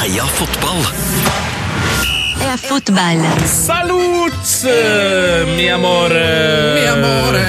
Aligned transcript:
Heia 0.00 0.24
fotball! 0.24 0.80
Heia 2.40 2.56
fotball. 2.56 3.20
Salut, 3.44 4.32
eh, 4.64 5.44
mi 5.56 5.68
amore! 5.68 6.24
Mi 6.74 6.86
amore! 6.88 7.42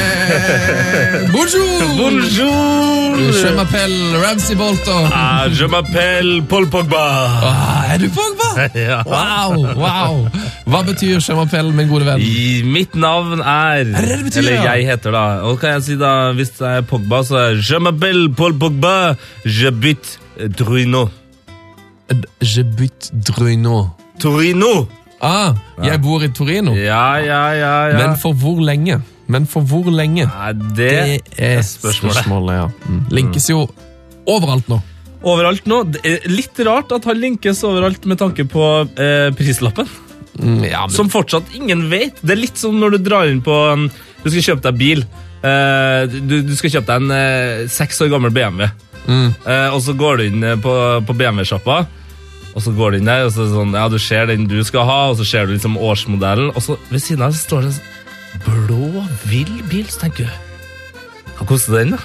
Bonjour! 1.35 1.79
Bonjour! 1.95 3.31
Je 3.31 3.47
m'appelle 3.55 4.17
Ramsey 4.23 4.55
Bolton. 4.55 5.07
Ah, 5.13 5.45
je 5.49 5.63
m'appelle 5.65 6.43
Paul 6.43 6.67
Pogba. 6.67 7.29
Ah, 7.41 7.93
er 7.93 7.98
du 8.00 8.09
Pogba? 8.09 8.68
Ja. 8.75 8.99
Wow, 9.05 9.71
wow. 9.79 10.27
Hva 10.68 10.83
betyr 10.83 11.21
je 11.23 11.33
m'appelle, 11.38 11.71
min 11.71 11.88
gode 11.88 12.04
venn? 12.09 12.20
I, 12.20 12.63
mitt 12.68 12.95
navn 12.99 13.39
er 13.39 13.86
Er 13.86 14.09
det 14.09 14.18
det 14.18 14.27
betyr, 14.27 14.43
Eller 14.43 14.68
jeg 14.68 14.89
heter 14.91 15.15
da. 15.15 15.23
Og 15.47 15.55
kan 15.63 15.77
jeg 15.77 15.88
si 15.88 15.97
da, 15.99 16.33
hvis 16.36 16.52
det 16.59 16.68
er 16.68 16.83
Pogba, 16.83 17.23
så 17.23 17.39
er 17.45 17.63
je 17.63 17.79
m'appelle 17.79 18.27
Paul 18.36 18.59
Pogba. 18.59 19.15
Je 19.47 19.71
bytte 19.71 20.20
Druino. 20.59 21.07
Je 22.41 22.64
bytte 22.78 23.12
Druino. 23.27 23.90
Torino! 24.22 24.88
Ah, 25.22 25.54
jeg 25.85 26.02
bor 26.02 26.23
i 26.26 26.30
Torino. 26.34 26.73
Ja, 26.77 27.20
ja, 27.22 27.41
ja, 27.54 27.73
ja. 27.91 27.98
Men 27.99 28.16
for 28.18 28.34
hvor 28.38 28.62
lenge? 28.66 28.99
Men 29.31 29.45
for 29.49 29.66
hvor 29.70 29.88
lenge? 29.94 30.26
Nei, 30.27 30.54
det, 30.76 30.91
Det 31.30 31.49
er 31.52 31.62
spørsmålet. 31.66 32.18
spørsmålet, 32.18 32.55
ja. 32.58 32.70
Mm. 32.90 33.02
Linkes 33.20 33.49
jo 33.52 33.66
overalt 34.30 34.70
nå. 34.71 34.82
Overalt 35.21 35.68
nå. 35.70 35.84
Det 35.94 36.02
er 36.09 36.30
litt 36.32 36.58
rart 36.66 36.94
at 36.95 37.05
han 37.05 37.20
linkes 37.21 37.62
overalt 37.68 38.08
med 38.09 38.18
tanke 38.21 38.48
på 38.49 38.68
eh, 38.98 39.30
prislappen. 39.38 39.90
Mm, 40.41 40.63
ja, 40.66 40.85
men, 40.88 40.96
Som 40.96 41.12
fortsatt 41.13 41.54
ingen 41.54 41.85
vet. 41.91 42.18
Det 42.26 42.34
er 42.34 42.41
litt 42.41 42.57
som 42.57 42.80
når 42.82 42.98
du 42.98 43.04
drar 43.05 43.30
inn 43.30 43.43
på 43.46 43.57
Du 44.23 44.30
skal 44.32 44.48
kjøpe 44.52 44.71
deg 44.71 44.80
bil. 44.80 45.04
Eh, 45.46 46.05
du, 46.09 46.40
du 46.46 46.55
skal 46.57 46.77
kjøpe 46.77 46.90
deg 46.90 47.05
en 47.05 47.13
eh, 47.13 48.02
år 48.02 48.12
gammel 48.16 48.34
BMW. 48.34 48.70
Mm. 49.07 49.30
Eh, 49.46 49.70
og 49.73 49.82
så 49.85 49.96
går 49.98 50.18
du 50.20 50.27
inn 50.30 50.43
eh, 50.46 50.57
på, 50.62 50.73
på 51.05 51.16
BMW-sjappa, 51.18 51.82
og 52.55 52.64
så 52.66 52.73
går 52.76 52.91
du 52.91 53.00
inn 53.00 53.10
der, 53.10 53.26
og 53.28 53.32
så 53.34 53.44
er 53.44 53.50
det 53.50 53.55
sånn, 53.55 53.76
ja, 53.78 53.86
du 53.91 53.98
ser 54.02 54.28
den 54.30 54.48
du 54.50 54.58
skal 54.68 54.88
ha, 54.90 55.00
og 55.12 55.20
så 55.20 55.28
ser 55.28 55.48
du 55.48 55.55
liksom 55.55 55.77
årsmodellen, 55.80 56.52
og 56.55 56.63
så 56.66 56.77
ved 56.91 57.04
siden 57.04 57.24
av 57.26 57.35
så 57.35 57.46
står 57.46 57.68
det 57.68 57.74
en 57.77 58.43
blå, 58.48 59.05
vill 59.27 59.55
bil. 59.71 59.88
Så 59.91 60.05
tenker 60.05 60.27
du 60.27 61.32
Hva 61.38 61.48
koster 61.49 61.80
den, 61.80 61.96
da? 61.96 62.04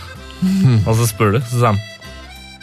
Og 0.86 0.96
så 0.98 1.06
spør 1.08 1.36
du, 1.36 1.44
så 1.44 1.60
sier 1.60 1.76
de 1.76 1.92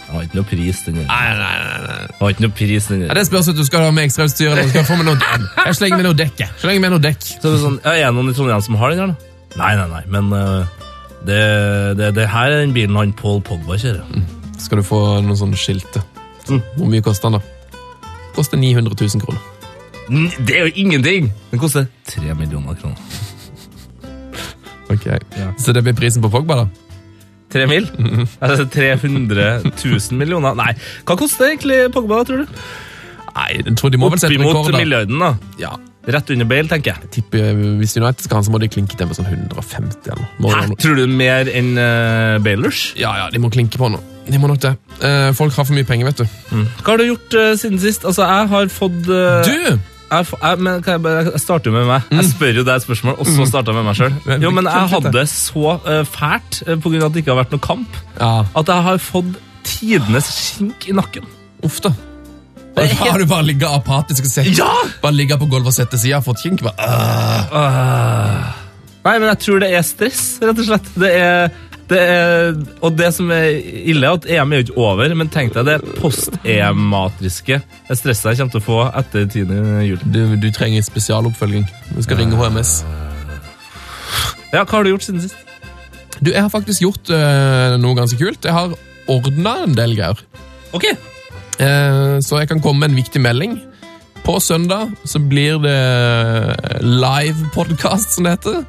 jeg 0.03 0.19
har 0.19 0.25
ikke 0.27 0.37
noe 0.37 0.45
pris, 0.45 0.79
den 0.85 0.97
der. 0.99 1.05
Nei, 1.09 1.29
nei, 1.39 1.53
nei, 1.57 1.77
nei. 1.87 2.15
har 2.19 2.33
ikke 2.35 2.43
noe 2.43 2.53
pris, 2.53 2.87
den 2.91 2.99
Ja, 3.07 3.15
det 3.17 3.23
spørs 3.25 3.47
om 3.49 3.55
du 3.57 3.63
skal 3.65 3.81
ha 3.87 3.93
med 3.95 4.05
ekstrautstyr 4.05 4.51
eller 4.51 4.67
skal 4.69 4.83
få 4.85 4.97
med 4.99 5.07
noe 5.07 5.17
Jeg 5.17 5.77
slenger 5.79 5.97
med 5.97 6.05
noe 6.05 6.17
dekk. 6.19 6.35
jeg. 6.43 6.53
Slenger 6.61 6.83
med 6.83 6.93
noe 6.93 7.01
dekk. 7.01 7.23
Så 7.23 7.39
er 7.39 7.55
det 7.55 7.61
sånn, 7.63 7.79
ja, 7.81 7.93
Er 7.95 8.11
det 8.11 8.17
noen 8.19 8.29
i 8.29 8.35
Trondheim 8.37 8.61
som 8.61 8.77
har 8.77 8.93
den 8.93 9.01
her, 9.01 9.15
da? 9.15 9.31
Nei, 9.57 9.71
nei, 9.79 9.87
nei, 9.89 10.03
men 10.13 10.29
uh, 10.37 10.85
det, 11.25 11.41
det, 11.97 12.11
det 12.19 12.27
her 12.29 12.51
er 12.51 12.61
den 12.61 12.75
bilen 12.77 12.99
han 12.99 13.15
Paul 13.17 13.41
Pogba 13.41 13.79
kjører. 13.81 14.21
Skal 14.61 14.83
du 14.83 14.85
få 14.85 15.01
noen 15.25 15.39
sånne 15.39 15.57
skilt? 15.57 15.97
Mm. 16.45 16.61
Hvor 16.77 16.93
mye 16.93 17.07
koster 17.09 17.33
den, 17.33 17.39
da? 17.39 17.52
Koster 18.33 18.57
900 18.57 18.95
000 18.99 19.21
kroner. 19.21 19.41
Det 20.47 20.55
er 20.57 20.65
jo 20.67 20.71
ingenting! 20.75 21.29
Den 21.51 21.61
koster 21.61 21.85
3 22.09 22.33
millioner 22.39 22.75
kroner. 22.79 22.97
Ok. 24.89 25.05
Ja. 25.05 25.51
Så 25.57 25.73
det 25.73 25.83
blir 25.85 25.95
prisen 25.97 26.21
på 26.21 26.29
Pogba, 26.33 26.63
da? 26.63 26.67
Tre 27.53 27.67
mil? 27.69 27.87
Altså 28.41 28.65
300 28.65 29.61
000 29.63 30.17
millioner? 30.17 30.57
Nei, 30.57 30.73
hva 31.05 31.17
koster 31.19 31.51
egentlig 31.51 31.85
Pogba, 31.93 32.23
tror 32.27 32.43
du? 32.43 32.59
Nei, 33.33 33.49
jeg 33.57 33.75
tror 33.79 33.93
de 33.93 33.97
må 34.01 34.09
vel 34.13 34.21
sette 34.21 34.35
Oppimot 34.35 34.53
rekord, 34.53 34.73
da. 34.75 34.81
milliarden, 34.83 35.21
da. 35.21 35.31
Ja. 35.61 35.73
Rett 36.13 36.29
under 36.35 36.45
Bale, 36.49 36.67
tenker 36.69 36.91
jeg. 36.93 37.09
Tipper 37.15 37.45
eh, 37.47 37.61
Hvis 37.79 37.95
United 37.95 38.25
skal 38.25 38.37
ha 38.37 38.41
den, 38.41 38.47
så 38.49 38.53
må 38.53 38.59
de 38.61 38.69
klinke 38.73 38.97
til 38.99 39.07
med 39.07 39.17
sånn 39.17 39.29
150 39.29 40.09
eller 40.11 40.19
noe. 40.19 40.31
Må 40.43 40.51
Hæ? 40.51 40.65
noe. 40.69 40.79
Tror 40.83 40.99
du 40.99 41.05
mer 41.09 41.49
enn 41.49 41.71
uh, 41.79 42.41
Bailers? 42.43 42.89
Ja, 42.99 43.15
ja, 43.21 43.29
de 43.33 43.41
må 43.41 43.49
klinke 43.53 43.79
på 43.81 43.89
noe. 43.93 44.12
De 44.29 44.39
må 44.39 44.47
nok 44.47 44.59
det. 44.63 44.73
Eh, 45.03 45.31
folk 45.35 45.53
har 45.57 45.65
for 45.67 45.75
mye 45.75 45.83
penger, 45.87 46.05
vet 46.11 46.21
du. 46.23 46.27
Hva 46.83 46.93
har 46.93 47.01
du 47.01 47.07
gjort 47.09 47.33
eh, 47.39 47.55
siden 47.59 47.79
sist? 47.83 48.05
Altså, 48.07 48.23
jeg 48.29 48.47
har 48.53 48.69
fått 48.71 49.09
eh, 49.11 49.49
Du! 49.49 49.79
jeg, 50.13 50.27
få- 50.29 50.37
jeg, 50.43 50.59
men 50.63 50.81
kan 50.85 50.93
jeg, 50.95 51.01
bare, 51.03 51.23
jeg 51.33 51.41
starter 51.41 51.71
jo 51.71 51.75
med 51.75 51.87
meg. 51.89 52.07
Jeg 52.13 52.27
spør 52.29 52.53
jo 52.59 52.63
deg 52.67 52.75
et 52.79 52.85
spørsmål, 52.85 53.15
og 53.19 53.25
så 53.33 53.47
starter 53.49 53.73
jeg 53.73 53.79
med 53.81 53.87
meg 53.89 53.97
sjøl. 53.99 54.13
Mm. 54.27 54.43
Jo, 54.45 54.51
men 54.53 54.69
jeg 54.69 54.89
hadde 54.93 55.11
det 55.17 55.25
så 55.31 55.73
eh, 55.89 56.03
fælt 56.05 56.59
uh, 56.67 56.75
pga. 56.85 57.01
at 57.07 57.15
det 57.15 57.23
ikke 57.23 57.33
har 57.33 57.39
vært 57.41 57.55
noe 57.57 57.63
kamp, 57.67 57.99
Ja, 58.19 58.33
at 58.61 58.71
jeg 58.75 58.87
har 58.87 59.01
fått 59.01 59.31
tidenes 59.67 60.29
skink 60.37 60.87
i 60.91 60.95
nakken. 60.95 61.25
uff 61.65 61.81
da. 61.81 61.91
er 62.77 62.87
helt- 62.93 62.99
Har 63.11 63.19
du 63.19 63.25
bare 63.25 63.43
ligget 63.49 63.67
apatisk 63.69 64.23
og 64.29 64.31
sett? 64.31 64.53
Ja! 64.57 64.69
Bare 65.01 65.13
ligget 65.17 65.39
på 65.41 65.45
gulvet 65.51 65.67
og 65.73 65.73
sett 65.75 65.89
til 65.93 65.99
siden 66.05 66.21
og 66.21 66.29
fått 66.29 66.43
kink? 66.45 66.61
Bare, 66.63 66.77
øh. 67.51 68.53
Nei, 69.03 69.17
men 69.19 69.27
jeg 69.33 69.39
tror 69.43 69.59
det 69.65 69.73
er 69.75 69.81
stress, 69.83 70.21
rett 70.41 70.59
og 70.61 70.67
slett. 70.69 70.85
Det 70.95 71.09
er, 71.19 71.49
det 71.89 71.99
er, 71.99 72.53
og 72.81 72.97
det 72.97 73.09
som 73.15 73.31
er 73.35 73.49
ille, 73.91 74.07
er 74.07 74.17
at 74.17 74.27
EM 74.29 74.53
er 74.53 74.61
jo 74.61 74.65
ikke 74.67 74.77
over, 74.79 75.15
men 75.19 75.31
tenk 75.33 75.53
deg 75.55 75.67
det 75.67 75.77
post-EM-matriske 75.99 77.59
stresset 77.91 78.29
jeg 78.31 78.39
kommer 78.39 78.53
til 78.55 78.61
å 78.61 78.65
få 78.65 78.79
etter 79.01 79.25
10. 79.27 79.55
juli. 79.89 80.11
du, 80.15 80.19
du 80.41 80.49
trenger 80.55 80.85
spesialoppfølging. 80.85 81.65
Du 81.93 82.01
skal 82.05 82.21
ringe 82.21 82.39
HMS. 82.39 82.75
Ja, 84.53 84.63
hva 84.63 84.69
har 84.77 84.85
du 84.85 84.93
gjort 84.93 85.07
siden 85.07 85.23
sist? 85.23 85.39
Du, 86.19 86.31
Jeg 86.31 86.41
har 86.41 86.51
faktisk 86.53 86.85
gjort 86.85 87.09
øh, 87.11 87.79
noe 87.81 87.97
ganske 87.97 88.19
kult. 88.19 88.45
Jeg 88.45 88.53
har 88.53 88.75
ordna 89.11 89.57
en 89.65 89.75
del 89.75 89.97
greier. 89.97 90.21
Ok, 90.73 90.85
Eh, 91.61 92.17
så 92.25 92.41
jeg 92.41 92.49
kan 92.49 92.61
komme 92.61 92.83
med 92.83 92.93
en 92.93 92.97
viktig 92.97 93.21
melding. 93.21 93.59
På 94.23 94.39
søndag 94.39 94.93
så 95.05 95.19
blir 95.19 95.59
det 95.61 95.75
live 96.81 97.49
podcast, 97.53 98.15
som 98.15 98.23
det 98.25 98.37
heter. 98.37 98.63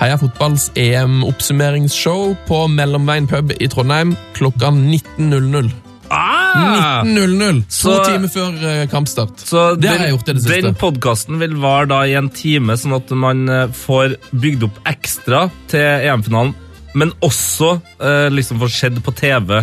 Heia 0.00 0.16
fotballs 0.18 0.70
EM-oppsummeringsshow 0.78 2.32
på 2.48 2.58
Mellomveien 2.72 3.26
pub 3.30 3.52
i 3.60 3.68
Trondheim 3.70 4.14
klokka 4.36 4.70
19.00. 4.74 5.70
ah! 6.10 7.02
19.00! 7.04 7.62
To 7.62 7.70
Så- 7.76 8.04
timer 8.04 8.28
før 8.28 8.56
eh, 8.70 8.86
kampstart. 8.90 9.38
Så 9.38 9.74
Det 9.80 9.88
har 9.88 9.98
jeg 10.06 10.10
gjort 10.16 10.28
i 10.28 10.32
det 10.32 10.42
siste. 10.42 10.60
Den 10.66 10.74
podkasten 10.80 11.38
vil 11.40 11.54
vare 11.62 11.86
da 11.88 12.00
i 12.06 12.14
en 12.18 12.28
time, 12.30 12.76
sånn 12.76 12.96
at 12.98 13.10
man 13.16 13.48
eh, 13.48 13.68
får 13.72 14.16
bygd 14.32 14.66
opp 14.68 14.80
ekstra 14.88 15.46
til 15.72 15.80
EM-finalen, 16.08 16.54
men 16.94 17.12
også 17.24 17.74
eh, 18.00 18.28
liksom 18.32 18.60
får 18.60 18.68
sett 18.74 19.00
på 19.04 19.14
TV. 19.16 19.62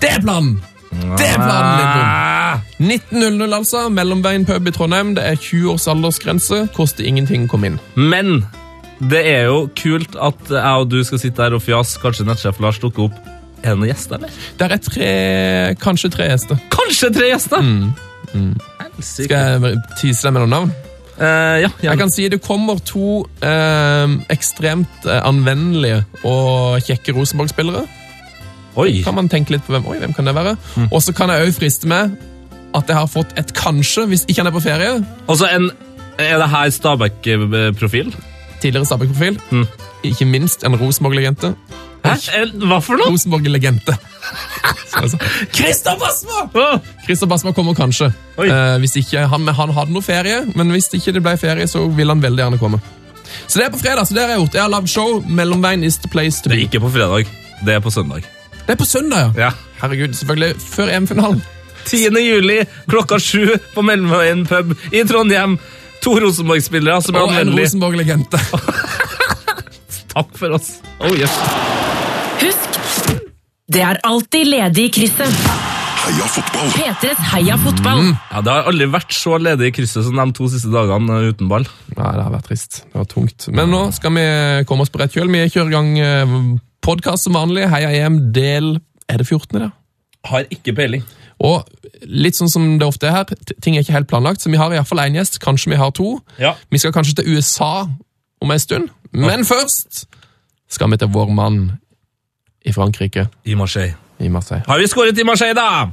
Det 0.00 0.10
er 0.16 0.20
planen! 0.24 0.58
Det 0.90 1.26
er 1.28 1.36
planen, 1.36 1.72
Lindbom! 1.78 2.04
Ah! 2.04 2.60
19.00, 2.80 3.52
altså. 3.54 3.88
Mellomveien 3.92 4.44
pub 4.48 4.68
i 4.68 4.72
Trondheim. 4.72 5.14
Det 5.16 5.24
er 5.24 5.36
20 5.36 5.72
års 5.74 5.84
aldersgrense. 5.92 6.62
Koster 6.76 7.04
ingenting 7.04 7.44
å 7.44 7.50
komme 7.52 7.66
inn. 7.72 7.76
Men 7.94 8.46
det 9.00 9.20
er 9.30 9.44
jo 9.46 9.68
kult 9.78 10.16
at 10.18 10.50
jeg 10.50 10.82
og 10.82 10.88
du 10.90 10.98
skal 11.06 11.20
sitte 11.22 11.42
her 11.44 11.54
og 11.54 11.62
fjase. 11.62 12.00
Kanskje 12.02 12.26
nettsjef 12.26 12.58
Lars 12.64 12.80
dukker 12.82 13.08
opp. 13.08 13.18
Er 13.62 13.72
det 13.74 13.78
noen 13.80 13.90
gjester, 13.90 14.18
eller? 14.18 14.34
Der 14.58 14.74
er 14.74 14.82
tre, 14.82 15.08
kanskje 15.82 16.10
tre 16.14 16.28
gjester. 16.32 16.60
Kanskje 16.74 17.12
tre 17.14 17.32
gjester! 17.32 17.62
Mm, 17.64 17.88
Mm. 18.34 18.50
Skal 19.00 19.62
jeg 19.64 19.78
tise 19.96 20.26
deg 20.26 20.34
med 20.34 20.42
noen 20.42 20.50
navn? 20.52 20.72
Uh, 21.18 21.56
ja, 21.64 21.70
Jeg 21.82 21.98
kan 21.98 22.10
si 22.12 22.26
det 22.28 22.42
kommer 22.44 22.76
to 22.84 23.22
uh, 23.24 24.12
ekstremt 24.30 25.06
eh, 25.08 25.22
anvendelige 25.24 26.02
og 26.28 26.76
kjekke 26.84 27.14
Rosenborg-spillere. 27.16 27.86
Oi. 28.78 29.00
Kan 29.02 29.16
man 29.16 29.30
tenke 29.32 29.54
litt 29.56 29.64
på 29.66 29.72
hvem, 29.74 29.88
oi, 29.90 29.96
hvem 30.02 30.12
kan 30.14 30.28
det 30.28 30.34
være? 30.36 30.52
Mm. 30.76 30.90
Og 30.92 31.00
så 31.02 31.14
kan 31.16 31.32
jeg 31.32 31.48
òg 31.48 31.56
friste 31.56 31.88
med 31.90 32.14
at 32.76 32.84
jeg 32.92 32.98
har 33.00 33.08
fått 33.10 33.32
et 33.40 33.50
kanskje, 33.56 34.04
hvis 34.12 34.26
ikke 34.28 34.44
han 34.44 34.52
er 34.52 34.54
på 34.54 34.62
ferie. 34.62 34.92
Altså, 35.26 35.48
en 35.56 35.70
Er 36.18 36.38
det 36.42 36.48
her 36.50 36.70
Stabæk-profil? 36.74 38.12
Tidligere 38.62 38.86
Stabæk-profil. 38.86 39.38
Mm. 39.50 39.66
Ikke 40.08 40.24
minst 40.26 40.64
en 40.66 40.76
Rosenborg-legende. 40.80 41.54
Hæ? 42.04 42.14
Hva 42.62 42.78
for 42.82 42.98
noe? 42.98 43.10
Rosenborg-legende. 43.12 43.96
Christer 45.56 45.96
Basma! 46.00 46.78
Christer 47.04 47.26
Basma 47.30 47.52
kommer 47.52 47.74
kanskje. 47.78 48.12
Eh, 48.38 48.78
hvis 48.82 48.96
ikke 49.02 49.26
han, 49.30 49.48
han 49.48 49.74
hadde 49.76 49.94
noe 49.94 50.02
ferie, 50.04 50.40
men 50.56 50.70
hvis 50.74 50.90
ikke 50.98 51.14
det 51.16 51.22
ble 51.24 51.36
ferie, 51.40 51.66
så 51.70 51.84
vil 51.88 52.10
han 52.12 52.22
veldig 52.22 52.44
gjerne 52.44 52.60
komme. 52.60 52.80
Så 53.46 53.60
det 53.60 53.66
er 53.68 53.70
på 53.74 53.78
fredag. 53.82 54.06
så 54.08 54.14
det 54.14 54.22
har 54.24 54.30
Jeg 54.34 54.38
gjort. 54.42 54.54
Jeg 54.54 54.62
har 54.62 54.72
lagd 54.72 54.88
show. 54.88 55.20
Mellomveien 55.26 55.84
is 55.84 55.98
the 55.98 56.08
place 56.08 56.42
to 56.42 56.48
be. 56.48 56.54
det 56.56 56.62
er 56.62 56.66
ikke 56.70 56.80
på 56.80 56.90
fredag. 56.96 57.26
Det 57.64 57.74
er 57.74 57.80
på 57.80 57.90
søndag. 57.90 58.24
Det 58.66 58.74
er 58.74 58.76
på 58.80 58.84
søndag, 58.84 59.32
ja. 59.36 59.44
Ja. 59.48 59.50
Herregud, 59.82 60.14
selvfølgelig. 60.14 60.54
Før 60.60 60.88
EM-finalen. 60.96 61.42
10. 61.88 62.08
juli 62.20 62.58
klokka 62.90 63.16
sju 63.22 63.54
på 63.74 63.82
Mellomveien 63.82 64.46
pub 64.46 64.74
i 64.92 65.04
Trondheim. 65.08 65.58
To 66.04 66.14
Rosenborg-spillere 66.22 67.00
som 67.04 67.16
er 67.18 67.24
Og 67.26 67.32
en. 67.40 67.52
Rosenborg-legende. 67.58 68.40
Takk 70.14 70.30
for 70.38 70.54
oss. 70.56 70.78
Oh, 71.04 71.12
yes. 71.14 71.34
Husk, 72.42 72.78
det 73.70 73.82
er 73.84 73.98
alltid 74.06 74.48
ledig 74.48 74.88
i 74.88 74.92
krysset. 75.00 75.34
Heia 76.08 76.28
fotball! 76.32 76.70
P3s 76.72 77.18
Heia 77.34 77.56
fotball. 77.60 78.04
Ja, 78.32 78.40
Det 78.46 78.52
har 78.54 78.68
aldri 78.70 78.86
vært 78.88 79.12
så 79.12 79.36
ledig 79.42 79.68
i 79.68 79.74
krysset 79.80 80.06
som 80.06 80.16
de 80.16 80.26
to 80.38 80.46
siste 80.48 80.70
dagene 80.72 81.18
eh, 81.18 81.28
uten 81.34 81.50
ball. 81.50 81.66
Nei, 81.92 82.12
det 82.16 82.24
har 82.24 82.32
vært 82.32 82.48
trist. 82.48 82.80
Det 82.86 82.96
var 83.02 83.10
tungt. 83.10 83.48
Men 83.52 83.68
nå 83.74 83.82
skal 83.96 84.14
vi 84.16 84.24
komme 84.70 84.86
oss 84.86 84.94
på 84.94 85.02
rett 85.02 85.12
kjøl. 85.14 85.28
Vi 85.34 85.44
kjører 85.52 85.68
i 85.68 85.76
gang 85.76 86.56
podkast 86.86 87.26
som 87.28 87.36
vanlig. 87.36 87.66
Heia 87.68 87.90
EM 88.06 88.22
del 88.32 88.78
Er 89.10 89.20
det 89.20 89.26
14. 89.28 89.58
da? 89.66 89.70
Har 90.28 90.48
ikke 90.52 90.72
peiling. 90.78 91.04
Og 91.40 91.62
litt 92.02 92.34
sånn 92.38 92.50
som 92.50 92.64
det 92.80 92.86
ofte 92.86 93.06
er 93.06 93.14
her, 93.20 93.24
ting 93.62 93.76
er 93.76 93.84
ikke 93.84 93.94
helt 93.94 94.08
planlagt, 94.10 94.42
så 94.42 94.50
vi 94.50 94.58
har 94.58 94.72
iallfall 94.74 94.98
én 95.04 95.14
gjest. 95.18 95.38
Kanskje 95.42 95.70
vi 95.70 95.78
har 95.78 95.92
to. 95.94 96.18
Ja. 96.42 96.54
Vi 96.70 96.78
skal 96.82 96.92
kanskje 96.96 97.20
til 97.20 97.36
USA 97.36 97.86
om 98.42 98.50
en 98.54 98.58
stund, 98.62 98.88
men 99.12 99.44
først 99.46 100.06
skal 100.68 100.90
vi 100.90 100.98
til 101.00 101.08
vår 101.14 101.30
mann 101.34 101.60
i 102.66 102.72
Frankrike, 102.74 103.28
I 103.46 103.54
Marseille. 103.54 103.94
i 104.20 104.28
Marseille. 104.28 104.64
Har 104.66 104.78
vi 104.78 104.86
skåret 104.90 105.18
i 105.18 105.24
Marseille, 105.24 105.54
da? 105.54 105.88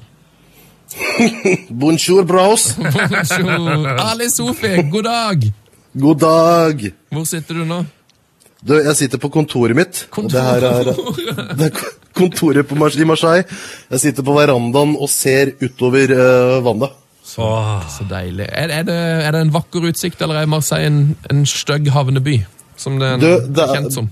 Bonjour, 1.69 2.23
bros. 2.25 2.75
Bonjour. 2.77 3.87
Ali 4.09 4.29
Sofi, 4.29 4.75
god 4.91 5.03
dag! 5.03 5.51
God 5.95 6.19
dag. 6.19 6.91
Hvor 7.11 7.23
sitter 7.23 7.53
du 7.61 7.65
nå? 7.65 7.85
Du, 8.65 8.73
jeg 8.79 8.95
sitter 8.97 9.21
på 9.21 9.29
kontoret 9.33 9.75
mitt. 9.77 10.05
og 10.17 10.29
Det 10.31 10.41
her 10.41 10.63
er, 10.65 10.91
det 11.59 11.67
er 11.69 11.81
kontoret 12.17 12.67
på 12.67 12.75
i 12.77 13.05
Marseille. 13.07 13.43
Jeg 13.91 13.99
sitter 13.99 14.23
på 14.25 14.35
verandaen 14.37 14.95
og 14.95 15.09
ser 15.11 15.51
utover 15.61 16.13
uh, 16.15 16.63
vannet. 16.65 16.93
Så, 17.25 17.45
Så 17.89 18.05
deilig. 18.09 18.45
Er, 18.53 18.69
er, 18.69 18.85
det, 18.87 18.95
er 19.25 19.31
det 19.33 19.41
en 19.41 19.53
vakker 19.53 19.89
utsikt, 19.89 20.21
eller 20.21 20.39
er 20.43 20.49
Marseille 20.49 20.87
en, 20.87 21.01
en 21.31 21.43
stygg 21.49 21.89
havneby? 21.93 22.39
Som 22.77 22.99
det, 23.01 23.15
Du, 23.21 23.27
det 23.49 23.63
er- 23.65 23.75
kjent 23.79 23.93
som. 23.97 24.09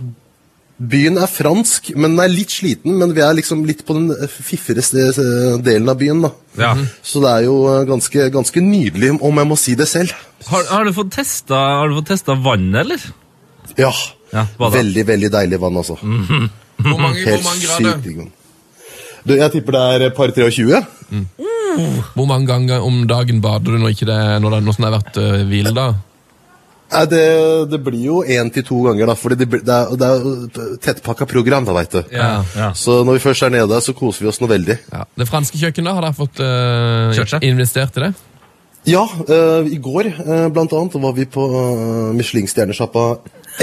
Byen 0.84 1.20
er 1.22 1.30
fransk, 1.30 1.92
men 1.96 2.16
den 2.16 2.20
er 2.24 2.32
litt 2.34 2.52
sliten. 2.52 2.96
Men 3.00 3.14
vi 3.16 3.22
er 3.24 3.36
liksom 3.38 3.62
litt 3.66 3.84
på 3.88 3.94
den 3.96 4.10
fiffigste 4.28 5.06
eh, 5.14 5.60
delen 5.64 5.88
av 5.94 6.00
byen. 6.02 6.24
da. 6.26 6.32
Ja. 6.60 6.72
Så 7.06 7.22
det 7.24 7.30
er 7.30 7.46
jo 7.46 7.60
eh, 7.72 7.84
ganske, 7.88 8.26
ganske 8.34 8.64
nydelig, 8.66 9.14
om 9.22 9.40
jeg 9.40 9.48
må 9.52 9.58
si 9.62 9.76
det 9.80 9.88
selv. 9.88 10.12
Har, 10.50 10.66
har 10.74 10.90
du 10.90 10.92
fått 10.98 11.14
testa, 11.16 11.62
har 11.80 11.94
du 11.94 12.00
fått 12.02 12.10
testa 12.12 12.36
vannet, 12.36 12.82
eller? 12.84 13.06
Ja. 13.80 13.94
Ja. 14.34 14.46
Veldig, 14.58 15.08
veldig 15.08 15.32
deilig 15.34 15.60
vann, 15.62 15.78
altså. 15.82 15.98
Hvor 16.02 16.98
mange, 17.00 17.22
hvor 17.22 17.30
Helt 17.30 17.46
mange 17.46 17.68
grader? 17.68 18.00
sykt. 18.02 18.40
Du, 19.24 19.36
jeg 19.38 19.52
tipper 19.54 19.76
det 19.78 19.84
er 19.96 20.08
et 20.10 20.16
par 20.18 20.34
23. 20.36 20.82
Hvor 22.14 22.26
mange 22.30 22.48
ganger 22.50 22.84
om 22.86 23.04
dagen 23.10 23.40
bader 23.42 23.78
du 23.78 23.82
når, 23.82 23.94
ikke 23.96 24.10
det, 24.10 24.24
når 24.42 24.58
det, 24.58 24.64
når 24.66 24.80
det 24.80 24.90
har 24.90 24.98
vært 24.98 25.22
uh, 25.22 25.46
hviledag? 25.50 26.02
Nei, 26.94 27.04
det, 27.10 27.24
det 27.72 27.80
blir 27.82 28.04
jo 28.06 28.20
én 28.22 28.52
til 28.54 28.66
to 28.68 28.82
ganger, 28.86 29.10
da. 29.10 29.16
Fordi 29.18 29.38
det, 29.40 29.48
det 29.66 29.74
er, 29.74 29.94
det 29.98 30.10
er 30.10 30.26
jo 30.26 30.76
tettpakka 30.84 31.26
program, 31.30 31.66
da, 31.66 31.74
veit 31.78 31.96
du. 31.96 32.02
Ja. 32.14 32.28
ja. 32.58 32.70
Så 32.78 33.00
når 33.08 33.18
vi 33.18 33.24
først 33.24 33.48
er 33.48 33.56
nede, 33.56 33.80
så 33.82 33.96
koser 33.98 34.26
vi 34.26 34.30
oss 34.30 34.42
noe 34.44 34.52
veldig. 34.52 34.78
Ja. 34.92 35.06
Det 35.18 35.30
franske 35.30 35.62
kjøkkenet, 35.62 35.96
har 35.96 36.06
dere 36.06 36.18
fått 36.18 36.44
uh, 36.44 37.40
investert 37.42 37.98
i 37.98 38.06
det? 38.06 38.12
Ja, 38.92 39.06
uh, 39.08 39.64
i 39.66 39.80
går 39.82 40.12
uh, 40.20 40.50
blant 40.54 40.76
annet 40.76 41.00
var 41.08 41.16
vi 41.18 41.26
på 41.32 41.48
uh, 41.56 42.12
Michelin-stjernesjappa 42.18 43.08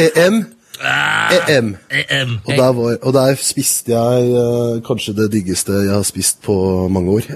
EM. 0.00 0.42
EM. 0.80 1.74
EM. 1.90 2.34
Og 2.46 2.52
der, 2.56 2.72
var, 2.78 2.96
og 3.02 3.14
der 3.16 3.36
spiste 3.40 3.92
jeg 3.92 4.30
uh, 4.32 4.80
kanskje 4.86 5.16
det 5.18 5.28
diggeste 5.34 5.76
jeg 5.84 5.92
har 5.92 6.06
spist 6.08 6.40
på 6.46 6.56
mange 6.92 7.18
år. 7.20 7.30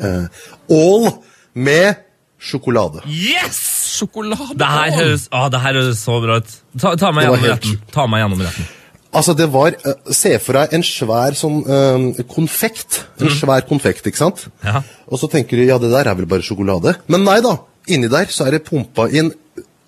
Ål 0.73 1.07
all 1.09 1.13
med 1.55 2.01
sjokolade. 2.41 3.03
Yes! 3.09 3.61
Sjokolade! 3.95 4.57
Det 4.59 4.69
her 4.69 4.97
høres, 4.99 5.29
å, 5.33 5.45
det 5.53 5.61
her 5.63 5.79
høres 5.79 6.01
så 6.03 6.17
bra 6.23 6.41
ut. 6.43 6.57
Ta, 6.81 6.95
ta 7.01 7.13
meg 7.15 7.29
gjennom 7.29 7.45
helt- 7.45 7.55
retten. 7.55 7.85
Ta 7.95 8.09
meg 8.11 8.25
gjennom 8.25 8.43
retten. 8.45 8.73
Altså, 9.15 9.35
det 9.39 9.47
var 9.55 9.77
eh, 9.77 10.11
Se 10.11 10.33
for 10.43 10.59
deg 10.59 10.73
en 10.75 10.83
svær 10.83 11.37
sånn 11.39 11.61
eh, 11.63 12.23
konfekt. 12.31 13.05
En 13.23 13.31
svær 13.31 13.63
konfekt, 13.69 14.09
ikke 14.11 14.19
sant? 14.25 14.49
Ja. 14.65 14.83
Og 15.07 15.21
så 15.23 15.31
tenker 15.31 15.61
du 15.61 15.69
ja, 15.69 15.79
det 15.79 15.93
der 15.93 16.11
er 16.11 16.19
vel 16.19 16.27
bare 16.31 16.45
sjokolade. 16.45 16.97
Men 17.07 17.23
nei 17.29 17.39
da. 17.45 17.57
Inni 17.95 18.11
der 18.11 18.27
så 18.33 18.49
er 18.49 18.57
det 18.57 18.65
pumpa 18.67 19.07
inn 19.15 19.31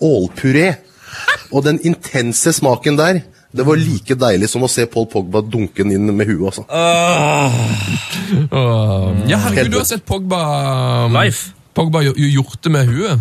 ålpuré. 0.04 0.76
Og 1.50 1.64
den 1.66 1.80
intense 1.86 2.52
smaken 2.54 2.98
der, 3.00 3.22
det 3.56 3.64
var 3.66 3.76
like 3.80 4.14
deilig 4.20 4.48
som 4.52 4.62
å 4.66 4.68
se 4.70 4.84
Paul 4.86 5.06
Pogba 5.12 5.40
dunke 5.42 5.82
den 5.84 5.92
inn 5.96 6.10
med 6.16 6.26
huet. 6.28 6.46
altså. 6.52 6.64
Åh. 8.50 9.12
Ja, 9.30 9.38
herregud, 9.46 9.72
du 9.72 9.78
har 9.80 9.84
sett 9.88 10.04
Pogba 10.06 10.40
Life. 11.12 11.52
Pogba 11.76 12.02
gjort 12.02 12.62
det 12.64 12.70
med 12.72 12.86
huet. 12.90 13.20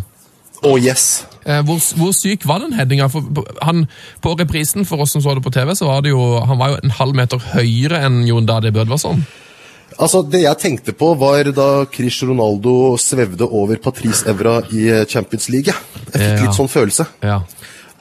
Oh 0.66 0.80
yes. 0.82 1.26
Eh, 1.46 1.60
hvor, 1.68 1.78
hvor 2.00 2.14
syk 2.16 2.46
var 2.48 2.60
den 2.64 2.74
headinga? 2.74 3.10
På- 3.12 4.36
reprisen 4.40 4.86
for 4.88 5.02
oss 5.04 5.12
som 5.14 5.22
så 5.22 5.36
det 5.36 5.44
på 5.46 5.52
TV, 5.54 5.76
så 5.78 5.86
var 5.90 6.02
det 6.02 6.10
jo, 6.14 6.40
han 6.42 6.58
var 6.58 6.70
jo 6.74 6.78
en 6.84 6.90
halv 6.98 7.16
meter 7.18 7.38
høyere 7.54 8.00
enn 8.08 8.24
Jon 8.28 8.48
Dadi 8.50 8.72
Bødvarsson. 8.74 9.26
Altså, 10.00 10.24
Det 10.28 10.42
jeg 10.42 10.58
tenkte 10.60 10.94
på, 10.98 11.14
var 11.20 11.44
da 11.56 11.86
Chris 11.94 12.18
Ronaldo 12.24 12.96
svevde 13.00 13.46
over 13.48 13.78
Patrice 13.78 14.26
Evra 14.28 14.58
i 14.74 14.90
Champions 15.08 15.50
League. 15.50 15.72
Jeg 15.72 16.14
fikk 16.14 16.40
Ja. 16.40 16.42
litt 16.48 16.58
sånn 16.58 16.72
følelse. 16.72 17.06
Ja. 17.24 17.42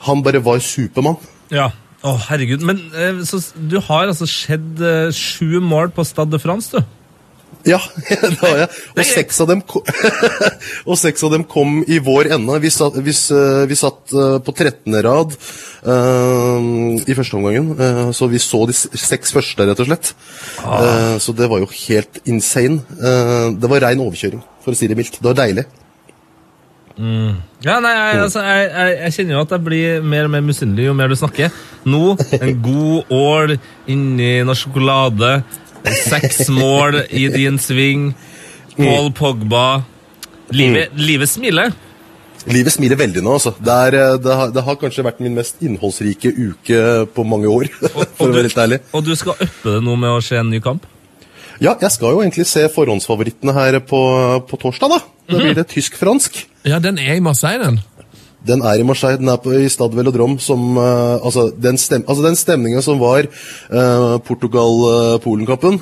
Han 0.08 0.22
bare 0.22 0.40
var 0.42 0.58
Supermann. 0.58 1.16
Ja. 1.50 1.68
Å, 2.04 2.18
herregud. 2.28 2.64
Men 2.66 2.82
eh, 2.92 3.22
så, 3.24 3.40
du 3.56 3.78
har 3.86 4.10
altså 4.10 4.28
skjedd 4.28 4.82
eh, 4.84 5.08
sju 5.14 5.56
mål 5.64 5.94
på 5.96 6.04
Stade 6.06 6.36
de 6.36 6.42
France, 6.42 6.74
du. 6.74 6.84
Ja, 7.64 7.78
det 8.10 8.36
har 8.42 8.58
jeg. 8.60 8.68
Og 8.92 9.06
seks 9.08 9.40
av 9.40 9.48
dem, 9.48 9.62
og 10.90 10.98
seks 11.00 11.24
av 11.24 11.32
dem 11.32 11.46
kom 11.48 11.78
i 11.88 11.96
vår 12.04 12.28
ende. 12.36 12.58
Vi 12.60 12.72
satt, 12.72 12.98
vi, 13.00 13.14
vi 13.70 13.78
satt 13.78 14.12
eh, 14.12 14.36
på 14.44 14.52
13. 14.52 14.98
rad 15.06 15.32
uh, 15.88 16.60
i 17.00 17.16
første 17.16 17.38
omgangen, 17.38 17.72
uh, 17.78 18.10
så 18.16 18.28
vi 18.28 18.42
så 18.42 18.64
de 18.68 18.76
seks 18.76 19.32
første, 19.32 19.64
rett 19.64 19.80
og 19.80 19.88
slett. 19.88 20.12
Eh, 20.64 21.16
så 21.20 21.32
det 21.36 21.48
var 21.50 21.62
jo 21.62 21.70
helt 21.72 22.20
insane. 22.28 22.82
Eh, 23.00 23.48
det 23.56 23.70
var 23.70 23.84
rein 23.88 24.04
overkjøring, 24.04 24.44
for 24.64 24.74
å 24.74 24.78
si 24.78 24.88
det 24.90 24.98
mildt. 24.98 25.20
Det 25.20 25.30
var 25.30 25.40
deilig. 25.40 25.66
Ja, 26.94 27.80
nei, 27.82 27.90
jeg, 27.90 28.18
altså, 28.22 28.42
jeg, 28.46 28.66
jeg, 28.70 28.98
jeg 29.00 29.14
kjenner 29.16 29.34
jo 29.34 29.40
at 29.42 29.54
jeg 29.56 29.64
blir 29.66 30.04
mer 30.06 30.28
og 30.28 30.34
mer 30.34 30.44
misunnelig 30.46 30.84
jo 30.86 30.92
mer 30.94 31.10
du 31.10 31.16
snakker. 31.18 31.56
Nå, 31.90 32.02
en 32.38 32.52
god 32.62 33.14
ål 33.14 33.56
inni 33.90 34.36
noe 34.46 34.58
sjokolade, 34.58 35.32
seks 36.04 36.46
mål 36.54 37.02
i 37.10 37.26
din 37.34 37.58
sving, 37.60 38.12
Paul 38.76 39.10
Pogba 39.14 39.66
Livet, 40.54 40.92
livet 40.94 41.30
smiler. 41.30 41.72
Livet 42.52 42.74
smiler 42.74 42.98
veldig 43.00 43.22
nå, 43.24 43.36
altså. 43.38 43.54
Det, 43.56 43.76
er, 43.88 43.96
eh, 43.96 44.16
det, 44.20 44.34
har, 44.36 44.50
det 44.52 44.64
har 44.66 44.76
kanskje 44.80 45.04
vært 45.06 45.22
min 45.24 45.36
mest 45.36 45.62
innholdsrike 45.64 46.30
uke 46.36 46.80
på 47.16 47.24
mange 47.26 47.48
år, 47.50 47.70
for 48.18 48.28
å 48.28 48.34
være 48.34 48.50
litt 48.50 48.60
ærlig. 48.60 48.80
Og 48.92 49.06
du 49.06 49.14
skal 49.16 49.38
uppe 49.38 49.76
det 49.78 49.80
nå 49.84 49.96
med 50.00 50.12
å 50.12 50.20
se 50.24 50.36
en 50.40 50.52
ny 50.52 50.60
kamp? 50.64 50.84
Ja, 51.62 51.72
jeg 51.80 51.90
skal 51.94 52.16
jo 52.16 52.20
egentlig 52.20 52.44
se 52.50 52.66
forhåndsfavorittene 52.74 53.54
her 53.56 53.78
på, 53.86 54.00
på 54.50 54.60
torsdag, 54.60 54.92
da. 54.92 55.00
Da 55.30 55.40
blir 55.40 55.56
det 55.56 55.68
tysk-fransk. 55.72 56.42
Ja, 56.64 56.80
den 56.82 56.98
er 56.98 57.18
i 57.18 57.24
Marseille, 57.24 57.64
den. 57.64 57.82
Den 58.44 58.60
er 58.60 58.76
i 58.76 58.84
Marseille, 58.84 59.18
den 59.20 59.30
er 59.32 59.38
på, 59.40 59.54
i 59.56 59.68
Stad 59.72 59.94
Velodrom. 59.96 60.36
Som, 60.42 60.76
uh, 60.76 61.16
altså, 61.24 61.46
den, 61.56 61.78
stem, 61.80 62.04
altså, 62.04 62.24
den 62.26 62.36
stemninga 62.36 62.82
som 62.84 63.00
var 63.00 63.24
uh, 63.24 64.16
Portugal-Polen-kampen 64.24 65.78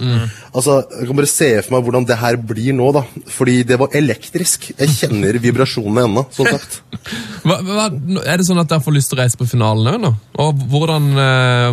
altså, 0.54 0.78
Jeg 1.00 1.08
kan 1.08 1.18
bare 1.18 1.30
se 1.30 1.48
for 1.64 1.74
meg 1.74 1.86
hvordan 1.86 2.06
det 2.06 2.18
her 2.20 2.38
blir 2.38 2.76
nå, 2.78 2.92
da. 2.94 3.02
Fordi 3.34 3.62
det 3.66 3.78
var 3.82 3.96
elektrisk. 3.98 4.70
Jeg 4.78 4.94
kjenner 4.94 5.40
vibrasjonene 5.42 6.06
ennå, 6.06 6.26
sånn 6.34 6.52
sagt. 6.54 6.80
Hva, 7.42 7.56
hva, 7.66 7.88
er 8.22 8.38
det 8.38 8.46
sånn 8.46 8.60
at 8.62 8.70
dere 8.70 8.84
får 8.84 8.94
lyst 8.94 9.10
til 9.10 9.18
å 9.18 9.22
reise 9.24 9.38
på 9.40 9.48
finalen 9.50 9.88
òg 9.90 9.98
nå? 10.04 10.12
Og, 10.44 10.60
hvordan, 10.70 11.08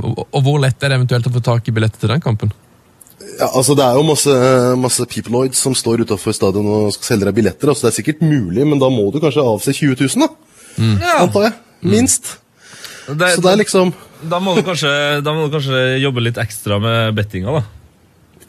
og, 0.02 0.24
og 0.26 0.42
hvor 0.42 0.58
lett 0.64 0.82
er 0.82 0.90
det 0.90 0.98
eventuelt 0.98 1.30
å 1.30 1.34
få 1.36 1.44
tak 1.46 1.70
i 1.70 1.76
billetter 1.76 2.02
til 2.02 2.10
den 2.10 2.24
kampen? 2.24 2.50
Ja, 3.40 3.48
altså 3.56 3.76
Det 3.78 3.86
er 3.86 3.96
jo 3.96 4.04
masse, 4.04 4.34
masse 4.84 5.06
peopleoids 5.08 5.62
som 5.64 5.76
står 5.78 6.02
utafor 6.04 6.36
stadion 6.36 6.66
og 6.68 6.92
skal 6.96 7.14
selge 7.14 7.30
deg 7.30 7.38
billetter. 7.40 7.72
altså 7.72 7.88
Det 7.88 7.94
er 7.94 7.98
sikkert 8.02 8.22
mulig, 8.26 8.66
men 8.68 8.80
da 8.82 8.90
må 8.92 9.06
du 9.16 9.20
kanskje 9.24 9.46
avse 9.48 9.74
20 9.78 9.96
000, 9.96 10.28
da. 10.28 10.30
Antar 11.24 11.48
jeg. 11.50 11.54
Minst. 11.88 12.34
Det, 13.08 13.32
Så 13.36 13.42
det 13.42 13.52
er 13.54 13.62
liksom 13.64 13.94
da, 14.30 14.38
må 14.44 14.52
du 14.58 14.62
kanskje, 14.68 14.90
da 15.24 15.32
må 15.34 15.46
du 15.48 15.54
kanskje 15.56 15.80
jobbe 16.04 16.20
litt 16.26 16.38
ekstra 16.42 16.76
med 16.84 17.16
bettinga, 17.16 17.56
da. 17.62 17.64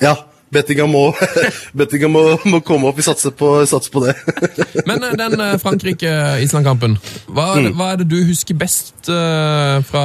Ja. 0.03 0.17
Bettinga 0.51 0.83
må, 0.91 1.13
bettinga 1.79 2.09
må, 2.11 2.25
må 2.51 2.59
komme 2.67 2.89
opp. 2.91 2.97
Vi 2.99 3.05
satser 3.07 3.31
på, 3.39 3.53
satser 3.71 3.93
på 3.95 4.01
det. 4.03 4.17
Men 4.89 5.05
eh, 5.07 5.13
den 5.15 5.37
eh, 5.45 5.53
Frankrike-Island-kampen, 5.63 6.97
hva, 7.31 7.45
er 7.55 7.69
det- 7.69 7.73
hva 7.79 7.93
er 7.93 8.01
det 8.03 8.09
du 8.11 8.17
husker 8.27 8.59
best 8.59 9.07
eh, 9.07 9.77
fra, 9.87 10.03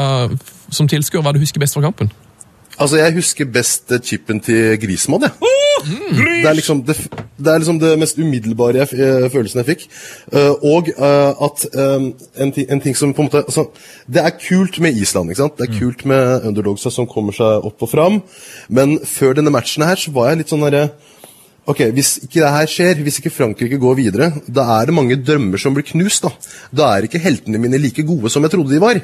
som 0.69 0.86
tilskuer? 0.91 1.24
Hva 1.25 1.31
er 1.33 1.39
det 1.39 1.41
du 1.41 1.48
husker 1.48 1.63
best 1.65 1.74
fra 1.74 1.81
kampen? 1.88 2.13
Altså, 2.79 2.98
Jeg 2.98 3.13
husker 3.13 3.46
best 3.46 3.91
chipen 4.03 4.39
til 4.39 4.79
Grismann. 4.79 5.22
jeg. 5.22 5.32
Det, 5.86 6.50
er 6.50 6.53
liksom 6.53 6.82
det, 6.84 6.96
det 7.38 7.51
er 7.51 7.58
liksom 7.58 7.79
det 7.79 7.91
mest 8.00 8.17
umiddelbare 8.17 8.82
jeg, 8.82 9.00
eh, 9.00 9.29
følelsen 9.32 9.62
jeg 9.62 9.65
fikk. 9.65 9.84
Uh, 10.34 10.53
og 10.74 10.89
uh, 10.98 11.46
at 11.46 11.65
um, 11.74 12.08
en, 12.38 12.51
ting, 12.51 12.72
en 12.72 12.82
ting 12.82 12.98
som 12.98 13.13
på 13.13 13.22
en 13.22 13.29
måte 13.29 13.44
altså, 13.44 13.67
Det 14.08 14.22
er 14.22 14.38
kult 14.50 14.79
med 14.79 14.98
Island. 14.98 15.29
ikke 15.29 15.41
sant? 15.44 15.58
Det 15.58 15.70
er 15.70 15.79
kult 15.79 16.05
med 16.05 16.48
underdogsa 16.50 16.89
som 16.89 17.08
kommer 17.08 17.36
seg 17.36 17.67
opp 17.70 17.86
og 17.86 17.91
fram. 17.91 18.22
Men 18.70 19.00
før 19.05 19.38
denne 19.38 19.53
matchen 19.53 19.86
her 19.86 20.00
så 20.00 20.12
var 20.15 20.32
jeg 20.32 20.44
litt 20.44 20.53
sånn 20.53 20.65
derre 20.65 20.89
Ok, 21.65 21.81
Hvis 21.98 22.19
ikke 22.22 22.43
det 22.43 22.51
her 22.53 22.69
skjer, 22.69 23.00
hvis 23.01 23.19
ikke 23.19 23.34
Frankrike 23.34 23.79
går 23.81 23.95
videre, 23.98 24.27
da 24.45 24.67
er 24.75 24.86
det 24.86 24.93
mange 24.93 25.17
drømmer 25.17 25.62
som 25.62 25.74
blir 25.74 25.86
knust. 25.88 26.27
Da 26.27 26.31
Da 26.69 26.89
er 26.93 27.07
ikke 27.07 27.22
heltene 27.22 27.57
mine 27.62 27.79
like 27.81 28.05
gode 28.05 28.29
som 28.29 28.45
jeg 28.45 28.53
trodde 28.53 28.74
de 28.74 28.81
var. 28.81 29.00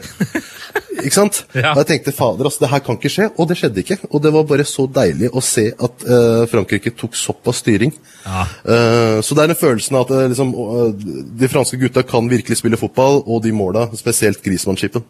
ikke 1.06 1.15
sant? 1.15 1.41
Ja. 1.56 1.72
Og 1.74 1.82
jeg 1.82 1.89
tenkte 1.89 2.13
fader, 2.13 2.46
altså, 2.46 2.62
det 2.62 2.70
her 2.70 2.84
kan 2.86 3.00
ikke 3.00 3.13
skje. 3.15 3.30
Og 3.38 3.50
det 3.50 3.58
skjedde 3.58 3.82
ikke. 3.82 3.98
Og 4.12 4.22
det 4.22 4.34
var 4.36 4.46
bare 4.50 4.68
så 4.70 4.86
deilig 4.86 5.32
å 5.34 5.41
se 5.41 5.72
at 5.74 6.06
uh, 6.06 6.44
Frankrike 6.51 6.94
tok 6.94 7.18
såpass 7.18 7.63
styring. 7.63 7.96
Ja. 8.27 8.46
Uh, 8.62 9.18
så 9.25 9.34
det 9.34 9.46
er 9.48 9.56
den 9.56 9.62
følelsen 9.62 9.98
at 9.98 10.13
uh, 10.13 10.27
liksom, 10.30 10.53
de 11.41 11.50
franske 11.50 11.82
gutta 11.82 12.06
kan 12.06 12.30
virkelig 12.30 12.62
spille 12.62 12.77
fotball, 12.77 13.24
og 13.25 13.41
de 13.41 13.56
måla, 13.56 13.89
spesielt 13.98 14.44
Grismann-skipen. 14.46 15.08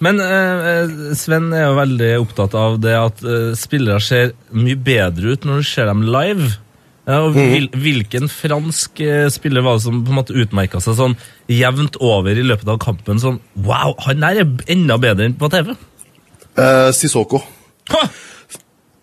Men 0.00 0.20
eh, 0.24 1.12
Sven 1.18 1.50
er 1.52 1.66
jo 1.68 1.76
veldig 1.76 2.10
opptatt 2.22 2.56
av 2.56 2.78
det 2.80 2.96
at 2.96 3.20
eh, 3.20 3.52
spillere 3.58 4.00
ser 4.00 4.32
mye 4.56 4.78
bedre 4.80 5.34
ut 5.34 5.44
når 5.44 5.60
du 5.60 5.68
ser 5.68 5.90
dem 5.90 6.06
live. 6.08 6.48
Ja, 7.08 7.22
og 7.24 7.34
hvil, 7.34 7.68
hvilken 7.80 8.28
fransk 8.30 9.00
eh, 9.02 9.26
spiller 9.32 9.64
var 9.64 9.78
det 9.78 9.84
som 9.86 10.02
på 10.04 10.12
en 10.12 10.18
måte 10.20 10.36
utmerka 10.36 10.82
seg 10.84 10.98
sånn 10.98 11.16
jevnt 11.50 11.96
over 12.04 12.36
i 12.36 12.44
løpet 12.44 12.68
av 12.70 12.80
kampen? 12.82 13.20
Sånn 13.22 13.40
Wow, 13.56 13.96
han 14.04 14.20
der 14.22 14.42
er 14.42 14.50
enda 14.70 14.98
bedre 15.00 15.30
enn 15.30 15.38
på 15.40 15.48
TV! 15.52 15.72
Eh, 16.60 16.90
Sissoko. 16.96 17.40
Ha! 17.94 18.02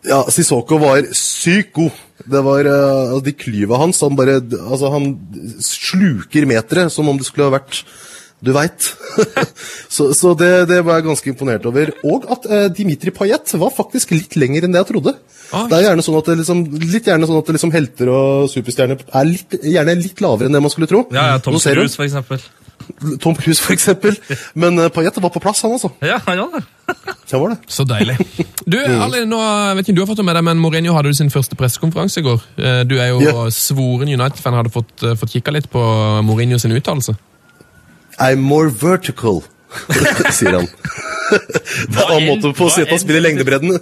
Ja, 0.07 0.21
Sissoko 0.31 0.77
var 0.79 1.09
sykt 1.17 1.73
god. 1.75 2.03
Det 2.27 2.41
var 2.43 2.65
uh, 2.65 3.17
De 3.23 3.33
klyva 3.37 3.77
hans, 3.81 3.99
han 4.01 4.15
bare 4.17 4.39
Altså, 4.41 4.89
han 4.93 5.11
sluker 5.63 6.47
metere 6.49 6.87
som 6.93 7.09
om 7.11 7.19
det 7.19 7.27
skulle 7.27 7.49
ha 7.49 7.57
vært 7.57 7.83
du 8.43 8.51
veit. 8.53 8.89
så 9.95 10.11
så 10.13 10.33
det, 10.37 10.51
det 10.69 10.83
var 10.85 10.99
jeg 10.99 11.07
ganske 11.07 11.31
imponert 11.31 11.65
over. 11.69 11.89
Og 12.05 12.27
at 12.35 12.45
eh, 12.51 12.67
Dimitri 12.77 13.13
Payet 13.15 13.55
var 13.57 13.73
faktisk 13.73 14.13
litt 14.13 14.37
lenger 14.37 14.67
enn 14.67 14.75
det 14.75 14.83
jeg 14.83 14.91
trodde. 14.91 15.15
Ah. 15.49 15.65
Det 15.71 15.79
er 15.79 15.87
gjerne 15.87 16.03
sånn 16.05 16.19
at, 16.19 16.29
det 16.29 16.37
liksom, 16.43 16.63
litt 16.83 17.07
gjerne 17.07 17.27
sånn 17.29 17.39
at 17.39 17.49
det 17.49 17.57
liksom 17.57 17.73
helter 17.73 18.11
og 18.13 18.47
superstjerner 18.51 19.03
er 19.07 19.27
litt, 19.29 19.57
gjerne 19.63 19.97
litt 19.99 20.23
lavere 20.23 20.49
enn 20.49 20.57
det 20.57 20.63
man 20.63 20.73
skulle 20.73 20.89
tro. 20.91 21.05
Ja, 21.15 21.33
ja, 21.33 21.43
Tom. 21.43 21.57
Cruise, 21.57 21.95
for 21.95 22.05
eksempel. 22.05 22.43
Tom 23.23 23.35
Cruise, 23.35 23.63
for 23.63 23.73
eksempel. 23.73 24.17
Men 24.53 24.77
uh, 24.79 24.89
Payet 24.93 25.17
var 25.23 25.31
på 25.33 25.41
plass, 25.43 25.63
han 25.65 25.73
altså. 25.75 25.89
Ja, 26.05 26.19
han 26.27 26.43
var 26.43 26.59
det. 26.59 26.65
Han 27.31 27.41
var 27.41 27.55
det. 27.55 27.57
Så 27.73 27.87
deilig. 27.87 28.17
Du, 28.67 28.77
Ali, 28.77 29.23
nå 29.27 29.39
vet 29.79 29.87
ikke 29.87 29.95
du 29.97 30.03
har 30.03 30.09
fått 30.11 30.21
det 30.21 30.27
med 30.27 30.37
deg, 30.37 30.45
men 30.47 30.61
Mourinho 30.61 30.93
hadde 30.95 31.11
jo 31.11 31.17
sin 31.17 31.31
første 31.33 31.57
pressekonferanse 31.59 32.21
i 32.21 32.27
går. 32.27 32.45
Eh, 32.59 32.83
Du 32.87 32.97
er 32.99 33.11
jo 33.13 33.23
yeah. 33.23 33.41
svoren 33.53 34.11
United-fan, 34.11 34.55
hadde 34.59 34.73
fått, 34.73 34.93
eh, 35.03 35.15
fått 35.19 35.33
kikka 35.35 35.55
litt 35.55 35.71
på 35.71 35.81
Mourinho 36.27 36.59
sin 36.61 36.75
uttalelse. 36.75 37.17
I'm 38.19 38.41
more 38.41 38.69
vertical, 38.69 39.43
sier 40.37 40.57
han. 40.57 40.69
det 41.91 41.99
er 41.99 42.03
en 42.03 42.13
annen 42.15 42.29
måte 42.29 42.53
på 42.57 42.67
å 42.67 42.71
si 42.71 42.83
at 42.85 42.91
han 42.93 43.01
spiller 43.01 43.21
i 43.21 43.25
lengdebredden. 43.27 43.75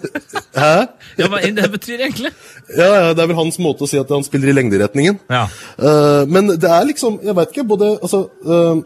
Hæ? 0.58 0.74
Ja, 1.20 1.30
Hva 1.32 1.39
enn 1.46 1.56
det 1.56 1.70
betyr 1.72 2.01
egentlig? 2.01 2.34
Ja, 2.74 2.88
ja, 2.89 3.13
det 3.15 3.24
er 3.24 3.30
vel 3.30 3.38
hans 3.38 3.60
måte 3.62 3.86
å 3.86 3.89
si 3.89 4.00
at 4.01 4.12
han 4.12 4.25
spiller 4.25 4.51
i 4.51 4.56
lengderetningen. 4.58 5.22
Ja. 5.32 5.46
Uh, 5.80 6.25
men 6.27 6.56
det 6.56 6.72
er 6.72 6.89
liksom, 6.89 7.22
jeg 7.24 7.38
vet 7.38 7.54
ikke, 7.54 7.68
både 7.70 7.94
altså, 7.96 8.25
eh, 8.44 8.82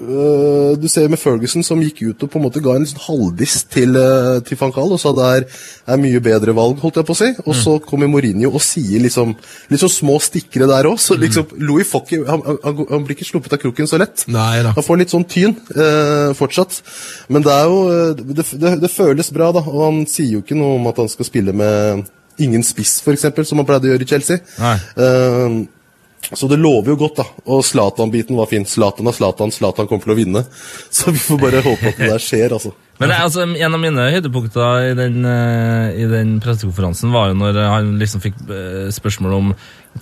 eh, 0.00 0.72
Du 0.80 0.86
ser 0.90 1.08
med 1.12 1.20
Ferguson 1.20 1.64
som 1.66 1.80
gikk 1.82 2.02
ut 2.02 2.24
og 2.24 2.30
på 2.32 2.40
en 2.40 2.44
måte 2.46 2.62
ga 2.64 2.76
en 2.76 2.86
sånn 2.88 3.02
halvdiss 3.06 3.64
til, 3.72 3.96
uh, 3.96 4.38
til 4.46 4.58
van 4.60 4.74
Gaal 4.74 4.94
og 4.96 5.00
sa 5.02 5.12
det 5.16 5.28
er, 5.38 5.46
er 5.94 6.00
mye 6.02 6.22
bedre 6.24 6.54
valg, 6.56 6.80
holdt 6.82 7.00
jeg 7.00 7.08
på 7.08 7.16
å 7.16 7.20
si. 7.20 7.30
Og 7.44 7.56
så 7.58 7.76
kommer 7.84 8.10
Mourinho 8.10 8.52
og 8.52 8.64
sier 8.64 9.02
liksom 9.04 9.36
sånn 9.70 9.94
små 9.94 10.18
stikkere 10.22 10.68
der 10.70 10.90
òg. 10.90 10.98
Så 11.02 11.18
liksom, 11.20 11.54
Louis 11.62 11.88
Focky 11.88 12.20
han, 12.26 12.44
han, 12.44 12.82
han 12.90 13.06
blir 13.06 13.16
ikke 13.16 13.28
sluppet 13.28 13.56
av 13.56 13.62
kroken 13.62 13.90
så 13.90 14.00
lett. 14.02 14.26
Nei 14.32 14.64
da. 14.66 14.74
Han 14.76 14.86
får 14.86 15.00
litt 15.02 15.14
sånn 15.14 15.28
tyn 15.30 15.56
eh, 15.76 16.32
fortsatt. 16.36 16.80
Men 17.32 17.46
det 17.46 17.54
er 17.54 17.70
jo 17.70 17.80
det, 18.20 18.46
det, 18.56 18.74
det 18.82 18.92
føles 18.92 19.32
bra, 19.34 19.52
da. 19.56 19.64
Og 19.64 19.86
han 19.86 20.04
sier 20.10 20.38
jo 20.38 20.44
ikke 20.44 20.58
noe 20.58 20.80
om 20.80 20.90
at 20.92 21.00
han 21.04 21.10
skal 21.12 21.28
spille 21.28 21.56
med 21.56 22.06
ingen 22.42 22.64
spiss, 22.66 22.98
f.eks., 23.00 23.48
som 23.48 23.60
han 23.62 23.68
pleide 23.68 23.88
å 23.88 23.94
gjøre 23.94 24.04
i 24.04 24.10
Chelsea. 24.10 24.42
Nei. 24.60 24.76
Så 26.34 26.48
det 26.50 26.58
lover 26.58 26.94
jo 26.94 26.98
godt, 27.04 27.20
da. 27.20 27.26
Og 27.52 27.62
Zlatan-biten 27.66 28.38
var 28.38 28.48
fin. 28.50 28.66
Zlatan 28.66 29.06
er 29.06 29.14
Zlatan, 29.14 29.52
Zlatan 29.54 29.86
kommer 29.86 30.08
til 30.08 30.16
å 30.16 30.18
vinne. 30.18 30.42
Så 30.96 31.14
vi 31.14 31.22
får 31.22 31.40
bare 31.42 31.62
håpe 31.62 31.92
at 31.92 32.00
det 32.00 32.10
der 32.10 32.22
skjer, 32.22 32.56
altså. 32.56 32.74
Men 32.96 33.10
det 33.12 33.16
altså, 33.20 33.42
En 33.44 33.74
av 33.76 33.80
mine 33.80 34.04
høydepunkter 34.14 34.90
i 34.90 34.94
den, 34.96 35.18
eh, 35.28 35.98
i 36.00 36.06
den 36.08 36.38
pressekonferansen 36.40 37.12
var 37.12 37.28
jo 37.28 37.40
når 37.42 37.58
han 37.68 37.98
liksom 38.00 38.22
fikk 38.24 38.38
eh, 38.48 38.86
spørsmål 38.94 39.34
om 39.36 39.50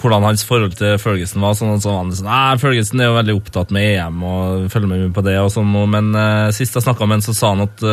hvordan 0.00 0.26
hans 0.26 0.42
forhold 0.46 0.74
til 0.78 0.96
Ferguson 0.98 1.42
var. 1.42 1.54
sånn, 1.54 1.80
så 1.82 1.90
var 1.90 2.00
han 2.02 2.14
sånn, 2.14 2.26
Nei, 2.26 2.58
Ferguson 2.62 3.02
er 3.02 3.10
jo 3.10 3.18
veldig 3.18 3.36
opptatt 3.38 3.74
med 3.74 3.92
EM 3.92 4.22
og 4.26 4.70
følger 4.72 4.90
med 4.90 5.12
på 5.14 5.22
det. 5.26 5.36
og 5.38 5.52
sånn, 5.54 5.70
Men 5.90 6.10
uh, 6.14 6.50
sist 6.54 6.74
jeg 6.74 6.82
snakka 6.82 7.06
med 7.06 7.20
han, 7.20 7.26
så 7.26 7.34
sa 7.34 7.52
han 7.54 7.66
at 7.68 7.84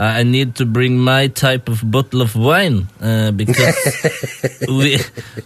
eh, 0.00 0.20
I 0.20 0.24
need 0.24 0.56
to 0.56 0.64
bring 0.64 0.96
my 0.96 1.28
type 1.28 1.68
of 1.68 1.84
bottle 1.84 2.24
of 2.24 2.32
wine 2.34 2.88
uh, 3.04 3.30
because 3.36 3.76
we, 4.68 4.96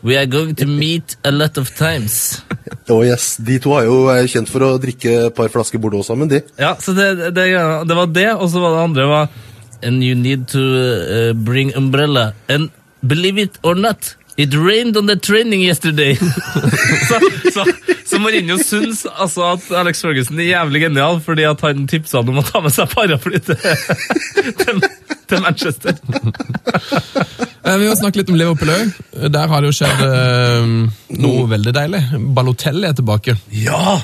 we 0.06 0.16
are 0.16 0.26
going 0.26 0.54
to 0.62 0.66
meet 0.66 1.16
a 1.24 1.32
lot 1.32 1.58
of 1.58 1.74
times. 1.74 2.42
Oh 2.88 3.00
yes, 3.00 3.38
De 3.40 3.56
to 3.60 3.72
er 3.78 3.86
jo 3.88 3.94
er 4.12 4.26
kjent 4.28 4.50
for 4.52 4.64
å 4.64 4.74
drikke 4.80 5.12
et 5.26 5.34
par 5.36 5.48
flasker 5.52 5.80
Bordeaux 5.80 6.04
sammen, 6.04 6.28
de. 6.28 6.42
Ja, 6.60 6.74
så 6.80 6.92
det, 6.96 7.32
det, 7.32 7.46
det 7.88 7.96
var 7.96 8.08
det, 8.12 8.28
og 8.36 8.48
så 8.52 8.60
var 8.60 8.74
det 8.76 8.82
andre 8.84 9.06
var 9.08 9.28
And 9.84 10.04
you 10.04 10.14
need 10.16 10.48
to 10.52 10.60
uh, 10.60 11.32
bring 11.32 11.72
umbrella. 11.76 12.32
And 12.48 12.70
believe 13.06 13.38
it 13.38 13.58
or 13.62 13.74
not, 13.74 14.16
it 14.36 14.54
rained 14.54 14.96
on 14.96 15.06
the 15.06 15.16
training 15.16 15.60
yesterday. 15.62 16.14
så, 17.08 17.18
så, 17.54 17.64
så 18.06 18.18
Mourinho 18.18 18.56
syns 18.58 19.04
altså 19.06 19.44
at 19.54 19.68
Alex 19.78 20.00
Ferguson 20.02 20.40
er 20.42 20.48
jævlig 20.50 20.80
genial 20.88 21.20
fordi 21.22 21.44
at 21.46 21.60
han 21.62 21.86
tipsa 21.90 22.18
han 22.22 22.32
om 22.32 22.40
å 22.42 22.46
ta 22.48 22.62
med 22.64 22.74
seg 22.74 22.90
paraply 22.94 23.38
til, 23.46 23.58
til, 24.58 24.82
til 25.30 25.44
Manchester. 25.44 25.94
Eh, 27.64 27.76
Vi 27.80 27.86
må 27.88 27.94
snakke 27.96 28.20
litt 28.22 28.32
om 28.34 28.38
Liverpool 28.40 28.74
òg. 28.74 28.90
Der 29.32 29.48
har 29.52 29.62
det 29.64 29.70
jo 29.70 29.78
skjedd 29.78 30.02
eh, 30.08 30.72
noe 31.22 31.46
veldig 31.54 31.74
deilig. 31.78 32.02
Balotelli 32.36 32.90
er 32.90 32.98
tilbake. 32.98 33.36
Ja! 33.54 34.00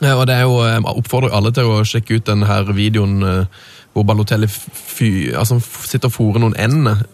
Eh, 0.00 0.14
Og 0.16 0.24
det 0.30 0.34
er 0.40 0.46
jo, 0.48 0.62
Jeg 0.66 0.84
oppfordrer 0.96 1.34
alle 1.36 1.52
til 1.54 1.68
å 1.76 1.82
sjekke 1.86 2.18
ut 2.18 2.26
denne 2.32 2.62
videoen 2.72 3.18
eh, 3.22 3.66
hvor 3.92 4.04
Balotelli 4.08 4.48
fy, 4.48 5.08
altså, 5.36 5.60
sitter 5.60 6.08
og 6.10 6.14
fôrer 6.16 6.42
noen 6.44 6.56
ender 6.60 7.04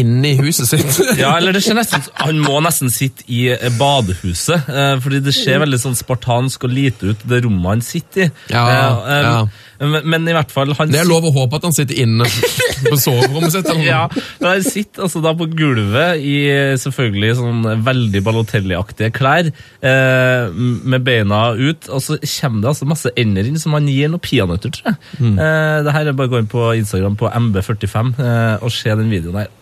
inni 0.00 0.34
huset 0.40 0.70
sitt. 0.70 0.98
Ja, 1.22 1.34
eller 1.36 1.54
det 1.56 1.62
skjer 1.64 1.78
nesten 1.78 2.04
Han 2.22 2.38
må 2.44 2.58
nesten 2.64 2.90
sitte 2.94 3.24
i 3.32 3.48
eh, 3.54 3.70
badehuset, 3.78 4.68
eh, 4.70 4.94
fordi 5.02 5.22
det 5.24 5.34
ser 5.36 5.62
veldig 5.64 5.80
sånn 5.82 5.96
spartansk 5.98 6.66
og 6.68 6.74
lite 6.74 7.12
ut, 7.14 7.24
det 7.28 7.42
rommet 7.46 7.72
han 7.76 7.84
sitter 7.84 8.28
i. 8.28 8.30
Ja, 8.52 8.66
Eh, 8.68 9.08
eh, 9.14 9.24
ja. 9.24 9.40
Men, 9.78 10.08
men 10.10 10.24
i 10.26 10.32
hvert 10.34 10.50
fall 10.50 10.72
han 10.74 10.90
Det 10.90 10.98
er 10.98 11.06
lov 11.06 11.28
å 11.28 11.30
håpe 11.36 11.58
at 11.60 11.66
han 11.68 11.74
sitter 11.76 12.00
inne 12.02 12.26
på 12.26 12.96
soverommet 12.98 13.54
sitt. 13.54 13.68
Ja, 13.88 14.08
men 14.40 14.48
han 14.50 14.64
sitter 14.66 15.04
altså 15.06 15.22
da 15.22 15.32
på 15.38 15.46
gulvet 15.54 16.18
i 16.18 16.34
selvfølgelig 16.82 17.36
sånn 17.38 17.68
veldig 17.86 18.22
Balotelli-aktige 18.26 19.12
klær, 19.14 19.50
eh, 19.86 20.58
med 20.58 21.06
beina 21.06 21.52
ut, 21.54 21.88
og 21.94 22.02
så 22.04 22.18
kommer 22.18 22.64
det 22.64 22.72
altså 22.72 22.88
masse 22.90 23.12
ender 23.18 23.46
inn 23.48 23.60
som 23.60 23.76
han 23.78 23.86
gir 23.90 24.10
noen 24.12 24.24
peanøtter, 24.24 24.74
tror 24.74 24.90
jeg. 24.90 24.98
Eh, 25.22 25.78
det 25.86 25.94
her 25.94 26.10
er 26.10 26.18
bare 26.18 26.30
å 26.30 26.34
gå 26.34 26.42
inn 26.42 26.50
på 26.50 26.66
Instagram 26.82 27.18
på 27.20 27.30
MB45 27.30 28.14
eh, 28.18 28.56
og 28.64 28.74
se 28.74 28.94
den 28.98 29.12
videoen 29.12 29.44
her. 29.44 29.52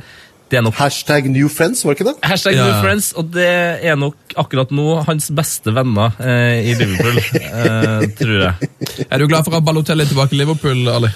Det 0.46 0.60
er 0.60 0.62
nok 0.62 0.76
Hashtag 0.78 1.26
new 1.32 1.48
friends, 1.50 1.82
var 1.84 1.94
det 1.94 2.00
ikke 2.00 2.12
det? 2.12 2.16
Hashtag 2.30 2.54
Ja. 2.54 2.66
New 2.68 2.82
Friends, 2.84 3.12
og 3.18 3.32
det 3.34 3.46
er 3.82 3.96
nok 3.98 4.36
akkurat 4.38 4.70
nå 4.70 5.00
hans 5.08 5.30
beste 5.34 5.74
venner 5.74 6.14
eh, 6.22 6.70
i 6.70 6.74
Liverpool, 6.78 7.18
eh, 7.18 8.04
tror 8.20 8.36
jeg. 8.44 8.70
Er 9.10 9.18
du 9.18 9.26
glad 9.26 9.46
for 9.48 9.58
at 9.58 9.66
Balotelli 9.66 10.06
er 10.06 10.12
tilbake 10.12 10.36
i 10.36 10.42
Liverpool, 10.44 10.86
Ali? 10.92 11.10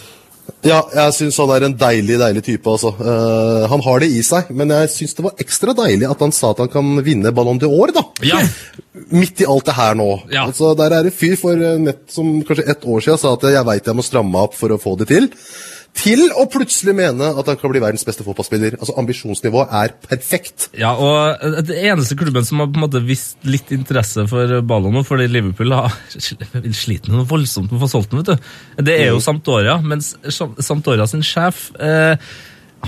Ja, 0.66 0.80
jeg 0.92 1.14
syns 1.16 1.38
han 1.40 1.52
er 1.54 1.64
en 1.68 1.76
deilig, 1.78 2.16
deilig 2.20 2.42
type, 2.44 2.68
altså. 2.68 2.90
Uh, 2.98 3.64
han 3.70 3.82
har 3.84 4.02
det 4.02 4.10
i 4.12 4.20
seg, 4.26 4.50
men 4.56 4.72
jeg 4.74 4.90
syns 4.92 5.16
det 5.16 5.24
var 5.24 5.40
ekstra 5.40 5.74
deilig 5.78 6.08
at 6.10 6.24
han 6.24 6.34
sa 6.34 6.50
at 6.52 6.60
han 6.64 6.72
kan 6.72 6.90
vinne 7.06 7.32
Ballon 7.36 7.60
d'Or, 7.60 7.94
da. 7.96 8.02
Ja. 8.26 8.42
Midt 9.14 9.40
i 9.40 9.48
alt 9.48 9.70
det 9.70 9.76
her 9.78 9.96
nå. 9.96 10.08
Ja. 10.32 10.48
Altså, 10.48 10.74
Der 10.78 10.96
er 10.98 11.06
det 11.06 11.14
fyr 11.16 11.38
for 11.40 11.54
eh, 11.54 11.78
nett 11.80 12.02
som 12.12 12.40
kanskje 12.44 12.66
ett 12.74 12.84
år 12.84 13.04
siden 13.06 13.22
sa 13.22 13.36
at 13.38 13.46
jeg 13.54 13.68
veit 13.70 13.88
jeg 13.88 13.96
må 13.96 14.04
stramme 14.04 14.42
opp 14.48 14.58
for 14.58 14.74
å 14.74 14.80
få 14.80 14.96
det 15.00 15.08
til. 15.12 15.30
Til 16.00 16.22
å 16.38 16.44
plutselig 16.48 16.94
mene 16.96 17.26
at 17.36 17.48
han 17.50 17.56
kan 17.60 17.72
bli 17.72 17.80
verdens 17.82 18.04
beste 18.06 18.24
fotballspiller. 18.24 18.76
Altså, 18.78 18.94
Ambisjonsnivået 19.00 19.72
er 19.74 19.92
perfekt. 20.06 20.68
Ja, 20.78 20.92
og 20.96 21.42
eh, 21.44 21.58
det 21.66 21.76
eneste 21.90 22.16
klubben 22.16 22.46
som 22.46 22.62
har 22.62 22.70
på 22.70 22.78
en 22.78 22.84
måte 22.86 23.02
vist 23.04 23.36
litt 23.44 23.72
interesse 23.74 24.24
for 24.30 24.54
ballen 24.64 24.94
nå, 24.96 25.02
fordi 25.04 25.26
Liverpool 25.28 25.74
har 25.76 25.92
sliter 26.82 27.12
noe 27.12 27.26
voldsomt 27.28 27.72
med 27.72 27.80
å 27.80 27.84
få 27.84 27.90
solgt 27.96 28.14
den, 28.14 28.22
vet 28.22 28.30
du. 28.38 28.86
Det 28.86 28.96
er 29.02 29.10
jo 29.10 29.20
Sampdoria, 29.24 29.76
mens 29.82 30.14
Sam- 30.32 30.54
Sampdoria 30.62 31.08
sin 31.10 31.26
sjef 31.26 31.66
eh, 31.82 32.14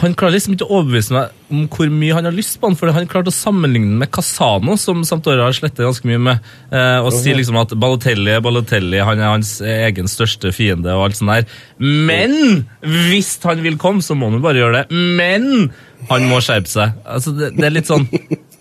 han 0.01 0.15
klarer 0.17 0.33
liksom 0.39 0.55
ikke 0.55 0.65
å 0.65 0.79
overbevise 0.79 1.13
meg 1.13 1.53
om 1.53 1.67
hvor 1.71 1.91
mye 1.93 2.15
han 2.17 2.25
har 2.25 2.35
lyst 2.35 2.57
på 2.59 2.69
han, 2.69 2.77
for 2.81 2.93
han 2.97 3.09
klarte 3.11 3.29
å 3.29 3.35
sammenligne 3.35 3.91
den 3.91 3.99
med 4.01 4.11
Casano, 4.15 4.79
som 4.81 5.03
Sampdoria 5.05 5.45
har 5.45 5.57
slettet 5.57 5.85
ganske 5.85 6.09
mye 6.09 6.21
med, 6.23 6.49
eh, 6.73 6.97
og 7.03 7.13
si 7.13 7.35
liksom 7.37 7.59
at 7.61 7.75
Balotelli 7.81 8.33
er 8.33 8.41
Balotelli, 8.45 9.03
han 9.05 9.21
er 9.21 9.35
hans 9.35 9.59
egen 9.61 10.09
største 10.09 10.55
fiende 10.57 10.95
og 10.97 11.11
alt 11.11 11.21
sånt 11.21 11.35
der. 11.35 11.61
Men 11.77 12.65
hvis 12.81 13.35
han 13.45 13.61
vil 13.65 13.77
komme, 13.81 14.05
så 14.05 14.17
må 14.17 14.31
han 14.31 14.41
jo 14.41 14.47
bare 14.47 14.63
gjøre 14.63 14.81
det. 14.81 15.03
Men 15.21 15.69
han 16.09 16.27
må 16.31 16.41
skjerpe 16.43 16.73
seg. 16.73 16.97
Altså, 17.05 17.37
det, 17.37 17.53
det 17.59 17.69
er 17.69 17.77
litt 17.77 17.91
sånn 17.91 18.09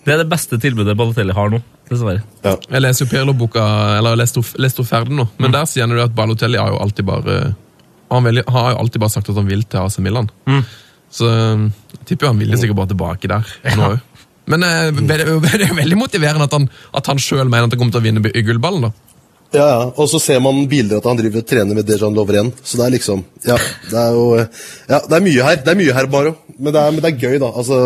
Det 0.02 0.10
er 0.10 0.18
det 0.18 0.30
beste 0.30 0.58
tilbudet 0.58 0.96
Balotelli 0.98 1.34
har 1.34 1.50
nå, 1.52 1.60
dessverre. 1.86 2.24
Ja. 2.42 2.56
Jeg 2.58 2.82
leser 2.82 3.06
jo 3.06 3.10
Pirlo-boka, 3.12 3.64
eller 4.00 4.18
leste 4.18 4.42
henne 4.42 4.86
ferdig 4.88 5.14
nå, 5.14 5.28
men 5.38 5.54
der 5.54 5.68
sier 5.70 5.86
han 5.86 5.94
jo 5.94 6.02
at 6.02 6.16
Balotelli 6.16 6.58
har 6.58 6.74
jo 6.74 6.80
alltid 6.82 7.06
bare 7.06 7.36
han 8.12 8.26
vil, 8.26 8.42
har 8.44 8.72
jo 8.74 8.80
alltid 8.82 9.00
bare 9.00 9.14
sagt 9.14 9.30
at 9.32 9.38
han 9.38 9.48
vil 9.48 9.62
til 9.64 9.80
AC 9.80 9.98
Milan. 10.04 10.28
Så 11.12 11.28
jeg 11.28 12.06
tipper 12.08 12.26
jo 12.26 12.32
han 12.32 12.40
ville 12.40 12.58
sikkert 12.60 12.80
bare 12.80 12.92
tilbake 12.94 13.30
der 13.30 13.76
nå 13.76 13.92
òg. 13.92 14.00
Men 14.50 14.66
eh, 14.66 14.90
det 15.08 15.20
er 15.20 15.68
jo 15.68 15.78
veldig 15.78 15.98
motiverende 16.00 16.48
at 16.48 16.56
han, 16.56 16.68
at 16.96 17.08
han 17.12 17.20
sjøl 17.22 17.46
mener 17.46 17.68
at 17.68 17.74
han 17.74 17.80
kommer 17.80 17.94
til 17.94 18.02
å 18.02 18.06
vinne 18.08 18.44
gullballen. 18.48 18.88
da. 18.88 19.12
Ja, 19.52 19.66
ja. 19.68 19.80
Og 20.00 20.08
så 20.08 20.18
ser 20.22 20.40
man 20.40 20.64
bilder 20.68 21.02
at 21.02 21.06
han 21.08 21.18
driver 21.18 21.42
og 21.42 21.48
trener 21.48 21.76
med 21.76 21.86
Dejan 21.88 22.16
Lovren. 22.16 22.50
Så 22.64 22.80
det 22.80 22.86
er 22.86 22.94
liksom 22.96 23.24
Ja, 23.44 23.58
det 23.90 23.98
er 24.00 24.16
jo 24.16 24.24
Ja, 24.40 25.00
det 25.04 25.18
er 25.18 25.24
mye 25.26 25.48
her. 25.48 25.60
Det 25.60 25.74
er 25.74 25.78
mye 25.78 25.96
her, 25.96 26.08
Baro. 26.12 26.32
Men 26.62 26.72
det 26.76 26.80
er, 26.82 26.92
men 26.94 27.02
det 27.02 27.10
er 27.10 27.18
gøy, 27.26 27.36
da. 27.42 27.48
Altså, 27.58 27.78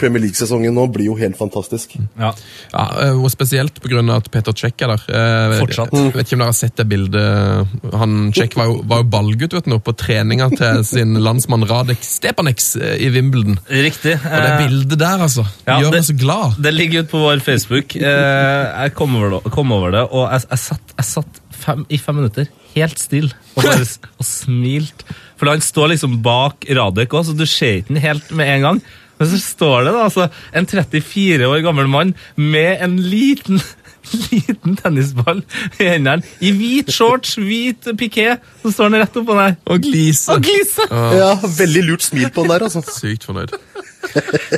Premier 0.00 0.20
League-sesongen 0.26 0.74
nå 0.76 0.84
blir 0.92 1.06
jo 1.08 1.14
helt 1.18 1.38
fantastisk. 1.38 1.94
Ja. 2.20 2.30
Ja, 2.74 2.84
eh, 3.06 3.16
og 3.16 3.30
Spesielt 3.32 3.80
pga. 3.80 4.02
at 4.16 4.30
Peter 4.30 4.52
Cech 4.52 4.74
er 4.84 4.92
der. 4.92 5.04
Eh, 5.08 5.56
Fortsatt. 5.62 5.94
Jeg 5.96 6.12
vet 6.14 6.26
ikke 6.26 6.36
om 6.38 6.44
dere 6.44 6.50
har 6.52 6.58
sett 6.60 6.76
det 6.76 6.86
bildet. 6.90 7.94
Han 7.96 8.32
Cech 8.36 8.54
var, 8.58 8.74
var 8.84 9.02
jo 9.02 9.08
ballgutt 9.16 9.56
vet 9.56 9.64
du, 9.72 9.78
på 9.80 9.96
treninga 9.96 10.50
til 10.56 10.84
sin 10.84 11.14
landsmann 11.24 11.64
Radek 11.70 12.04
Stepaneks 12.04 12.76
eh, 12.76 12.96
i 13.06 13.10
Wimbledon. 13.14 13.58
Riktig. 13.70 14.16
Og 14.20 14.36
det 14.36 14.50
Eh, 14.50 14.58
bildet 14.66 14.98
der, 15.00 15.18
altså, 15.26 15.46
ja, 15.66 15.78
gjør 15.80 15.90
det- 15.90 16.00
meg 16.00 16.04
så 16.10 16.18
glad. 16.20 16.56
Det 16.62 16.74
ligger 16.74 17.00
ute 17.04 17.10
på 17.10 17.18
vår 17.24 17.40
Facebook. 17.40 17.96
Eh, 17.96 18.82
jeg 18.84 18.94
kom 18.94 19.16
over 19.16 19.30
det, 19.40 19.52
kom 19.52 19.72
over 19.72 19.90
det 19.94 20.04
og 20.10 20.28
jeg, 20.32 20.42
jeg 20.50 20.58
satt, 20.58 20.94
jeg 20.98 21.04
satt 21.06 21.40
fem, 21.60 21.86
i 21.88 21.96
fem 21.98 22.14
minutter 22.16 22.46
helt 22.74 23.02
stille 23.02 23.34
og 23.56 23.64
bare 23.64 23.84
og 23.84 24.26
smilt. 24.26 25.04
For 25.40 25.50
han 25.50 25.62
står 25.64 25.94
liksom 25.94 26.18
bak 26.24 26.66
Radek 26.76 27.14
òg, 27.16 27.28
så 27.30 27.36
du 27.36 27.46
ser 27.48 27.80
ikke 27.80 27.94
den 27.94 28.02
helt 28.04 28.32
med 28.36 28.54
en 28.54 28.66
gang. 28.66 28.82
Men 29.20 29.28
så 29.28 29.40
står 29.40 29.84
det 29.84 29.92
da 29.92 30.06
altså 30.06 30.30
en 30.56 30.66
34 30.68 31.48
år 31.48 31.60
gammel 31.64 31.88
mann 31.92 32.14
med 32.36 32.80
en 32.80 32.96
liten 32.96 33.60
liten 34.30 34.76
tennisball 34.80 35.42
i 35.78 35.88
hendene, 35.90 36.24
i 36.40 36.52
hvit 36.56 36.88
shorts, 36.92 37.36
hvit 37.40 37.90
piké, 38.00 38.32
så 38.62 38.72
står 38.72 38.88
han 38.88 39.02
rett 39.02 39.18
oppå 39.20 39.36
der. 39.36 39.56
Og 39.70 39.84
glise. 39.84 40.32
Og 40.34 40.44
gliser! 40.44 40.88
Ja, 41.20 41.34
Veldig 41.58 41.84
lurt 41.84 42.06
smil 42.06 42.30
på 42.32 42.46
den 42.46 42.54
der, 42.54 42.64
altså. 42.68 42.82
Sykt 42.96 43.28
fornøyd. 43.28 43.52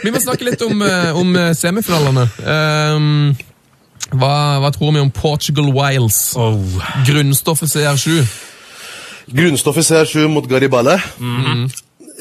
Vi 0.02 0.12
må 0.14 0.20
snakke 0.22 0.46
litt 0.46 0.62
om, 0.64 0.82
eh, 0.86 1.10
om 1.18 1.34
eh, 1.36 1.50
semifinalene. 1.58 2.28
Ehm, 2.46 3.32
hva, 4.10 4.58
hva 4.60 4.70
tror 4.74 4.92
vi 4.96 5.02
om 5.04 5.10
Portugal 5.14 5.70
Wiles? 5.72 6.34
Oh. 6.36 6.58
Grunnstoffet 7.06 7.70
CR7. 7.70 8.24
Grunnstoffet 9.32 9.86
CR7 9.86 10.28
mot 10.28 10.48
Garibale. 10.50 10.98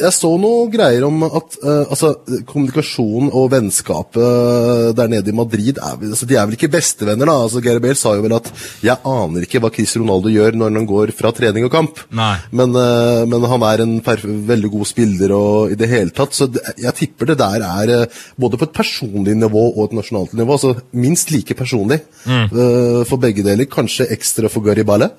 Jeg 0.02 0.16
så 0.16 0.32
noe 0.42 0.68
greier 0.74 1.06
om 1.08 1.24
at 1.28 1.58
uh, 1.64 1.86
altså, 1.88 2.14
kommunikasjon 2.50 3.30
og 3.30 3.50
vennskapet 3.54 4.96
der 4.98 5.12
nede 5.12 5.32
i 5.32 5.36
Madrid 5.36 5.78
er, 5.78 5.98
altså, 5.98 6.28
De 6.30 6.38
er 6.38 6.48
vel 6.48 6.58
ikke 6.58 6.72
bestevenner, 6.74 7.30
da? 7.30 7.38
Altså, 7.46 7.62
Gary 7.64 7.82
Bale 7.84 8.00
sa 8.00 8.16
jo 8.18 8.26
vel 8.26 8.38
at 8.38 8.50
'jeg 8.82 8.98
aner 9.06 9.46
ikke 9.46 9.62
hva 9.62 9.72
Chris 9.74 9.96
Ronaldo 9.98 10.32
gjør 10.32 10.58
når 10.58 10.76
han 10.80 10.90
går 10.90 11.14
fra 11.18 11.32
trening 11.36 11.66
og 11.68 11.74
kamp'. 11.74 12.04
Men, 12.52 12.76
uh, 12.76 13.26
men 13.30 13.50
han 13.54 13.68
er 13.70 13.86
en 13.86 14.00
veldig 14.02 14.72
god 14.72 14.88
spiller 14.90 15.36
og 15.36 15.72
i 15.72 15.80
det 15.80 15.90
hele 15.90 16.10
tatt. 16.16 16.34
Så 16.34 16.50
det, 16.52 16.64
jeg 16.78 16.98
tipper 16.98 17.32
det 17.32 17.40
der 17.42 17.62
er 17.66 17.96
uh, 18.02 18.22
både 18.40 18.58
på 18.58 18.68
et 18.68 18.76
personlig 18.76 19.36
nivå 19.38 19.68
og 19.76 19.90
et 19.90 19.98
nasjonalt 20.00 20.34
nivå. 20.34 20.58
altså 20.58 20.76
Minst 20.94 21.32
like 21.32 21.56
personlig 21.56 22.02
eh, 22.28 23.04
for 23.08 23.22
begge 23.22 23.44
deler. 23.46 23.70
Kanskje 23.72 24.10
ekstra 24.12 24.50
for 24.52 24.66
Garibale. 24.66 25.12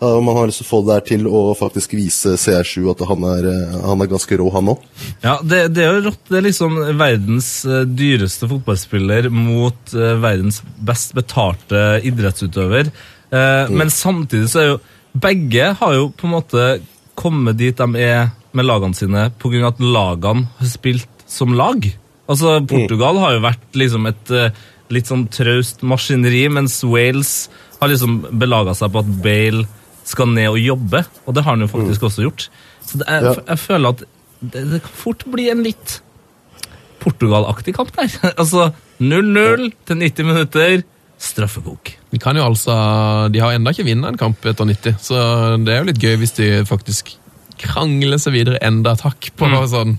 Uh, 0.00 0.16
man 0.24 0.32
har 0.38 0.48
lyst 0.48 0.62
til 0.62 0.64
å 0.64 0.70
få 0.70 0.78
det 0.86 0.94
der 0.94 1.02
til 1.10 1.26
å 1.28 1.40
faktisk 1.58 1.92
vise 1.98 2.32
CR7 2.40 2.86
at 2.88 3.02
han 3.04 3.24
er, 3.28 3.48
eh, 3.50 3.72
han 3.84 4.00
er 4.00 4.08
ganske 4.08 4.38
rå, 4.40 4.46
han 4.54 4.70
òg. 4.72 4.84
Ja, 5.20 5.34
det, 5.44 5.58
det 5.76 5.82
er 5.84 5.98
jo 5.98 6.04
rått. 6.06 6.22
Det 6.30 6.38
er 6.38 6.46
liksom 6.46 6.78
verdens 6.96 7.48
eh, 7.68 7.82
dyreste 7.84 8.48
fotballspiller 8.48 9.28
mot 9.34 9.92
eh, 9.92 10.14
verdens 10.22 10.62
best 10.88 11.12
betalte 11.18 11.82
idrettsutøver. 12.08 12.88
Eh, 13.28 13.72
Men 13.76 13.92
samtidig 13.92 14.48
så 14.52 14.62
er 14.62 14.72
jo 14.72 14.80
Begge 15.20 15.72
har 15.74 15.94
jo 15.96 16.04
på 16.14 16.28
en 16.28 16.32
måte 16.36 16.64
kommet 17.18 17.56
dit 17.58 17.74
de 17.76 17.98
er 17.98 18.28
med 18.54 18.64
lagene 18.68 18.94
sine 18.94 19.24
pga. 19.42 19.66
at 19.72 19.80
lagene 19.82 20.46
har 20.60 20.70
spilt 20.70 21.24
som 21.26 21.52
lag. 21.58 21.82
Altså, 22.30 22.60
Portugal 22.62 23.18
har 23.18 23.34
jo 23.34 23.42
vært 23.42 23.74
liksom 23.74 24.06
et 24.06 24.30
litt 24.94 25.10
sånn 25.10 25.26
traust 25.34 25.82
maskineri, 25.82 26.44
mens 26.48 26.78
Wales 26.86 27.48
har 27.80 27.90
liksom 27.90 28.20
belaga 28.38 28.74
seg 28.78 28.94
på 28.94 29.02
at 29.02 29.10
Bale 29.24 29.66
skal 30.10 30.30
ned 30.34 30.50
og 30.52 30.58
jobbe, 30.60 31.04
og 31.24 31.36
det 31.36 31.44
har 31.46 31.56
han 31.56 31.64
jo 31.64 31.70
faktisk 31.70 32.06
også 32.10 32.24
gjort. 32.26 32.48
Så 32.86 33.00
det 33.00 33.06
er, 33.08 33.26
Ja. 33.30 33.34
jeg 33.54 33.62
føler 33.62 33.94
at 33.94 34.04
det, 34.40 34.62
det 34.72 34.80
kan 34.84 34.96
fort 35.02 35.24
bli 35.30 35.48
en 35.52 35.62
litt 35.66 36.00
Portugal-aktig 37.00 37.74
kamp 37.76 37.92
der. 37.96 38.10
altså 38.40 38.70
0-0 39.00 39.70
til 39.88 40.02
90 40.02 40.26
minutter, 40.28 40.82
straffebok. 41.20 41.94
De 42.12 42.18
kan 42.20 42.36
jo 42.36 42.44
altså, 42.48 42.74
de 43.32 43.40
har 43.42 43.52
enda 43.56 43.72
ikke 43.74 43.84
vunnet 43.88 44.08
en 44.14 44.20
kamp 44.20 44.44
etter 44.48 44.68
90, 44.68 44.94
så 45.04 45.22
det 45.60 45.74
er 45.74 45.82
jo 45.82 45.88
litt 45.90 46.00
gøy 46.02 46.16
hvis 46.22 46.36
de 46.38 46.50
faktisk 46.68 47.14
krangler 47.60 48.16
seg 48.20 48.32
videre 48.38 48.60
enda 48.64 48.94
et 48.96 49.02
hakk 49.04 49.28
på 49.36 49.48
noe 49.52 49.66
sånn. 49.68 49.98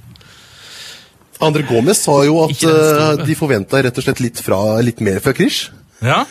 Andre 1.42 1.64
Gomez 1.66 2.02
sa 2.02 2.20
jo 2.26 2.40
at 2.44 2.64
eh, 2.66 3.22
de 3.26 3.36
forventa 3.38 3.80
rett 3.82 3.98
og 3.98 4.06
slett 4.06 4.22
litt, 4.22 4.42
fra, 4.46 4.58
litt 4.86 5.00
mer 5.02 5.22
fra 5.22 5.34
Krish. 5.38 5.70
Ja, 6.02 6.24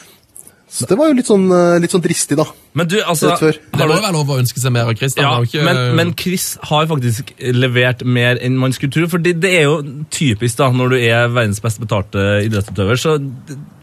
Så 0.71 0.87
det 0.87 0.95
var 0.99 1.11
jo 1.11 1.17
litt 1.19 1.27
sånn, 1.27 1.49
eh, 1.51 1.81
litt 1.83 1.91
sånn 1.91 2.03
dristig, 2.05 2.37
da. 2.39 2.45
men 2.79 2.87
du, 2.87 3.01
altså 3.03 3.33
Det 3.41 3.57
må 3.75 3.89
jo 3.89 3.97
være 4.05 4.13
lov 4.15 4.29
å 4.31 4.37
ønske 4.39 4.63
seg 4.63 4.71
mer 4.71 4.87
av 4.87 4.95
Chris. 4.95 5.17
ja, 5.19 5.33
ikke, 5.43 5.65
men, 5.67 5.81
men 5.99 6.13
Chris 6.15 6.53
har 6.71 6.87
faktisk 6.91 7.33
levert 7.57 8.05
mer 8.07 8.39
enn 8.39 8.59
man 8.61 8.75
skulle 8.77 8.95
tro. 8.95 9.09
For 9.11 9.23
det, 9.23 9.41
det 9.43 9.51
er 9.59 9.67
jo 9.67 9.81
typisk 10.15 10.61
da, 10.61 10.71
når 10.71 10.95
du 10.95 10.99
er 11.01 11.27
verdens 11.35 11.59
best 11.65 11.83
betalte 11.83 12.23
idrettsutøver, 12.47 13.03
så 13.03 13.17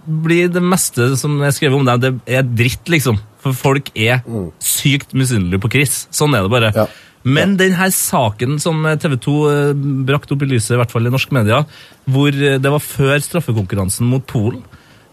blir 0.07 0.47
det 0.53 0.63
meste 0.63 1.09
som 1.19 1.35
er 1.43 1.51
skrevet 1.51 1.75
om 1.75 1.89
deg, 1.89 2.05
det 2.05 2.39
er 2.39 2.47
dritt, 2.47 2.87
liksom. 2.87 3.19
For 3.43 3.57
folk 3.57 3.91
er 3.91 4.23
sykt 4.63 5.11
misunnelige 5.11 5.65
på 5.67 5.73
Chris. 5.75 6.05
Sånn 6.15 6.35
er 6.39 6.47
det 6.47 6.53
bare. 6.55 6.71
Ja. 6.75 6.87
Men 7.27 7.57
denne 7.59 7.89
saken 7.91 8.55
som 8.63 8.85
TV 9.01 9.17
2 9.19 9.35
eh, 9.51 9.85
brakte 10.07 10.35
opp 10.35 10.45
i 10.45 10.51
lyset, 10.53 10.75
i 10.75 10.79
hvert 10.79 10.93
fall 10.93 11.09
i 11.09 11.11
norske 11.11 11.35
medier, 11.35 11.65
hvor 12.07 12.31
eh, 12.31 12.59
det 12.61 12.71
var 12.71 12.83
før 12.83 13.17
straffekonkurransen 13.23 14.07
mot 14.07 14.23
Polen, 14.29 14.63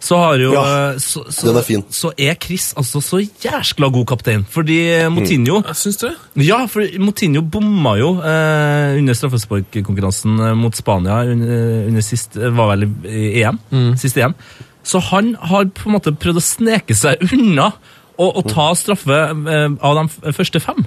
så 0.05 0.19
har 0.21 0.41
jo 0.43 0.53
Ja, 0.53 0.65
eh, 0.93 0.99
så, 1.01 1.25
så, 1.33 1.47
den 1.49 1.59
er 1.61 1.65
fin. 1.67 1.85
så 1.89 2.13
er 2.21 2.37
Chris 2.41 2.73
altså 2.77 3.01
så 3.05 3.23
jæskla 3.23 3.89
god 3.95 4.07
kaptein. 4.13 4.45
Fordi 4.51 4.79
Motinho 5.09 5.61
mm. 5.63 5.71
Jeg 5.71 5.81
syns 5.81 6.01
det. 6.03 6.13
ja, 6.45 6.61
for 6.69 6.85
Motinho 7.01 7.43
bomma 7.43 7.97
jo 8.01 8.11
eh, 8.21 8.99
under 8.99 9.17
straffesparkkonkurransen 9.17 10.39
eh, 10.41 10.55
mot 10.59 10.77
Spania 10.77 11.23
under, 11.33 11.89
under 11.89 12.05
sist 12.05 12.37
eh, 12.37 12.53
var 12.53 12.75
vel 12.75 12.89
i 13.09 13.41
EM? 13.43 13.61
Mm. 13.73 13.97
Siste 14.01 14.25
EM. 14.25 14.37
Så 14.85 15.01
han 15.01 15.35
har 15.41 15.65
på 15.73 15.89
en 15.89 15.97
måte 15.97 16.13
prøvd 16.13 16.43
å 16.43 16.45
sneke 16.45 16.97
seg 16.99 17.25
unna 17.33 17.73
og, 18.21 18.29
og 18.29 18.45
ta 18.53 18.69
straffe 18.79 19.23
eh, 19.33 19.67
av 19.81 19.99
de 20.03 20.37
første 20.37 20.61
fem. 20.63 20.85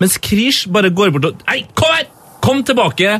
Mens 0.00 0.16
Krish 0.22 0.70
bare 0.72 0.92
går 0.94 1.12
bort 1.16 1.32
og 1.32 1.46
Hei, 1.50 1.64
kom 1.74 1.92
her! 1.92 2.06
Kom 2.40 2.62
tilbake! 2.64 3.18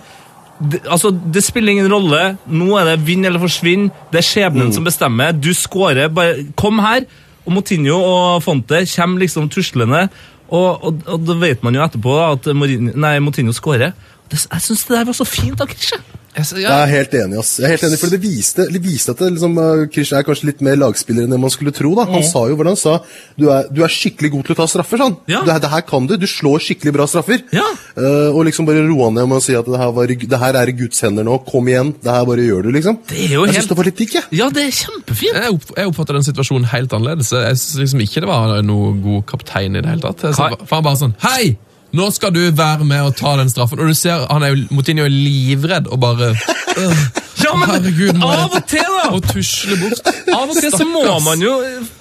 Det, 0.61 0.83
altså, 0.85 1.11
det 1.11 1.43
spiller 1.45 1.73
ingen 1.73 1.89
rolle. 1.93 2.37
Nå 2.47 2.75
er 2.77 2.93
det 2.93 3.07
vinn 3.07 3.25
eller 3.25 3.41
forsvinn. 3.41 3.89
Det 4.13 4.21
er 4.21 4.27
skjebnen 4.27 4.75
som 4.77 4.85
bestemmer. 4.85 5.33
Du 5.33 5.53
scorer. 5.57 6.11
Bare 6.13 6.45
kom 6.61 6.83
her! 6.85 7.09
Og 7.49 7.55
Motinho 7.57 7.97
og 7.97 8.43
Fonte 8.45 8.83
kommer 8.93 9.25
liksom 9.25 9.49
tuslende. 9.51 10.05
Og, 10.51 10.85
og, 10.85 11.03
og 11.07 11.25
da 11.25 11.37
vet 11.41 11.63
man 11.65 11.75
jo 11.75 11.83
etterpå 11.85 12.13
da, 12.19 12.33
at 12.37 12.51
Morin, 12.59 12.93
nei, 13.01 13.15
Motinho 13.25 13.55
scorer. 13.57 13.95
Det, 14.31 14.43
jeg 14.45 14.65
syns 14.67 14.85
det 14.87 14.99
der 14.99 15.09
var 15.09 15.17
så 15.17 15.27
fint 15.27 15.63
av 15.63 15.71
Krisje. 15.71 15.99
Jeg, 16.31 16.63
er 16.63 16.87
helt 16.87 17.15
enig, 17.19 17.39
ass. 17.41 17.57
Jeg 17.59 17.67
er 17.67 17.73
helt 17.75 17.85
enig, 17.89 17.99
for 17.99 18.13
Det 18.13 18.21
viste, 18.23 18.67
det 18.71 18.81
viste 18.85 19.11
at 19.11 19.19
det, 19.19 19.33
liksom, 19.35 19.57
uh, 19.59 19.83
Krish 19.91 20.13
er 20.15 20.23
kanskje 20.23 20.47
litt 20.47 20.61
mer 20.63 20.77
lagspiller 20.79 21.25
enn 21.27 21.33
det 21.35 21.41
man 21.43 21.51
skulle 21.51 21.73
tro. 21.75 21.91
da. 21.99 22.05
Han 22.07 22.23
sa 22.23 22.45
jo 22.47 22.55
hvordan 22.55 22.77
han 22.77 22.79
sa 22.79 22.93
du 23.41 23.49
er, 23.51 23.67
du 23.75 23.81
er 23.83 23.91
skikkelig 23.91 24.31
god 24.37 24.45
til 24.47 24.55
å 24.55 24.59
ta 24.61 24.67
straffer. 24.71 25.01
sånn. 25.03 25.17
Ja. 25.27 25.41
Det, 25.43 25.53
her- 25.57 25.63
det 25.65 25.71
her 25.73 25.81
kan 25.89 26.07
du. 26.07 26.15
Du 26.17 26.27
slår 26.31 26.63
skikkelig 26.63 26.93
bra 26.95 27.07
straffer. 27.11 27.43
Ja. 27.57 27.67
Uh, 27.99 28.31
og 28.31 28.45
liksom 28.47 28.69
bare 28.69 28.85
roa 28.87 29.11
ned 29.11 29.27
med 29.27 29.41
å 29.41 29.43
si 29.43 29.57
at 29.59 29.67
det 29.67 29.81
her, 29.83 29.91
var, 29.97 30.07
det 30.07 30.39
her 30.45 30.55
er 30.63 30.71
i 30.71 30.77
Guds 30.79 31.01
hender 31.03 31.27
nå. 31.27 31.39
Kom 31.51 31.67
igjen. 31.69 31.95
Det 32.01 32.11
her 32.15 32.25
bare 32.29 32.47
gjør 32.47 32.69
du, 32.69 32.71
liksom. 32.79 33.01
Det 33.11 33.19
er 33.27 33.35
jo 33.35 33.45
jeg 33.45 33.55
helt- 33.55 33.59
syns 33.65 33.73
det 33.73 33.79
var 33.83 33.89
litt 33.91 33.99
digg, 34.05 34.15
jeg. 34.21 34.25
Ja, 34.39 34.49
det 34.55 34.67
er 34.69 34.71
kjempefint. 34.71 35.35
jeg, 35.35 35.51
opp, 35.59 35.75
jeg 35.77 35.91
oppfatter 35.91 36.15
den 36.21 36.29
situasjonen 36.31 36.71
helt 36.71 36.93
annerledes. 36.95 37.33
Jeg 37.35 37.59
syns 37.59 37.81
liksom 37.83 38.01
ikke 38.07 38.23
det 38.23 38.31
var 38.31 38.63
noe 38.63 38.95
god 39.03 39.27
kaptein 39.35 39.75
i 39.75 39.83
det 39.83 39.91
hele 39.97 40.07
tatt. 40.07 40.23
Jeg 40.31 40.39
så, 40.39 40.47
han 40.55 40.87
bare 40.87 40.97
sånn 41.03 41.17
Hei! 41.27 41.57
Nå 41.97 42.11
skal 42.15 42.31
du 42.35 42.41
være 42.55 42.87
med 42.87 43.03
og 43.09 43.17
ta 43.19 43.35
den 43.41 43.51
straffen. 43.51 43.81
Og 43.83 43.91
du 43.91 43.97
ser, 43.99 44.23
han 44.31 44.45
er 44.47 44.55
jo, 44.55 44.67
Moutinho 44.71 45.07
er 45.09 45.15
livredd 45.15 45.91
og 45.91 45.99
bare 46.03 46.31
øh, 46.31 47.03
Ja, 47.41 47.55
men 47.57 47.71
Herregud, 47.71 48.21
av 48.23 48.53
og 48.55 48.67
til, 48.69 48.85
da! 48.85 49.09
Og 49.17 49.25
tusle 49.27 49.79
bort. 49.81 50.03
Av 50.29 50.45
og 50.45 50.55
til 50.61 50.71
så 50.75 50.85
må 50.87 51.03
man 51.25 51.43
jo 51.43 51.55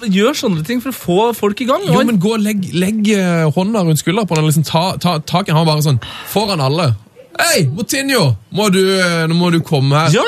gjøre 0.04 0.34
sånne 0.36 0.64
ting 0.68 0.82
for 0.84 0.92
å 0.92 0.96
få 0.96 1.18
folk 1.38 1.62
i 1.64 1.68
gang. 1.70 1.86
Jo, 1.88 2.02
men 2.06 2.20
gå 2.22 2.34
og 2.36 2.44
legg, 2.44 2.68
legg 2.76 3.08
eh, 3.16 3.46
hånda 3.56 3.82
rundt 3.86 4.02
skuldra 4.02 4.26
på 4.28 4.38
den 4.38 4.50
liksom 4.50 4.66
ta, 4.68 4.84
ta 5.00 5.16
tak 5.24 5.48
i. 5.48 5.56
Han 5.56 5.66
bare 5.68 5.86
sånn 5.86 6.02
foran 6.30 6.62
alle. 6.62 6.92
Hei, 7.40 7.64
Moutinho! 7.72 8.34
Må 8.54 8.68
du, 8.74 8.82
eh, 9.00 9.24
nå 9.30 9.38
må 9.38 9.50
du 9.54 9.62
komme 9.64 10.04
her. 10.04 10.20
Ja, 10.20 10.26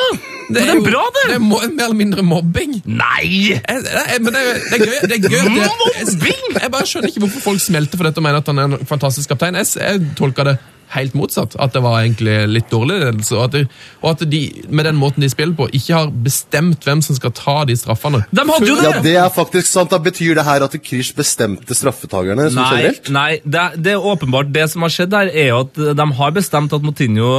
det 0.56 0.62
er 0.68 0.74
jo- 0.78 0.84
bra, 0.86 1.02
det. 1.16 1.24
Det 1.28 1.36
er 1.36 1.44
mer 1.72 1.84
eller 1.84 1.98
mindre 1.98 2.22
mobbing. 2.26 2.76
Nei! 2.86 3.30
Jeg, 3.52 3.62
jeg, 3.68 4.20
men 4.22 4.32
det, 4.36 4.42
det 4.70 4.78
er 4.78 4.84
gøy. 4.84 4.98
Det 5.02 5.16
er 5.16 5.22
gøy 5.24 5.38
det, 5.38 5.62
jeg, 5.62 6.36
jeg 6.62 6.70
bare 6.74 6.86
skjønner 6.86 7.08
ikke 7.12 7.24
hvorfor 7.26 7.40
folk 7.50 7.60
smelter 7.64 7.96
for 8.00 8.08
dette 8.08 8.18
og 8.22 8.26
mener 8.26 8.42
at 8.42 8.46
han 8.52 8.58
er 8.58 8.64
en 8.80 8.86
fantastisk 8.88 9.28
kaptein. 9.32 9.54
Jeg, 9.60 9.66
jeg 9.80 10.06
tolker 10.18 10.52
det 10.52 10.56
helt 10.94 11.14
motsatt. 11.16 11.54
At 11.60 11.72
det 11.74 11.82
var 11.84 12.00
egentlig 12.02 12.34
litt 12.52 12.68
dårlig 12.72 12.98
ledelse. 13.02 13.36
Og 13.38 13.44
at, 13.46 13.52
de, 13.56 13.62
og 14.02 14.08
at 14.10 14.24
de, 14.32 14.40
med 14.68 14.84
den 14.88 14.98
måten 15.00 15.24
de 15.24 15.30
spiller 15.32 15.54
på, 15.58 15.68
ikke 15.72 15.94
har 15.96 16.10
bestemt 16.24 16.84
hvem 16.84 17.00
som 17.04 17.16
skal 17.16 17.32
ta 17.36 17.54
de 17.68 17.76
straffene. 17.80 18.22
De 18.30 18.44
hadde 18.48 18.68
jo 18.68 18.76
Ja, 18.82 18.92
det! 18.98 19.02
Det 19.06 19.14
er 19.22 19.30
faktisk 19.32 19.70
sant. 19.70 19.90
da 19.94 19.98
Betyr 20.02 20.34
det 20.38 20.44
her 20.44 20.64
at 20.66 20.76
Krish 20.84 21.14
bestemte 21.16 21.74
straffetakerne 21.78 22.50
som 22.52 22.60
Nei, 22.62 22.70
generelt? 22.82 23.10
nei 23.14 23.30
det, 23.44 23.60
er- 23.62 23.76
det 23.88 23.92
er 23.96 24.06
åpenbart 24.12 24.52
det 24.52 24.66
som 24.72 24.82
har 24.86 24.92
skjedd 24.92 25.16
her, 25.16 25.30
er 25.32 25.48
jo 25.52 25.60
at 25.64 25.80
de 26.02 26.06
har 26.18 26.30
bestemt 26.36 26.72
at 26.76 26.82
Motinho 26.84 27.30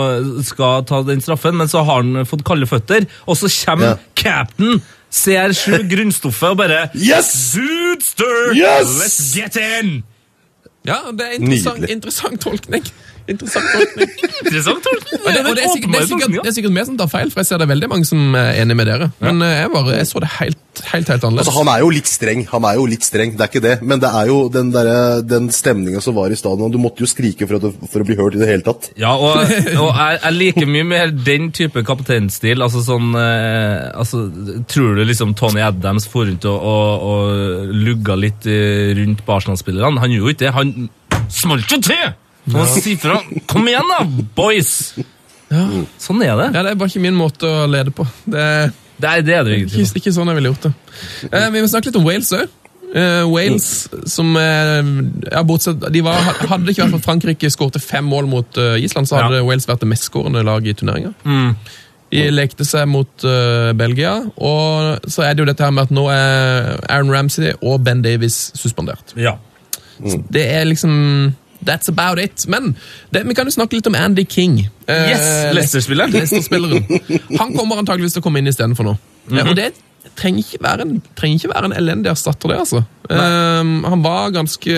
skal 0.43 0.83
ta 0.89 1.01
den 1.07 1.21
straffen, 1.21 1.57
men 1.59 1.69
så 1.71 1.83
har 1.85 2.01
han 2.01 2.25
fått 2.29 2.43
kalde 2.47 2.65
føtter, 2.69 3.05
og 3.27 3.37
så 3.39 3.51
kommer 3.65 3.93
Ja. 3.93 3.97
captain 4.15 4.81
CR7 5.13 5.83
grunnstoffet 5.93 6.49
og 6.55 6.57
bare 6.57 6.87
Yes! 6.97 7.29
Dudester! 7.53 8.53
Yes! 8.57 8.95
Let's 9.01 9.19
get 9.37 9.55
in! 9.61 10.03
Ja, 10.85 10.97
det 11.15 11.23
er 11.29 11.35
interessant, 11.37 11.85
interessant 11.89 12.41
tolkning. 12.43 12.83
Interessant 13.31 13.67
tolkning. 13.71 14.09
Interessant 14.43 14.81
tolkning. 14.83 15.21
Og 15.23 15.27
det, 15.31 15.41
det, 15.47 15.63
er 15.63 15.69
sikkert, 15.71 15.91
det, 15.93 15.99
er 16.01 16.07
sikkert, 16.09 16.33
det 16.43 16.49
er 16.51 16.55
sikkert 16.57 16.73
vi 16.75 16.83
som 16.89 16.97
tar 16.99 17.09
feil, 17.11 17.29
for 17.31 17.39
jeg 17.43 17.47
ser 17.47 17.61
det 17.61 17.65
er 17.67 17.71
veldig 17.71 17.89
mange 17.93 18.07
som 18.09 18.35
er 18.35 18.57
enig 18.63 18.75
med 18.75 18.89
dere. 18.89 19.07
Men 19.23 19.39
eh, 19.45 19.53
jeg, 19.61 19.69
bare, 19.71 19.93
jeg 19.95 20.07
så 20.09 20.21
det 20.23 20.29
helt, 20.39 20.81
helt, 20.91 21.11
helt 21.13 21.27
annerledes. 21.27 21.47
Altså, 21.47 21.53
Han 21.61 21.71
er 21.71 21.83
jo 21.85 21.91
litt 21.95 22.09
streng, 22.11 22.41
han 22.51 22.67
er 22.67 22.79
jo 22.81 22.87
litt 22.91 23.07
streng, 23.07 23.31
det 23.39 23.45
er 23.45 23.51
ikke 23.53 23.63
det. 23.63 23.75
Men 23.93 24.01
det 24.03 24.09
er 24.19 24.31
jo 24.31 24.39
den, 24.51 24.71
der- 24.75 25.21
den 25.23 25.47
stemninga 25.55 26.01
som 26.03 26.17
var 26.17 26.33
i 26.35 26.39
stadion. 26.39 26.71
Du 26.73 26.79
måtte 26.83 27.05
jo 27.05 27.07
skrike 27.09 27.47
for, 27.47 27.61
at, 27.61 27.67
du- 27.69 27.87
for 27.93 28.03
å 28.03 28.07
bli 28.09 28.17
hørt 28.19 28.35
i 28.35 28.41
det 28.43 28.49
hele 28.51 28.65
tatt. 28.67 28.89
Ja, 28.99 29.13
og, 29.15 29.39
og 29.39 29.47
jeg, 29.93 30.19
jeg 30.25 30.37
liker 30.39 30.71
mye 30.75 30.89
mer 30.91 31.13
den 31.31 31.51
type 31.55 31.85
kapteinstil. 31.87 32.59
Altså 32.65 32.83
sånn 32.83 33.13
eh, 33.19 33.87
altså, 33.95 34.25
Tror 34.73 34.97
du 34.99 35.03
liksom 35.07 35.31
Tony 35.39 35.63
Adams 35.63 36.09
for 36.11 36.27
rundt 36.27 36.43
og, 36.49 36.59
og, 36.59 37.07
og 37.13 37.71
lugga 37.87 38.15
litt 38.19 38.45
eh, 38.51 38.91
rundt 38.99 39.23
på 39.23 39.37
Arsenal-spillerne? 39.39 40.03
Han 40.03 40.11
gjorde 40.11 40.27
jo 40.27 40.35
ikke 40.35 40.45
det. 40.47 40.53
Han 40.59 40.75
smalt 41.33 41.71
jo 41.71 41.79
til! 41.87 42.11
Og 42.51 42.67
si 42.67 42.95
fra. 42.99 43.19
Kom 43.47 43.67
igjen, 43.71 43.87
da, 43.87 44.03
boys! 44.35 44.93
Sånn 46.01 46.23
er 46.25 46.33
det. 46.39 46.47
Ja, 46.55 46.63
Det 46.65 46.71
er 46.73 46.79
bare 46.79 46.89
ikke 46.89 47.03
min 47.03 47.15
måte 47.17 47.45
å 47.47 47.67
lede 47.69 47.93
på. 47.93 48.05
Det 48.25 48.39
er 48.41 48.71
Det 49.03 49.09
er 49.09 49.21
det, 49.25 49.33
er 49.35 49.43
det 49.47 49.55
ikke, 49.65 49.85
ikke 49.99 50.11
sånn 50.15 50.29
jeg 50.31 50.37
ville 50.37 50.51
gjort 50.53 50.67
det. 50.67 50.73
Eh, 51.29 51.47
vi 51.53 51.61
må 51.63 51.67
snakke 51.69 51.89
litt 51.89 51.97
om 51.99 52.05
Wales 52.07 52.29
òg. 52.35 52.51
Wales, 52.93 53.67
som 54.05 54.35
eh, 54.37 54.89
ja, 55.31 55.41
bortsett, 55.49 55.81
de 55.91 56.01
var, 56.05 56.19
Hadde 56.45 56.67
det 56.67 56.75
ikke 56.75 56.83
vært 56.85 56.91
for 56.93 56.99
at 57.01 57.07
Frankrike 57.07 57.49
skårte 57.49 57.81
fem 57.81 58.05
mål 58.05 58.27
mot 58.29 58.59
uh, 58.61 58.75
Island, 58.77 59.09
så 59.09 59.17
hadde 59.17 59.39
Ja. 59.41 59.45
Wales 59.47 59.65
vært 59.67 59.81
det 59.81 59.89
mestskårende 59.89 60.43
laget 60.45 60.75
i 60.75 60.77
turneringa. 60.83 61.13
Mm. 61.25 61.55
De 62.13 62.25
lekte 62.29 62.67
seg 62.69 62.85
mot 62.93 63.25
uh, 63.25 63.71
Belgia, 63.73 64.11
og 64.37 65.09
så 65.09 65.25
er 65.25 65.33
det 65.33 65.41
jo 65.41 65.49
dette 65.49 65.65
her 65.65 65.73
med 65.73 65.87
at 65.89 65.95
nå 65.97 66.03
er 66.13 66.75
Aaron 66.85 67.09
Ramsey 67.15 67.55
og 67.65 67.81
Ben 67.83 68.03
Davies 68.05 68.51
suspendert. 68.61 69.15
Ja. 69.17 69.39
Det 70.29 70.45
er 70.53 70.69
liksom 70.69 70.93
That's 71.65 71.89
about 71.89 72.19
it. 72.19 72.45
Men 72.47 72.75
det, 73.13 73.23
vi 73.27 73.33
kan 73.37 73.47
jo 73.49 73.53
snakke 73.55 73.77
litt 73.79 73.87
om 73.87 73.95
Andy 73.95 74.25
King. 74.29 74.59
Eh, 74.87 75.09
Yes, 75.13 75.27
Leicester-spilleren. 75.55 76.11
Leicester-spilleren. 76.17 76.83
Han 77.39 77.55
kommer 77.57 77.79
antageligvis 77.81 78.13
til 78.17 78.23
å 78.23 78.27
komme 78.27 78.39
inn 78.43 78.47
istedenfor 78.51 78.89
nå. 78.91 78.95
Eh, 79.31 79.43
Og 79.47 79.55
det 79.59 79.71
trenger 80.19 80.43
ikke 80.43 80.59
være 80.63 80.81
en, 80.85 80.97
trenger 81.17 81.39
ikke 81.39 81.53
være 81.55 81.69
en 81.71 81.77
elendig 81.79 82.11
erstatter, 82.11 82.51
det, 82.51 82.57
altså. 82.65 82.83
Uh, 83.09 83.87
han 83.89 84.03
var 84.03 84.29
ganske 84.35 84.75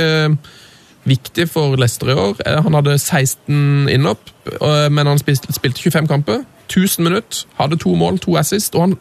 viktig 1.06 1.50
for 1.52 1.76
Leicester 1.76 2.10
i 2.10 2.16
år. 2.18 2.36
Eh, 2.46 2.62
Han 2.64 2.74
hadde 2.74 2.98
16 2.98 3.90
innhopp, 3.94 4.32
eh, 4.62 4.88
men 4.92 5.08
han 5.08 5.20
spilte, 5.22 5.54
spilte 5.54 5.82
25 5.82 6.08
kamper. 6.08 6.44
1000 6.70 7.04
minutter, 7.04 7.44
hadde 7.60 7.78
to 7.78 7.94
mål, 7.96 8.18
to 8.20 8.38
assist, 8.38 8.76
og 8.76 8.82
han 8.82 8.96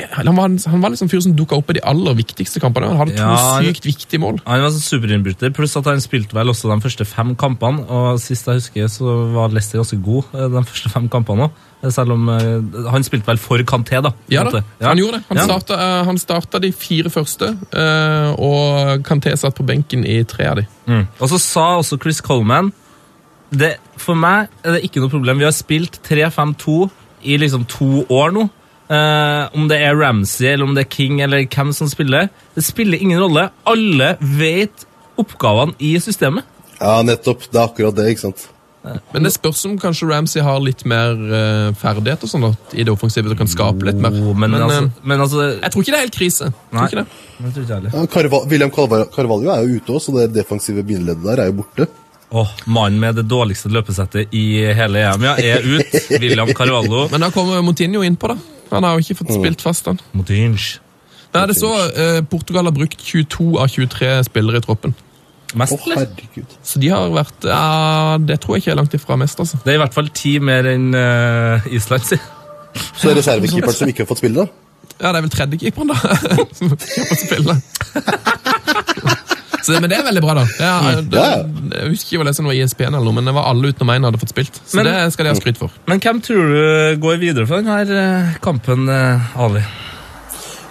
han 0.00 0.36
var, 0.36 0.48
han 0.70 0.80
var 0.82 0.90
liksom 0.94 1.08
fyr 1.12 1.20
som 1.24 1.34
dukka 1.36 1.56
opp 1.60 1.70
i 1.70 1.76
de 1.76 1.82
aller 1.86 2.14
viktigste 2.18 2.60
kampene. 2.62 2.88
Han 2.90 2.98
hadde 3.02 3.16
to 3.16 3.22
Ja, 3.22 3.58
sykt 3.62 3.84
viktige 3.86 4.20
mål. 4.22 4.40
Han 4.46 4.62
var 4.64 4.70
så 4.74 4.80
superinnbryter, 4.82 5.52
pluss 5.54 5.76
at 5.76 5.84
han 5.90 6.00
spilte 6.02 6.34
vel 6.34 6.48
også 6.50 6.70
de 6.72 6.80
første 6.82 7.04
fem 7.06 7.34
kampene. 7.38 7.84
Og 7.88 8.18
sist 8.20 8.46
jeg 8.48 8.60
husker, 8.62 8.88
så 8.88 9.16
var 9.34 9.52
Leicester 9.52 9.78
ganske 9.82 10.00
god 10.02 10.32
eh, 10.34 10.48
de 10.56 10.64
første 10.64 10.90
fem 10.94 11.08
kampene 11.12 11.48
òg. 11.48 11.60
Selv 11.90 12.12
om 12.14 12.28
eh, 12.30 12.86
Han 12.94 13.02
spilte 13.02 13.26
vel 13.26 13.40
for 13.42 13.58
Kanté, 13.66 13.98
da. 14.04 14.12
Ja 14.30 14.44
da, 14.46 14.60
ja. 14.80 14.88
han 14.88 14.98
gjorde 15.02 15.18
det. 15.18 15.24
Han, 15.28 15.36
Ja. 15.40 15.44
starta, 15.50 15.74
eh, 15.74 16.04
han 16.06 16.18
starta 16.18 16.60
de 16.62 16.72
fire 16.72 17.10
første, 17.10 17.52
eh, 17.74 18.30
og 18.38 19.02
Kanté 19.06 19.34
satt 19.36 19.56
på 19.58 19.66
benken 19.66 20.06
i 20.06 20.22
tre 20.24 20.46
av 20.46 20.56
de. 20.62 20.66
Mm. 20.86 21.06
Og 21.20 21.28
så 21.28 21.38
sa 21.42 21.66
også 21.80 21.98
Chris 22.00 22.20
Coleman 22.20 22.72
det, 23.52 23.76
For 24.00 24.14
meg 24.16 24.48
er 24.64 24.78
det 24.78 24.84
ikke 24.86 25.02
noe 25.02 25.10
problem. 25.12 25.38
Vi 25.38 25.44
har 25.44 25.52
spilt 25.52 25.98
3-5-2 26.08 26.90
i 27.28 27.36
liksom 27.36 27.66
to 27.68 28.06
år 28.08 28.32
nå. 28.32 28.48
Eh, 28.92 29.42
om 29.56 29.68
det 29.70 29.78
er 29.80 29.96
Ramsey 29.96 30.50
eller 30.52 30.68
om 30.68 30.74
det 30.76 30.86
er 30.86 30.92
King 30.92 31.20
eller 31.24 31.46
hvem 31.46 31.72
som 31.76 31.88
spiller, 31.88 32.28
det 32.56 32.64
spiller 32.66 33.00
ingen 33.00 33.20
rolle. 33.22 33.48
Alle 33.68 34.16
vet 34.20 34.86
oppgavene 35.20 35.76
i 35.80 35.94
systemet. 36.02 36.44
Ja, 36.80 36.98
nettopp. 37.06 37.46
Det 37.48 37.56
er 37.56 37.68
akkurat 37.68 37.96
det, 37.96 38.10
ikke 38.12 38.26
sant. 38.26 38.48
Men 38.82 39.22
det 39.22 39.30
spørs 39.30 39.60
om 39.68 39.76
kanskje 39.78 40.08
Ramsey 40.10 40.42
har 40.42 40.58
litt 40.58 40.80
mer 40.90 41.14
uh, 41.14 41.68
ferdighet 41.78 42.24
og 42.26 42.30
sånn 42.32 42.48
at 42.48 42.72
i 42.74 42.82
det 42.82 42.90
offensive 42.90 43.30
og 43.30 43.38
kan 43.38 43.50
skape 43.50 43.86
litt 43.86 44.00
mer. 44.02 44.16
Men, 44.34 44.50
Men, 44.50 44.56
altså, 44.58 44.80
eh, 44.88 45.04
men 45.06 45.22
altså 45.22 45.44
jeg 45.52 45.70
tror 45.70 45.84
ikke 45.84 45.94
det 45.94 46.00
er 46.00 46.06
helt 46.08 46.16
krise. 46.18 46.48
Jeg 46.50 46.74
Nei. 46.74 46.80
Tror 46.80 46.88
ikke 46.88 47.04
det. 47.04 47.20
Jeg 47.44 47.52
tror 47.54 47.62
ikke 47.62 47.76
jeg. 47.76 47.92
Ja, 47.94 48.06
Carval 48.16 48.48
William 48.50 48.72
Carvalho, 48.74 49.06
Carvalho 49.14 49.52
er 49.54 49.62
jo 49.62 49.78
ute 49.78 49.94
òg, 49.94 50.02
så 50.02 50.16
det 50.16 50.32
defensive 50.34 50.82
bindeleddet 50.88 51.28
der 51.28 51.44
er 51.44 51.52
jo 51.52 51.60
borte. 51.62 51.86
Åh, 52.32 52.48
Mannen 52.64 53.00
med 53.00 53.18
det 53.20 53.26
dårligste 53.28 53.68
løpesettet 53.68 54.32
i 54.32 54.62
hele 54.72 55.02
EM 55.04 55.24
ja, 55.26 55.34
er 55.36 55.66
ut. 55.66 55.96
William 56.16 56.48
Carvalho. 56.56 57.04
Men 57.12 57.26
da 57.26 57.28
kommer 57.34 57.60
Montinho 57.64 58.00
innpå, 58.06 58.32
da. 58.32 58.38
Han 58.72 58.86
har 58.88 58.96
jo 58.96 59.04
ikke 59.04 59.18
fått 59.20 59.34
spilt 59.36 59.60
fast, 59.60 59.90
han. 59.90 60.00
Motinch. 60.16 60.78
Nei, 61.32 61.42
det 61.48 61.58
så, 61.58 61.72
eh, 61.92 62.20
Portugal 62.28 62.68
har 62.68 62.72
brukt 62.76 63.00
22 63.04 63.58
av 63.60 63.68
23 63.68 64.14
spillere 64.28 64.62
i 64.62 64.64
troppen. 64.64 64.94
Mest, 65.60 65.76
oh, 65.76 65.92
herregud. 65.92 66.56
Så 66.64 66.80
de 66.80 66.88
har 66.88 67.10
vært 67.12 67.44
ja, 67.44 68.16
Det 68.24 68.38
tror 68.40 68.56
jeg 68.56 68.62
ikke 68.62 68.70
er 68.72 68.78
langt 68.78 68.94
ifra 68.96 69.18
mest, 69.20 69.40
altså. 69.44 69.60
Det 69.60 69.74
er 69.74 69.76
i 69.76 69.82
hvert 69.82 69.96
fall 69.96 70.08
ti 70.16 70.38
mer 70.40 70.68
enn 70.70 70.88
uh, 70.96 71.68
Island, 71.68 72.08
si. 72.08 72.16
Så 72.96 73.10
det 73.10 73.18
er 73.18 73.20
reservekeeperen 73.20 73.76
som 73.76 73.92
ikke 73.92 74.06
har 74.06 74.08
fått 74.08 74.22
spille, 74.24 74.46
da? 74.46 74.94
Ja, 75.02 75.10
det 75.10 75.18
er 75.18 75.26
vel 75.26 75.34
tredjekeeperen, 75.36 75.92
da. 75.92 76.16
som 76.56 76.72
ikke 76.72 76.96
har 76.96 77.12
fått 77.12 77.26
spille. 77.26 77.60
Så, 79.62 79.72
det- 79.72 79.80
men 79.80 79.90
det 79.90 79.98
er 79.98 80.04
veldig 80.08 80.22
bra, 80.24 80.34
da. 80.34 80.44
Ja, 80.58 80.72
det, 81.00 81.16
Ja, 81.16 81.28
ja. 81.36 81.44
jeg 81.78 81.92
husker 81.92 82.08
ikke 82.16 82.18
hva 82.22 82.26
det 82.30 82.34
som 82.36 82.46
var 82.50 82.54
ISP-en, 82.58 82.94
eller 82.94 83.04
noe, 83.06 83.14
men 83.20 83.24
det 83.30 83.34
var 83.36 83.46
alle 83.50 83.70
utenom 83.72 83.94
én 83.94 84.04
hadde 84.08 84.18
fått 84.20 84.34
spilt. 84.34 84.60
Så 84.66 84.76
Men- 84.82 84.86
det 84.90 85.12
skal 85.12 85.24
de 85.24 85.30
ha 85.34 85.38
skryt 85.40 85.58
for. 85.58 85.70
Men 85.86 86.00
hvem 86.00 86.20
tror 86.20 86.52
du 86.52 87.00
går 87.00 87.18
videre 87.22 87.46
for 87.46 87.62
denne 87.62 87.80
eh, 88.02 88.34
kampen, 88.42 88.88
eh, 88.88 89.38
Ali? 89.38 89.62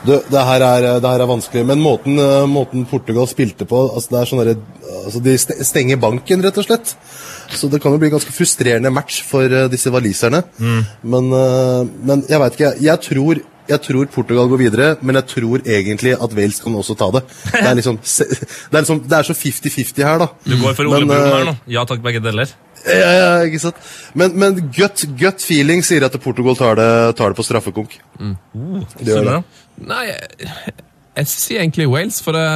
Det, 0.03 0.15
det, 0.33 0.41
her 0.41 0.61
er, 0.65 0.85
det 0.99 1.05
her 1.11 1.21
er 1.21 1.29
vanskelig, 1.29 1.63
men 1.69 1.79
måten, 1.79 2.17
eh, 2.17 2.45
måten 2.49 2.87
Portugal 2.89 3.27
spilte 3.29 3.67
på 3.69 3.83
altså 3.93 4.09
det 4.09 4.19
er 4.21 4.29
sånn 4.31 4.63
altså 5.05 5.21
De 5.23 5.35
stenger 5.37 5.97
banken, 6.01 6.41
rett 6.43 6.57
og 6.57 6.65
slett. 6.65 6.95
Så 7.53 7.69
det 7.69 7.81
kan 7.83 7.91
jo 7.93 7.97
bli 8.01 8.07
en 8.09 8.15
ganske 8.17 8.33
frustrerende 8.33 8.91
match 8.93 9.21
for 9.27 9.47
disse 9.69 9.91
waliserne. 9.93 10.43
Men, 11.03 11.31
eh, 11.33 11.85
men 12.03 12.23
jeg 12.27 12.39
veit 12.39 12.57
ikke. 12.57 12.73
Jeg 12.81 13.01
tror, 13.01 13.41
jeg 13.71 13.83
tror 13.87 14.09
Portugal 14.13 14.49
går 14.51 14.61
videre, 14.61 14.89
men 15.01 15.17
jeg 15.19 15.27
tror 15.31 15.63
egentlig 15.63 16.13
at 16.17 16.35
Wales 16.37 16.59
kan 16.63 16.75
også 16.77 16.95
ta 16.99 17.07
det. 17.17 17.23
Det 17.51 17.63
er 17.63 17.77
liksom 17.79 17.99
Det 18.01 18.75
er, 18.75 18.81
liksom, 18.81 19.01
det 19.07 19.17
er 19.17 19.27
så 19.27 19.35
50-50 19.37 20.03
her, 20.05 20.21
da. 20.21 20.27
Du 20.45 20.57
går 20.61 20.75
for 20.77 20.89
Ole 20.89 21.05
Brumm 21.05 21.15
eh, 21.15 21.31
her 21.31 21.47
nå. 21.51 21.55
Ja 21.71 21.85
takk, 21.87 22.03
begge 22.03 22.21
deler. 22.23 22.51
Ja, 22.81 23.09
ja, 23.13 23.33
ikke 23.45 23.59
sant? 23.61 23.81
Men, 24.17 24.33
men 24.41 24.61
gut, 24.73 25.03
gut 25.19 25.43
feeling 25.45 25.83
sier 25.85 26.07
at 26.07 26.15
Portugal 26.23 26.57
tar 26.57 26.79
det, 26.79 26.91
tar 27.19 27.33
det 27.33 27.37
på 27.37 27.45
straffekonk. 27.45 27.99
Det 28.17 29.11
gjør 29.11 29.27
det. 29.27 29.35
Nei, 29.91 30.05
jeg, 30.09 30.73
jeg 31.21 31.29
sier 31.29 31.61
egentlig 31.61 31.89
Wales, 31.91 32.21
for 32.25 32.37
det 32.37 32.47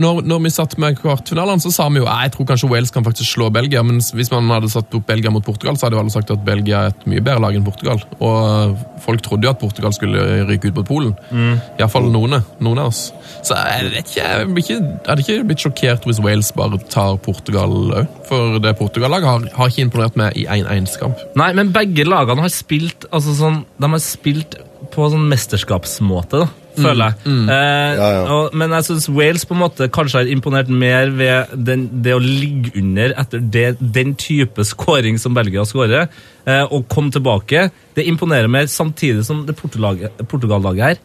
når, 0.00 0.20
når 0.28 0.42
vi 0.44 0.52
satt 0.52 0.76
med 0.80 0.96
kvartfinalene, 1.00 1.62
så 1.62 1.72
sa 1.72 1.86
vi 1.92 2.00
jo 2.00 2.06
jeg 2.08 2.32
tror 2.34 2.46
kanskje 2.48 2.68
Wales 2.70 2.92
kan 2.94 3.04
faktisk 3.04 3.34
slå 3.34 3.50
Belgia. 3.52 3.82
Men 3.86 4.00
hvis 4.00 4.30
man 4.32 4.48
hadde 4.52 4.70
satt 4.72 4.94
opp 4.96 5.06
Belgia 5.08 5.32
mot 5.32 5.44
Portugal, 5.44 5.76
så 5.76 5.86
hadde 5.86 5.98
jo 5.98 6.02
alle 6.02 6.14
sagt 6.14 6.32
at 6.32 6.44
Belgia 6.44 6.84
er 6.84 6.94
et 6.94 7.06
mye 7.10 7.24
bedre 7.24 7.42
lag 7.44 7.56
enn 7.56 7.66
Portugal. 7.66 8.00
Og 8.20 8.76
folk 9.04 9.24
trodde 9.24 9.48
jo 9.48 9.52
at 9.54 9.60
Portugal 9.60 9.94
skulle 9.96 10.44
ryke 10.48 10.70
ut 10.70 10.80
mot 10.80 10.88
Polen. 10.88 11.14
Mm. 11.32 11.58
Iallfall 11.80 12.08
noen, 12.12 12.38
noen 12.60 12.82
av 12.82 12.92
oss. 12.92 13.02
Så 13.46 13.56
jeg 13.56 13.90
vet 13.90 14.12
ikke, 14.12 14.28
jeg 14.28 14.48
blir 14.54 14.66
ikke, 14.66 14.80
hadde 15.08 15.26
ikke 15.26 15.48
blitt 15.50 15.66
sjokkert 15.66 16.08
hvis 16.08 16.22
Wales 16.24 16.52
bare 16.56 16.80
tar 16.92 17.20
Portugal 17.24 17.76
òg. 18.02 18.16
For 18.30 18.60
det 18.62 18.76
Portugal-laget 18.78 19.32
har, 19.32 19.46
har 19.56 19.72
ikke 19.72 19.86
imponert 19.88 20.18
meg 20.20 20.36
i 20.38 20.46
én 20.46 20.64
en 20.64 20.74
eneste 20.76 21.00
kamp. 21.02 21.20
Nei, 21.40 21.52
men 21.56 21.72
begge 21.74 22.06
lagene 22.08 22.44
har 22.44 22.52
spilt 22.52 23.08
altså 23.10 23.34
sånn, 23.38 23.62
De 23.80 23.88
har 23.90 24.02
spilt 24.04 24.58
på 24.90 25.06
sånn 25.12 25.28
mesterskapsmåte, 25.30 26.42
da, 26.42 26.48
føler 26.82 27.10
jeg. 27.10 27.34
Eh, 27.54 27.92
Ja, 28.00 28.08
ja. 28.16 28.22
Og, 28.34 28.54
men 28.56 28.74
jeg 28.76 28.86
syns 28.88 29.08
Wales 29.12 29.44
på 29.46 29.54
en 29.56 29.62
måte 29.62 29.88
kanskje 29.92 30.22
har 30.22 30.30
imponert 30.32 30.68
mer 30.72 31.10
ved 31.14 31.54
den, 31.68 31.86
det 32.04 32.14
å 32.16 32.20
ligge 32.22 32.72
under 32.80 33.14
etter 33.20 33.40
det, 33.40 33.66
den 33.80 34.14
type 34.20 34.64
scoring 34.66 35.18
som 35.20 35.34
Belgia 35.36 35.64
skårer, 35.68 36.08
eh, 36.46 36.64
og 36.70 36.88
komme 36.88 37.12
tilbake. 37.14 37.68
Det 37.96 38.06
imponerer 38.08 38.48
mer, 38.50 38.66
samtidig 38.70 39.24
som 39.26 39.44
det 39.46 39.56
Portugal-laget 39.58 40.26
Portugal 40.28 40.62
her 40.80 40.98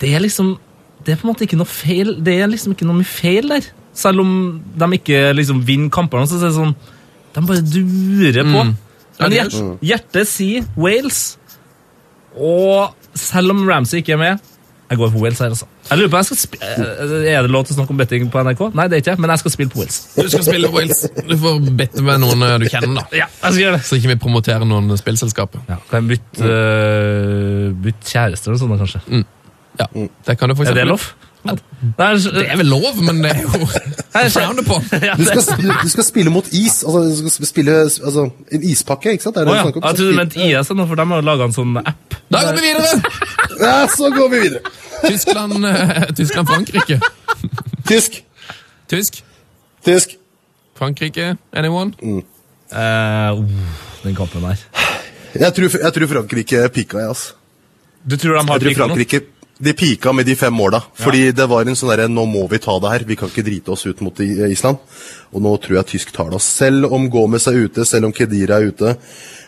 Det 0.00 0.14
er 0.14 0.20
liksom 0.20 0.58
Det 1.04 1.12
er 1.12 1.16
på 1.20 1.26
en 1.26 1.32
måte 1.32 1.44
ikke 1.44 1.58
noe 1.58 1.68
feil 1.68 2.14
Det 2.24 2.34
er 2.40 2.48
liksom 2.48 2.72
ikke 2.72 2.86
noe 2.86 2.96
mye 3.00 3.08
feil 3.08 3.48
der. 3.48 3.66
Selv 3.94 4.20
om 4.20 4.62
de 4.74 4.88
ikke 4.96 5.32
liksom 5.36 5.62
vinner 5.66 5.90
kampene, 5.90 6.26
så 6.26 6.38
er 6.38 6.48
det 6.48 6.54
sånn 6.56 6.74
De 7.34 7.42
bare 7.46 7.62
durer 7.62 8.42
på. 8.46 8.64
Mm. 8.64 8.74
Men 9.18 9.32
er 9.32 9.36
hjert, 9.36 9.58
hjertet 9.82 10.28
sier 10.30 10.66
Wales. 10.76 11.36
Og 12.34 12.94
selv 13.14 13.54
om 13.54 13.62
Ramsey 13.68 14.02
ikke 14.02 14.16
er 14.16 14.20
med 14.22 14.50
Jeg 14.90 14.98
går 15.00 15.10
for 15.10 15.18
Wales 15.18 15.38
her, 15.40 15.46
altså. 15.46 15.66
Jeg 15.90 15.98
lurer 15.98 16.10
på, 16.12 16.16
jeg 16.16 16.24
skal 16.28 16.38
sp 16.44 16.56
eh, 16.60 17.32
Er 17.32 17.46
det 17.46 17.50
lov 17.50 17.64
til 17.64 17.72
å 17.74 17.78
snakke 17.78 17.94
om 17.94 18.00
betting 18.02 18.26
på 18.32 18.42
NRK? 18.44 18.62
Nei, 18.76 18.84
det 18.92 18.98
er 18.98 19.04
ikke, 19.04 19.16
men 19.22 19.32
jeg 19.32 19.42
skal 19.42 19.54
spille 19.54 19.72
på 19.72 19.80
Wales. 19.80 19.98
Du 20.16 20.28
skal 20.28 20.44
spille 20.44 20.68
på 20.68 20.76
Wales. 20.76 21.00
Du 21.16 21.34
får 21.40 21.60
bette 21.80 22.04
med 22.04 22.20
noen 22.24 22.44
eh, 22.44 22.56
du 22.60 22.68
kjenner, 22.68 23.00
da. 23.00 23.06
Ja, 23.22 23.28
jeg 23.30 23.56
skal 23.56 23.62
gjøre 23.62 23.78
det. 23.78 23.84
Så 23.88 23.98
ikke 24.00 24.12
vi 24.12 24.18
promoterer 24.26 24.68
noen 24.68 24.92
spillselskaper. 25.00 25.64
Ja, 25.72 25.80
kan 25.90 26.04
jeg 26.04 26.18
bytte, 26.18 26.50
uh, 26.50 27.70
bytte 27.86 28.12
kjæreste 28.12 28.52
eller 28.52 28.60
sånn, 28.60 28.76
kanskje? 28.84 29.24
Ja, 29.80 29.88
det 30.28 30.36
kan 30.38 30.52
du 30.52 30.58
for 30.58 30.68
Er 30.68 30.76
det 30.76 30.90
lov? 30.92 31.14
Det 31.44 32.04
er 32.48 32.56
vel 32.56 32.70
lov, 32.72 33.00
men 33.04 33.20
det 33.20 33.32
er 33.34 33.42
jo 33.44 33.58
frowned 34.36 34.62
upon. 34.64 34.84
Du 35.18 35.24
skal, 35.28 35.58
du, 35.60 35.88
skal 35.92 36.06
spille 36.06 36.32
mot 36.32 36.46
is. 36.52 36.80
Altså, 36.86 37.24
du 37.24 37.28
skal 37.28 37.46
spille 37.46 37.74
altså, 37.82 38.28
en 38.52 38.64
ispakke, 38.64 39.12
ikke 39.12 39.26
sant? 39.26 39.36
Det 39.36 39.42
er 39.42 39.50
det 39.50 39.52
oh, 39.52 39.58
ja, 39.58 39.62
du 39.62 39.78
om. 39.78 39.82
jeg 39.84 39.96
trodde 39.98 40.12
du 40.12 40.16
mente 40.16 40.40
IS, 40.40 40.68
for 40.68 40.94
de 40.94 41.08
har 41.10 41.20
jo 41.20 41.26
laga 41.28 41.48
en 41.50 41.56
sånn 41.56 41.76
app. 41.82 42.16
Da 42.32 42.46
går 42.46 42.60
vi 42.60 42.70
videre! 42.70 43.02
Ja, 43.60 43.88
så 43.88 44.10
går 44.10 44.28
vi 44.32 44.40
videre. 44.40 44.60
Tyskland, 45.04 45.64
eh, 45.66 46.04
Tyskland 46.16 46.48
Frankrike. 46.48 47.00
Tysk. 47.88 48.22
Tysk. 48.88 49.22
Tysk. 49.84 50.16
Frankrike. 50.78 51.36
Anyone? 51.52 51.92
Eh, 52.02 52.78
uh, 52.78 53.44
den 54.02 54.16
kampen 54.16 54.42
der. 54.42 54.56
Jeg 55.34 55.54
tror, 55.54 55.70
jeg 55.82 55.92
tror 55.94 56.06
Frankrike 56.06 56.68
pika, 56.74 56.98
jeg, 56.98 57.08
altså. 57.08 57.34
Du 58.10 58.16
tror 58.16 58.32
de 58.32 58.38
Jeg 58.38 58.46
har 58.46 58.58
tror 58.58 58.68
pika 58.68 58.86
nå? 58.86 58.94
Frankrike 58.94 59.20
de 59.58 59.72
pika 59.72 60.12
med 60.12 60.26
de 60.26 60.34
fem 60.36 60.52
måla. 60.52 60.80
Fordi 60.98 61.30
det 61.32 61.46
var 61.48 61.62
en 61.66 61.76
sånn 61.78 61.92
derre 61.92 62.08
Nå 62.10 62.24
må 62.26 62.44
vi 62.50 62.58
ta 62.62 62.74
det 62.82 62.90
her. 62.90 63.04
Vi 63.06 63.16
kan 63.16 63.30
ikke 63.30 63.44
drite 63.46 63.72
oss 63.74 63.86
ut 63.86 64.00
mot 64.02 64.20
I- 64.20 64.50
Island. 64.50 64.78
Og 65.32 65.42
nå 65.42 65.54
tror 65.62 65.78
jeg 65.78 65.86
tysk 65.94 66.12
tar 66.12 66.30
det. 66.30 66.40
Selv 66.42 66.92
om 66.92 67.08
Gomez 67.10 67.46
er 67.46 67.60
ute, 67.64 67.84
selv 67.86 68.06
om 68.06 68.12
Kedira 68.12 68.58
er 68.58 68.72
ute. 68.72 68.96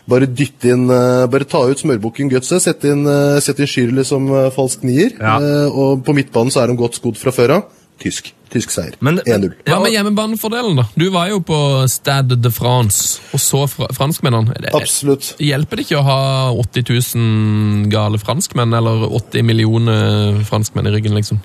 Bare 0.07 0.27
dytte 0.31 0.69
inn 0.71 0.85
eh, 0.89 1.25
Bare 1.31 1.43
ta 1.49 1.65
ut 1.67 1.81
smørbukken 1.81 2.29
Gutse. 2.31 2.61
Sette 2.63 2.93
inn, 2.93 3.03
sette 3.43 3.65
inn 3.65 3.71
Schürrle 3.71 4.05
som 4.07 4.29
eh, 4.31 4.49
falsk 4.55 4.85
nier. 4.87 5.11
Ja. 5.19 5.37
Eh, 5.43 5.67
og 5.73 6.05
på 6.07 6.15
midtbanen 6.15 6.53
så 6.53 6.63
er 6.63 6.71
de 6.71 6.77
godt 6.79 6.95
skodd 7.01 7.19
fra 7.19 7.33
før 7.35 7.57
av. 7.59 7.67
tysk. 7.99 8.33
Tysk 8.47 8.71
seier. 8.71 8.93
1-0. 9.03 9.49
Hva 9.67 9.81
med 9.83 9.91
hjemmebanefordelen, 9.91 10.77
da? 10.79 10.85
Du 10.95 11.09
var 11.11 11.27
jo 11.27 11.41
på 11.43 11.57
Stade 11.91 12.37
de 12.39 12.51
France 12.55 13.17
og 13.35 13.41
så 13.43 13.65
fra 13.67 13.89
franskmennene. 13.91 14.53
Det- 14.63 14.71
Absolutt. 14.77 15.33
Hjelper 15.43 15.75
det 15.81 15.83
ikke 15.89 15.99
å 15.99 16.05
ha 16.07 16.19
80 16.55 16.85
000 17.17 17.89
gale 17.91 18.21
franskmenn, 18.21 18.71
eller 18.77 19.03
80 19.09 19.43
millioner 19.43 20.39
franskmenn 20.47 20.87
i 20.87 20.93
ryggen, 20.95 21.17
liksom? 21.19 21.41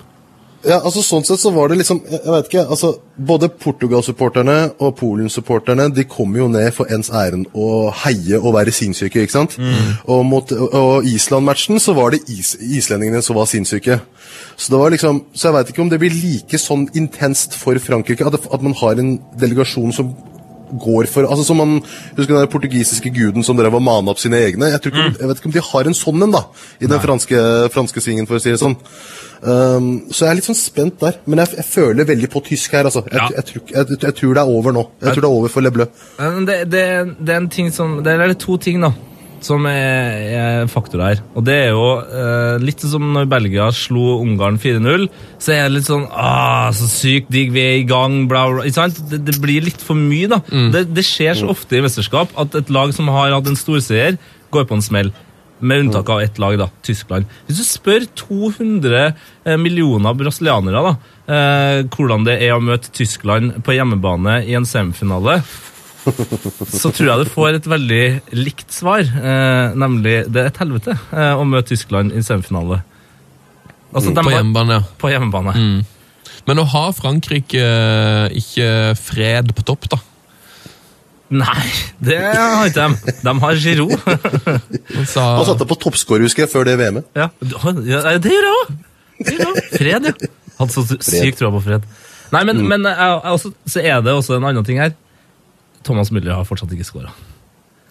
Ja, 0.63 0.77
altså 0.79 1.01
Sånn 1.03 1.25
sett 1.27 1.41
så 1.41 1.51
var 1.51 1.69
det 1.69 1.79
liksom 1.81 1.99
Jeg, 2.07 2.21
vet 2.23 2.49
ikke, 2.49 2.65
altså 2.71 2.93
Både 3.17 3.49
Portugal-supporterne 3.51 4.57
og 4.79 4.95
Polen-supporterne 4.99 5.89
De 5.93 6.05
kommer 6.09 6.43
jo 6.43 6.47
ned 6.51 6.69
for 6.75 6.89
ens 6.93 7.11
ærend 7.13 7.49
å 7.53 7.91
heie 8.03 8.39
og 8.39 8.55
være 8.55 8.73
sinnssyke, 8.73 9.25
ikke 9.25 9.35
sant? 9.35 9.57
Og 10.09 10.23
mot 10.27 10.51
og 10.53 11.07
Island-matchen 11.07 11.81
så 11.83 11.95
var 11.97 12.13
det 12.15 12.23
is, 12.31 12.55
islendingene 12.59 13.21
som 13.21 13.37
var 13.37 13.49
sinnssyke. 13.49 13.99
Så 14.55 14.73
det 14.73 14.79
var 14.79 14.93
liksom 14.93 15.23
Så 15.33 15.49
jeg 15.49 15.57
veit 15.57 15.73
ikke 15.73 15.83
om 15.85 15.91
det 15.91 15.99
blir 16.01 16.15
like 16.15 16.59
sånn 16.61 16.87
intenst 16.97 17.57
for 17.59 17.77
Frankrike 17.83 18.25
at, 18.25 18.39
at 18.39 18.65
man 18.65 18.75
har 18.79 19.01
en 19.01 19.17
delegasjon 19.39 19.93
som 19.95 20.13
går 20.81 21.09
for 21.11 21.27
altså 21.27 21.45
som 21.47 21.59
man, 21.59 21.75
Husker 22.17 22.35
den 22.35 22.51
portugisiske 22.51 23.11
guden 23.13 23.45
som 23.45 23.57
drev 23.57 23.75
og 23.77 23.83
mana 23.83 24.13
opp 24.13 24.21
sine 24.21 24.39
egne? 24.47 24.71
Jeg, 24.71 24.81
ikke, 24.81 24.93
mm. 24.95 25.19
jeg 25.19 25.29
vet 25.29 25.41
ikke 25.41 25.51
om 25.51 25.55
de 25.55 25.65
har 25.69 25.89
en 25.89 25.97
sånn 25.97 26.25
en, 26.27 26.33
da. 26.33 26.43
I 26.79 26.89
den 26.89 27.03
franske, 27.03 27.43
franske 27.73 28.03
svingen, 28.03 28.27
for 28.29 28.39
å 28.39 28.43
si 28.43 28.53
det 28.53 28.61
sånn. 28.61 28.77
Um, 29.43 29.87
så 30.09 30.25
jeg 30.25 30.31
er 30.31 30.39
litt 30.39 30.47
sånn 30.47 30.59
spent 30.59 30.99
der. 31.03 31.19
Men 31.27 31.43
jeg, 31.43 31.57
jeg 31.59 31.67
føler 31.67 32.07
veldig 32.07 32.29
på 32.31 32.43
tysk 32.49 32.75
her, 32.77 32.89
altså. 32.89 33.03
Jeg, 33.09 33.19
Ja. 33.19 33.29
jeg, 33.37 33.45
tror, 33.49 33.97
jeg 34.07 34.19
tror 34.19 34.35
det 34.35 34.43
er 34.43 34.53
over 34.57 34.75
nå. 34.75 34.85
Jeg 35.01 35.13
tror 35.15 35.21
det 35.21 35.29
er 35.29 35.39
over 35.39 35.51
for 35.51 35.65
Le 35.65 35.71
Bleu. 35.71 35.87
Det, 36.47 36.59
det, 36.71 36.85
det 37.19 37.35
er 37.35 37.41
en 37.41 37.49
ting 37.51 37.73
som 37.73 37.99
Det 38.03 38.13
er 38.13 38.33
to 38.39 38.57
ting, 38.57 38.81
da. 38.81 38.93
Som 39.43 39.65
er, 39.67 40.21
er 40.39 40.69
faktor 40.71 41.01
her. 41.03 41.19
Og 41.35 41.43
det 41.43 41.55
er 41.65 41.73
jo 41.73 41.87
eh, 41.99 42.61
litt 42.63 42.83
som 42.87 43.09
når 43.15 43.27
Belgia 43.31 43.67
slo 43.75 44.21
Ungarn 44.21 44.55
4-0. 44.61 45.09
Så 45.35 45.51
er 45.55 45.65
det 45.65 45.75
litt 45.77 45.89
sånn 45.89 46.05
ah, 46.09 46.69
Så 46.75 46.87
sykt 46.87 47.31
digg, 47.33 47.51
vi 47.51 47.63
er 47.63 47.75
i 47.81 47.87
gang, 47.89 48.21
bla, 48.31 48.45
bla. 48.53 48.63
Ikke 48.63 48.79
sant? 48.79 49.01
Det, 49.11 49.19
det 49.27 49.35
blir 49.43 49.67
litt 49.67 49.83
for 49.83 49.99
mye, 49.99 50.29
da. 50.31 50.39
Det, 50.73 50.85
det 50.95 51.03
skjer 51.07 51.41
så 51.41 51.51
ofte 51.51 51.77
i 51.77 51.83
mesterskap 51.83 52.31
at 52.39 52.55
et 52.55 52.71
lag 52.73 52.95
som 52.95 53.11
har 53.11 53.35
hatt 53.35 53.51
en 53.51 53.59
storseier, 53.59 54.15
går 54.53 54.67
på 54.69 54.79
en 54.79 54.85
smell. 54.85 55.11
Med 55.63 55.85
unntak 55.85 56.09
av 56.11 56.21
ett 56.23 56.39
lag, 56.43 56.57
da, 56.59 56.67
Tyskland. 56.83 57.27
Hvis 57.47 57.61
du 57.61 57.65
spør 57.67 58.07
200 58.19 59.03
eh, 59.03 59.59
millioner 59.59 60.15
brasilianere 60.19 60.81
da, 60.87 60.95
eh, 61.27 61.83
hvordan 61.93 62.25
det 62.27 62.39
er 62.43 62.55
å 62.55 62.63
møte 62.63 62.91
Tyskland 62.95 63.59
på 63.63 63.75
hjemmebane 63.77 64.41
i 64.47 64.57
en 64.59 64.67
semifinale, 64.67 65.41
så 66.03 66.91
tror 66.91 67.07
jeg 67.07 67.23
du 67.23 67.31
får 67.31 67.59
et 67.59 67.67
veldig 67.69 68.03
likt 68.35 68.73
svar. 68.75 69.03
Eh, 69.03 69.75
nemlig 69.79 70.23
det 70.27 70.41
er 70.41 70.49
et 70.51 70.61
helvete 70.63 70.95
eh, 70.95 71.33
å 71.39 71.45
møte 71.47 71.71
Tyskland 71.71 72.13
i 72.15 72.23
semifinale. 72.25 72.81
Altså, 73.93 74.11
mm. 74.11 74.19
På 74.19 74.33
hjemmebane, 74.33 74.79
ja. 74.79 74.85
På 74.99 75.11
hjemmebane. 75.11 75.53
Men 76.43 76.59
nå 76.59 76.65
har 76.73 76.91
Frankrike 76.97 77.61
eh, 77.61 78.39
ikke 78.41 78.67
fred 78.99 79.53
på 79.55 79.65
topp, 79.67 79.87
da. 79.93 80.01
Nei, 81.33 81.65
det 82.03 82.19
har 82.19 82.67
ikke 82.67 82.83
de. 82.83 83.13
De 83.23 83.33
har 83.41 83.55
Giroud. 83.57 83.93
Han 84.03 85.07
sa, 85.09 85.23
Han 85.39 85.47
satte 85.47 85.65
på 85.69 85.77
toppskår, 85.81 86.25
husker 86.27 86.45
jeg, 86.45 86.51
før 86.51 86.67
det 86.67 86.75
VM-et. 86.81 87.07
ja. 87.17 87.29
ja, 87.87 88.17
det 88.21 88.33
gjør 88.35 88.49
jeg 88.49 88.57
òg! 88.59 88.73
Fred, 89.73 90.09
ja. 90.11 90.33
Hadde 90.59 90.73
så 90.75 90.83
sykt 90.99 91.39
tro 91.39 91.49
på 91.55 91.63
fred. 91.65 91.85
Nei, 92.33 92.43
men, 92.49 92.59
men 92.69 92.85
jeg, 92.85 92.97
jeg 92.97 93.37
også, 93.37 93.53
så 93.69 93.81
er 93.81 94.03
det 94.05 94.13
også 94.13 94.37
en 94.37 94.45
annen 94.49 94.65
ting 94.67 94.81
her. 94.81 94.93
Thomas 95.83 96.11
Müller 96.13 96.35
har 96.37 96.47
fortsatt 96.47 96.71
ikke 96.75 96.87
skåra. 96.87 97.11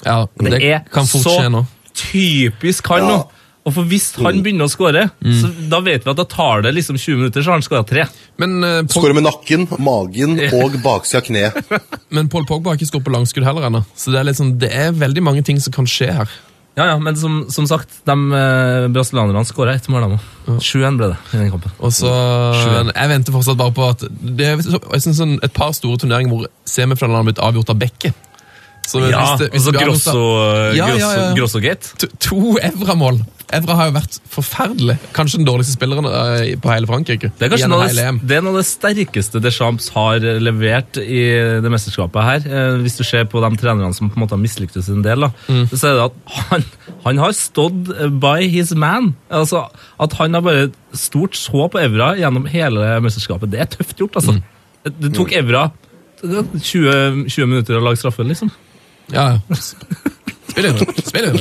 ja, 0.05 0.27
det, 0.41 0.51
Det 0.57 0.73
er 0.73 0.83
kan 0.93 1.07
fort 1.07 1.29
skje 1.29 1.49
nå. 1.53 1.65
typisk 1.95 2.89
han 2.93 3.07
nå. 3.07 3.21
Ja. 3.21 3.39
Og 3.63 3.71
for 3.77 3.87
hvis 3.87 4.09
han 4.19 4.41
begynner 4.43 4.67
å 4.67 4.71
skåre, 4.73 5.05
så 5.23 5.47
da 5.71 5.79
vet 5.87 6.03
vi 6.03 6.11
at 6.11 6.19
da 6.19 6.25
tar 6.27 6.65
det 6.65 6.73
liksom 6.75 6.97
20 6.99 7.21
minutter, 7.21 7.45
så 7.45 7.53
har 7.53 7.61
han 7.61 7.63
skåra 7.63 7.85
tre. 7.87 8.09
Men, 8.43 8.57
uh, 8.59 8.81
Skårer 8.91 9.15
med 9.15 9.23
nakken, 9.23 9.69
magen 9.79 10.35
og 10.49 10.75
baksida 10.83 11.21
av 11.21 11.29
kneet. 11.29 11.77
men 12.17 12.27
Paul 12.33 12.43
Pogba 12.49 12.73
har 12.73 12.81
ikke 12.81 12.89
skåret 12.91 13.07
på 13.07 13.15
langskudd 13.15 13.47
heller 13.47 13.69
ennå. 13.69 13.85
Så 13.95 14.11
det 14.11 14.19
er, 14.19 14.33
sånn, 14.35 14.57
det 14.59 14.73
er 14.75 14.91
veldig 14.99 15.23
mange 15.23 15.45
ting 15.47 15.63
som 15.63 15.75
kan 15.77 15.87
skje 15.87 16.11
her. 16.17 16.35
Ja, 16.73 16.87
ja, 16.89 16.97
men 16.99 17.17
som, 17.21 17.43
som 17.53 17.67
sagt, 17.69 17.99
de 18.09 18.15
eh, 18.33 18.87
brasilianerne 18.95 19.45
skåra 19.45 19.75
ett 19.77 19.89
mål, 19.93 20.07
de 20.07 20.17
òg. 20.17 20.61
7-1 20.65 20.97
ble 20.97 21.11
det 21.13 21.19
i 21.35 21.41
den 21.43 21.51
kampen. 21.53 21.75
Og 21.85 21.93
så, 21.93 22.09
Jeg 22.89 23.11
venter 23.13 23.35
fortsatt 23.35 23.59
bare 23.61 23.75
på 23.77 23.85
at 23.93 24.01
Det 24.11 24.47
er 24.49 24.57
jeg 24.57 25.03
synes 25.05 25.21
sånn 25.21 25.35
et 25.45 25.53
par 25.55 25.75
store 25.77 26.01
turneringer 26.01 26.33
hvor 26.33 26.49
semifinalene 26.65 27.21
har 27.21 27.29
blitt 27.29 27.43
avgjort 27.45 27.75
av 27.75 27.83
Bekke. 27.83 28.15
Så 28.93 29.01
Ja, 29.09 29.21
hvis 29.25 29.39
det- 29.41 29.51
hvis 29.53 29.63
altså 29.63 29.73
det 29.73 29.79
blir 29.79 29.89
avgjort 29.89 30.05
Grosso, 30.05 30.25
av- 30.39 30.75
Ja, 30.77 30.87
ja, 30.89 30.97
ja. 30.99 31.35
Grosso, 31.35 31.61
Grosso-gate. 31.61 31.95
To, 31.99 32.07
to 32.21 32.59
Evra-mål. 32.61 33.23
Evra 33.53 33.75
har 33.77 33.89
jo 33.91 33.93
vært 33.99 34.15
forferdelig. 34.33 34.95
Kanskje 35.13 35.37
den 35.43 35.45
dårligste 35.47 35.75
spilleren 35.77 36.07
eh, 36.09 36.55
på 36.57 36.71
hele 36.73 36.87
Frankrike. 36.89 37.29
Det 37.37 37.45
er 37.47 37.51
kanskje 37.53 37.69
noe, 37.69 37.89
det- 37.89 38.37
er 38.37 38.41
noe 38.45 38.55
av 38.55 38.61
det 38.63 38.65
sterkeste 38.65 39.43
Deschamps 39.45 39.91
har 39.93 40.21
levert 40.41 40.97
i 40.97 41.61
det 41.61 41.69
mesterskapet 41.73 42.25
her. 42.25 42.37
Eh, 42.49 42.79
hvis 42.81 42.97
du 42.97 43.05
ser 43.05 43.25
på 43.29 43.43
de 43.45 43.51
trenerne 43.61 43.93
som 43.95 44.09
på 44.09 44.17
en 44.17 44.23
måte 44.25 44.33
har 44.37 44.41
mislyktes 44.41 44.89
en 44.89 45.03
del, 45.05 45.21
da, 45.21 45.31
Mm. 45.49 45.67
så 45.69 45.85
er 45.91 45.95
det 45.99 46.05
at 46.09 46.17
han, 46.49 46.65
han 47.05 47.19
har 47.19 47.33
stått 47.37 47.93
by 48.21 48.49
his 48.49 48.73
man. 48.75 49.15
Altså, 49.31 49.69
At 50.01 50.13
han 50.15 50.33
har 50.35 50.41
bare 50.41 50.73
stort 50.95 51.33
så 51.37 51.69
på 51.71 51.79
Evra 51.81 52.15
gjennom 52.17 52.49
hele 52.49 53.01
mesterskapet. 53.05 53.51
Det 53.51 53.61
er 53.61 53.67
tøft 53.77 53.97
gjort, 54.01 54.17
altså. 54.17 54.33
Mm. 54.33 54.43
Det, 54.85 54.93
det 55.01 55.15
tok 55.15 55.31
Evra 55.33 55.71
20, 56.25 57.29
20 57.29 57.47
minutter 57.47 57.77
å 57.79 57.83
lage 57.85 57.99
straffe, 58.01 58.25
liksom. 58.27 58.51
Ja, 59.13 59.25
ja. 59.33 59.39
Spill 60.53 60.67
inn! 60.69 60.77
Spill 61.07 61.27
inn! 61.31 61.39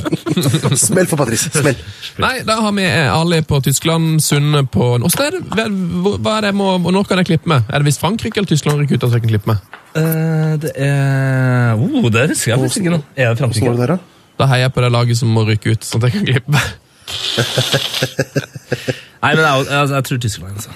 Smell 0.80 1.06
for 1.10 1.18
Patrice. 1.20 1.50
Smell. 1.52 1.76
Nei, 2.22 2.36
da 2.48 2.54
har 2.64 2.72
vi 2.76 2.84
Ali 3.12 3.40
på 3.48 3.56
Tyskland, 3.64 4.22
Sunne 4.24 4.62
på 4.72 4.84
Åssen 4.96 5.22
er 5.26 5.30
det? 5.36 5.42
Hva- 5.52 6.36
er 6.38 6.42
det 6.46 6.52
må, 6.56 6.66
og 6.78 6.92
Når 6.96 7.04
kan 7.08 7.20
jeg 7.20 7.28
klippe 7.32 7.48
med? 7.52 7.60
Er 7.68 7.76
det 7.82 7.86
hvis 7.90 8.00
Frankrike 8.00 8.36
eller 8.40 8.48
Tyskland 8.48 8.80
rykker 8.80 8.96
ut 9.00 9.04
at 9.08 9.12
jeg 9.18 9.22
kan 9.26 9.32
klippe 9.34 9.48
med? 9.52 9.58
Uh, 9.92 10.52
det 10.62 10.72
er 10.80 11.76
oh, 11.76 12.06
Det 12.08 12.24
husker 12.32 12.48
jeg 12.54 12.60
faktisk 12.62 12.80
ikke 12.84 12.94
nå. 12.96 13.00
Er 13.16 13.34
det 13.34 13.38
Frankrike? 13.42 13.68
det 13.74 13.80
der, 13.82 13.90
da? 13.96 14.00
Da 14.40 14.44
heier 14.48 14.64
jeg 14.66 14.72
på 14.78 14.84
det 14.86 14.90
laget 14.94 15.16
som 15.20 15.28
må 15.36 15.40
rykke 15.48 15.68
ut, 15.76 15.82
sånn 15.84 16.00
at 16.00 16.04
jeg 16.08 16.14
kan 16.16 16.24
klippe 16.30 16.50
med. 16.56 16.66
Nei, 19.22 19.32
men 19.36 19.44
jeg, 19.44 19.52
jeg, 19.68 19.84
jeg 19.92 20.02
tror 20.08 20.18
Tyskland. 20.24 20.52
altså. 20.56 20.72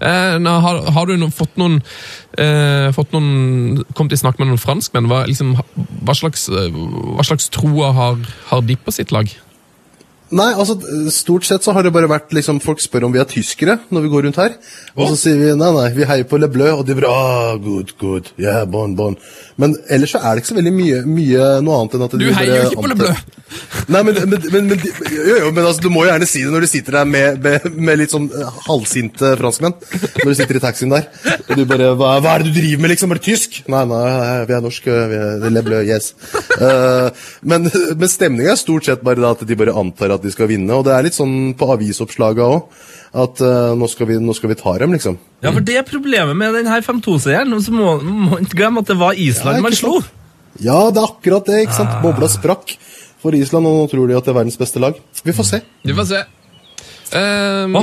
Eh, 0.00 0.50
har, 0.66 0.82
har 0.96 1.06
du 1.06 1.16
no, 1.20 1.30
fått 1.34 1.56
noen 1.60 1.80
eh, 2.38 2.90
fått 2.94 3.14
noen, 3.14 3.84
kommet 3.94 4.16
i 4.16 4.20
snakk 4.20 4.40
med 4.40 4.50
noen 4.50 4.60
franskmenn? 4.60 5.08
Hva, 5.10 5.24
liksom, 5.30 5.54
hva, 6.04 6.16
slags, 6.18 6.48
eh, 6.50 6.70
hva 7.14 7.26
slags 7.26 7.50
troer 7.54 7.94
har, 7.96 8.20
har 8.50 8.64
de 8.66 8.78
på 8.80 8.94
sitt 8.94 9.14
lag? 9.14 9.30
Nei, 10.34 10.50
altså 10.56 10.74
Stort 11.12 11.44
sett 11.46 11.62
så 11.62 11.74
har 11.76 11.84
det 11.84 11.92
bare 11.94 12.08
vært 12.10 12.32
liksom 12.34 12.58
Folk 12.64 12.80
spør 12.82 13.06
om 13.06 13.12
vi 13.14 13.20
er 13.22 13.28
tyskere 13.28 13.76
når 13.92 14.06
vi 14.06 14.12
går 14.12 14.26
rundt 14.26 14.40
her. 14.40 14.56
Og 14.96 15.12
så 15.12 15.18
sier 15.20 15.38
vi 15.38 15.52
nei, 15.58 15.70
nei, 15.76 15.88
vi 15.94 16.08
heier 16.08 16.26
på 16.28 16.40
Le 16.40 16.48
Bleu, 16.50 16.70
og 16.78 16.86
de 16.88 16.96
bare 16.98 17.12
ah, 17.12 17.54
good, 17.60 17.94
good, 18.00 18.32
yeah, 18.40 18.64
bon, 18.66 18.96
bon. 18.98 19.18
Men 19.60 19.76
ellers 19.92 20.14
så 20.14 20.20
er 20.20 20.34
det 20.34 20.42
ikke 20.42 20.52
så 20.52 20.58
veldig 20.58 20.74
mye, 20.74 21.00
mye 21.06 21.48
noe 21.64 21.80
annet 21.80 21.96
enn 21.96 22.04
at 22.08 22.16
Du 22.18 22.26
heier 22.26 22.56
jo 22.58 22.70
ikke 22.72 22.84
på 22.84 22.90
Le 22.90 22.98
Bleu! 22.98 23.14
Nei, 23.92 24.00
men, 24.06 24.16
men, 24.26 24.46
men, 24.50 24.70
men, 24.72 24.80
jo, 25.12 25.36
jo, 25.44 25.50
men 25.54 25.60
altså, 25.62 25.82
du 25.84 25.90
må 25.92 26.04
jo 26.04 26.10
gjerne 26.10 26.26
si 26.26 26.42
det 26.42 26.50
når 26.50 26.64
du 26.64 26.68
sitter 26.70 26.96
der 26.98 27.08
med, 27.08 27.38
med, 27.44 27.68
med 27.76 28.00
litt 28.00 28.14
sånn 28.14 28.26
eh, 28.32 28.56
halvsinte 28.66 29.34
franskmenn. 29.38 29.76
Når 29.76 30.30
du 30.30 30.38
sitter 30.38 30.58
i 30.58 30.62
taxien 30.64 30.94
der. 30.94 31.06
Og 31.44 31.60
du 31.60 31.64
bare 31.68 31.92
hva, 31.98 32.16
hva 32.24 32.34
er 32.34 32.42
det 32.42 32.50
du 32.50 32.58
driver 32.58 32.82
med, 32.82 32.94
liksom? 32.94 33.14
Er 33.14 33.20
du 33.20 33.26
tysk? 33.28 33.60
Nei, 33.70 33.84
nei, 33.90 34.02
vi 34.48 34.56
er 34.56 34.64
norske. 34.64 34.96
Vi 35.12 35.20
er 35.20 35.54
Le 35.54 35.64
Bleu, 35.66 35.84
yes. 35.86 36.10
Uh, 36.56 37.12
men 37.46 37.68
men 37.70 38.10
stemninga 38.10 38.54
er 38.54 38.60
stort 38.60 38.88
sett 38.88 39.04
bare 39.06 39.22
da 39.22 39.34
at 39.34 39.44
de 39.46 39.58
bare 39.58 39.76
antar 39.78 40.16
at 40.16 40.24
de 40.24 40.32
skal 40.34 40.50
vinne. 40.50 40.72
Og 40.74 40.86
det 40.86 40.94
er 40.96 41.06
litt 41.06 41.16
sånn 41.16 41.54
på 41.58 41.70
avisoppslaga 41.76 42.48
òg. 42.56 42.82
At 43.14 43.38
uh, 43.44 43.76
nå, 43.78 43.86
skal 43.86 44.08
vi, 44.10 44.18
nå 44.18 44.34
skal 44.34 44.50
vi 44.50 44.56
ta 44.58 44.72
dem, 44.82 44.94
liksom. 44.96 45.16
Ja, 45.44 45.52
for 45.54 45.62
det 45.62 45.76
er 45.78 45.86
problemet 45.86 46.34
med 46.34 46.56
denne 46.58 46.80
5-2-seieren. 46.82 47.54
Så 47.62 47.74
må 47.74 47.96
man 48.02 48.42
ikke 48.42 48.58
glemme 48.58 48.82
at 48.82 48.90
det 48.90 48.98
var 48.98 49.14
Island 49.14 49.60
Ja, 49.60 49.62
man 49.62 49.76
slo. 49.78 50.00
Ja, 50.62 50.80
det 50.90 51.02
er 51.02 51.08
akkurat 51.12 51.46
det. 51.46 51.60
ikke 51.64 51.78
sant? 51.78 51.94
Bobla 52.02 52.26
sprakk 52.30 52.74
for 53.22 53.36
Island, 53.38 53.70
og 53.70 53.78
nå 53.78 53.88
tror 53.92 54.10
de 54.10 54.18
at 54.18 54.26
det 54.26 54.34
er 54.34 54.40
verdens 54.40 54.58
beste 54.58 54.82
lag. 54.82 54.98
Vi 55.24 55.34
får 55.34 55.50
se. 55.52 55.62
Vi 55.86 55.94
får 55.94 56.10
se. 56.10 56.24
Um, 57.14 57.78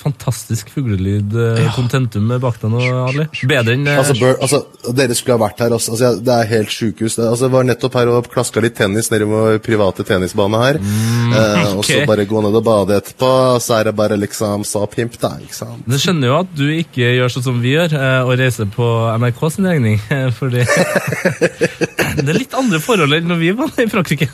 fantastisk 0.00 0.70
fuglelyd. 0.74 1.32
ja. 1.60 1.70
Contentum 1.76 2.28
bak 2.40 2.56
deg 2.62 2.70
nå, 2.72 2.80
Ali. 3.06 3.26
Bedre 3.46 3.74
enn 3.76 3.86
eh, 3.86 3.98
Altså, 4.00 4.14
Bør, 4.20 4.36
altså, 4.42 4.60
Dere 4.96 5.14
skulle 5.18 5.36
ha 5.38 5.42
vært 5.46 5.60
her. 5.64 5.74
Altså, 5.76 5.96
jeg- 6.00 6.22
det 6.24 6.34
er 6.34 6.48
helt 6.54 6.72
sjukehus. 6.74 7.16
Det, 7.18 7.26
altså, 7.28 7.46
jeg 7.48 7.52
var 7.54 7.64
nettopp 7.68 7.94
her 8.00 8.08
og 8.14 8.28
klaska 8.32 8.62
litt 8.64 8.74
tennis 8.78 9.10
nede 9.12 9.26
i 9.26 9.30
vår 9.30 9.58
private 9.64 10.04
tennisbane 10.08 10.60
her. 10.64 10.80
eh, 10.80 11.76
Og 11.76 11.84
så 11.84 12.00
bare 12.08 12.24
gå 12.26 12.42
ned 12.42 12.56
og 12.56 12.64
bade 12.64 12.96
etterpå. 13.00 13.30
Så 13.60 13.78
er 13.80 13.84
det 13.90 13.96
bare 13.96 14.16
liksom 14.16 14.64
så 14.64 14.86
pimp, 14.90 15.18
da. 15.20 15.34
ikke 15.40 15.54
sant? 15.54 15.84
Det 15.86 16.00
skjønner 16.00 16.26
jo 16.32 16.38
at 16.40 16.54
du 16.56 16.64
ikke 16.72 17.12
gjør 17.18 17.30
sånn 17.36 17.46
som 17.50 17.60
vi 17.62 17.74
gjør, 17.76 17.92
eh, 17.94 18.22
og 18.24 18.38
reiser 18.40 18.66
på 18.74 18.88
NRK 19.20 19.40
sin 19.52 19.66
regning. 19.70 20.00
eh, 20.10 20.30
Fordi 20.40 20.64
det 22.20 22.28
er 22.28 22.38
litt 22.38 22.54
andre 22.56 22.80
forhold 22.82 23.12
enn 23.16 23.28
når 23.30 23.38
vi 23.40 23.50
var 23.58 23.70
i 23.80 23.86
Frankrike. 23.90 24.28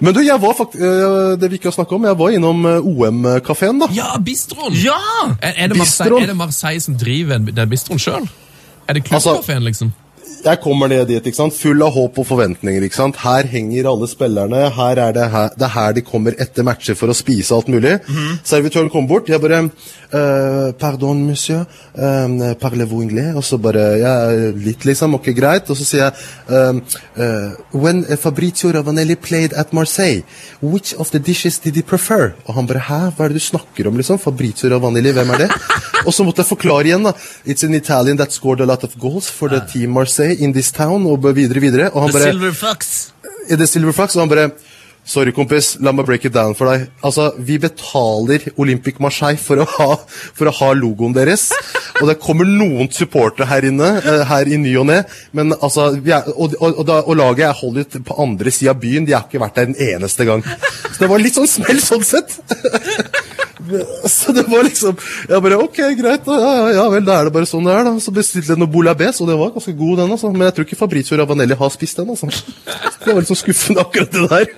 Men 0.00 0.14
du, 0.14 0.20
jeg 0.26 0.40
var 0.42 0.54
fakt 0.58 0.74
eh, 0.74 1.34
det 1.38 1.50
vi 1.50 1.58
ikke 1.60 1.70
har 1.70 1.76
snakket 1.76 1.96
om, 1.98 2.06
jeg 2.08 2.18
var 2.18 2.34
innom 2.34 2.64
eh, 2.66 2.88
OM-kafeen, 2.90 3.82
da. 3.84 3.88
ja, 3.94 4.14
bistroen! 4.18 4.74
Ja! 4.82 4.96
Er, 5.40 5.52
er, 5.54 5.68
det 5.72 5.78
Marseille, 5.78 6.22
er 6.22 6.32
det 6.32 6.36
Marseille 6.38 6.80
som 6.82 6.96
driver 6.98 7.38
den, 7.44 7.68
bistroen 7.70 8.02
sjøl? 8.02 8.26
Er 8.88 8.98
det 8.98 9.04
Altså- 9.10 9.36
klubbkafeen, 9.36 9.64
liksom? 9.64 9.92
Jeg 10.44 10.60
kommer 10.60 10.90
ned 10.92 11.06
dit, 11.08 11.24
ikke 11.24 11.38
sant? 11.38 11.56
full 11.56 11.82
av 11.84 11.94
håp 11.94 12.18
og 12.20 12.26
forventninger. 12.28 12.84
ikke 12.84 12.98
sant? 12.98 13.16
Her 13.22 13.48
henger 13.48 13.88
alle 13.88 14.08
spillerne. 14.08 14.68
her 14.76 14.98
er 14.98 15.12
Det 15.12 15.30
her, 15.30 15.50
det 15.56 15.64
er 15.64 15.74
her 15.74 15.92
de 15.92 16.02
kommer 16.02 16.34
etter 16.38 16.62
matcher 16.62 16.94
for 16.94 17.08
å 17.08 17.16
spise 17.16 17.54
alt 17.54 17.68
mulig. 17.68 17.98
Servitøren 18.44 18.90
kommer 18.90 19.08
bort. 19.08 19.28
Jeg 19.28 19.40
bare 19.40 19.62
uh, 19.64 20.72
Pardon, 20.78 21.14
monsieur. 21.14 21.64
Uh, 21.96 22.54
Parlez-vous 22.60 23.02
anglais? 23.02 23.32
Og 23.34 23.44
så 23.44 23.58
bare 23.58 23.84
ja, 24.00 24.14
Litt, 24.52 24.84
liksom. 24.84 25.14
Ok, 25.14 25.30
greit. 25.36 25.70
Og 25.70 25.76
så 25.76 25.84
sier 25.84 26.04
jeg 26.04 26.12
um, 26.48 26.82
uh, 27.16 27.56
When 27.72 28.04
Fabrizio 28.04 28.72
Ravanelli 28.72 29.16
played 29.16 29.54
at 29.54 29.72
Marseille, 29.72 30.24
which 30.60 30.94
of 30.98 31.10
the 31.10 31.18
dishes 31.18 31.58
did 31.58 31.76
he 31.76 31.82
prefer? 31.82 32.34
Og 32.46 32.54
han 32.54 32.66
bare 32.66 32.84
Hæ, 32.84 33.00
hva 33.16 33.24
er 33.24 33.32
det 33.32 33.40
du 33.40 33.46
snakker 33.48 33.88
om, 33.88 33.96
liksom? 33.96 34.20
Fabrizio 34.20 34.68
Ravanelli, 34.72 35.12
hvem 35.12 35.30
er 35.36 35.46
det? 35.46 35.50
og 36.06 36.12
så 36.12 36.24
måtte 36.24 36.44
jeg 36.44 36.52
forklare 36.52 36.90
igjen, 36.90 37.08
da. 37.08 37.14
It's 37.46 37.64
an 37.64 37.74
Italian 37.74 38.20
that 38.20 38.32
scored 38.32 38.60
a 38.60 38.68
lot 38.68 38.84
of 38.84 38.98
goals 39.00 39.30
for 39.30 39.48
the 39.48 39.62
team 39.72 39.94
Marseille 39.94 40.13
in 40.20 40.52
this 40.52 40.72
town, 40.72 41.06
og 41.06 41.24
videre, 41.34 41.60
videre. 41.60 41.90
Og 41.92 42.02
han 42.02 42.12
The 42.12 42.18
bare 42.20 42.32
Silver 42.32 42.52
Fox. 42.52 42.94
Er 43.50 43.56
The 43.56 43.66
Silver 43.66 43.92
Fox, 43.92 44.16
og 44.16 44.26
han 44.26 44.32
bare 44.32 44.50
Sorry, 45.04 45.34
kompis, 45.36 45.74
la 45.84 45.92
meg 45.92 46.06
break 46.08 46.24
it 46.24 46.32
down 46.32 46.54
for 46.56 46.70
deg. 46.70 46.86
Altså, 47.04 47.34
Vi 47.36 47.58
betaler 47.60 48.46
Olympic 48.56 48.96
Marseille 49.04 49.36
for 49.36 49.60
å 49.60 49.66
ha, 49.68 49.88
for 50.32 50.48
å 50.48 50.54
ha 50.62 50.70
logoen 50.72 51.12
deres. 51.12 51.50
Og 52.00 52.08
det 52.08 52.16
kommer 52.22 52.48
noen 52.48 52.88
supportere 52.88 53.44
her 53.50 53.66
inne, 53.68 53.90
eh, 54.00 54.22
her 54.30 54.48
i 54.48 54.56
ny 54.56 54.72
og 54.80 54.88
ne. 54.88 55.02
Men 55.36 55.52
altså, 55.58 55.90
er, 56.00 56.24
og, 56.32 56.56
og, 56.56 56.80
og, 56.80 56.94
og 57.04 57.20
laget 57.20 57.50
er 57.50 57.60
holdt 57.60 58.00
på 58.00 58.16
andre 58.24 58.54
sida 58.54 58.72
av 58.72 58.80
byen. 58.80 59.04
De 59.04 59.12
har 59.12 59.28
ikke 59.28 59.42
vært 59.44 59.60
der 59.60 59.68
en 59.68 59.80
eneste 59.92 60.24
gang. 60.24 60.40
Så 60.88 60.96
det 61.02 61.12
var 61.12 61.20
litt 61.20 61.36
sånn 61.36 61.52
smell 61.52 61.84
sånn 61.84 62.08
sett. 62.08 62.38
Så 64.16 64.32
det 64.36 64.44
var 64.50 64.66
liksom 64.66 64.96
Jeg 65.28 65.42
bare 65.44 65.58
Ok, 65.62 65.78
greit. 65.98 66.24
da, 66.26 66.34
Ja, 66.40 66.52
ja 66.76 66.84
vel, 66.92 67.04
da 67.06 67.20
er 67.20 67.28
det 67.28 67.34
bare 67.36 67.48
sånn 67.48 67.64
det 67.64 67.72
er, 67.74 67.86
da. 67.88 67.94
Så 68.02 68.12
bestilte 68.14 68.52
jeg 68.54 68.60
noe 68.60 68.70
bolabes, 68.70 69.20
og 69.24 69.30
det 69.30 69.38
var 69.40 69.54
ganske 69.54 69.74
god, 69.78 69.96
den. 70.02 70.12
altså. 70.16 70.30
Men 70.34 70.46
jeg 70.48 70.56
tror 70.58 70.68
ikke 70.68 70.80
Fabrizio 70.82 71.18
Ravanelli 71.20 71.56
har 71.58 71.72
spist 71.74 72.00
den. 72.00 72.10
altså. 72.14 72.28
Det 73.04 73.12
var 73.12 73.26
sånn 73.28 73.36
skuffende, 73.36 73.82
akkurat 73.84 74.14
det 74.14 74.28
der. 74.30 74.52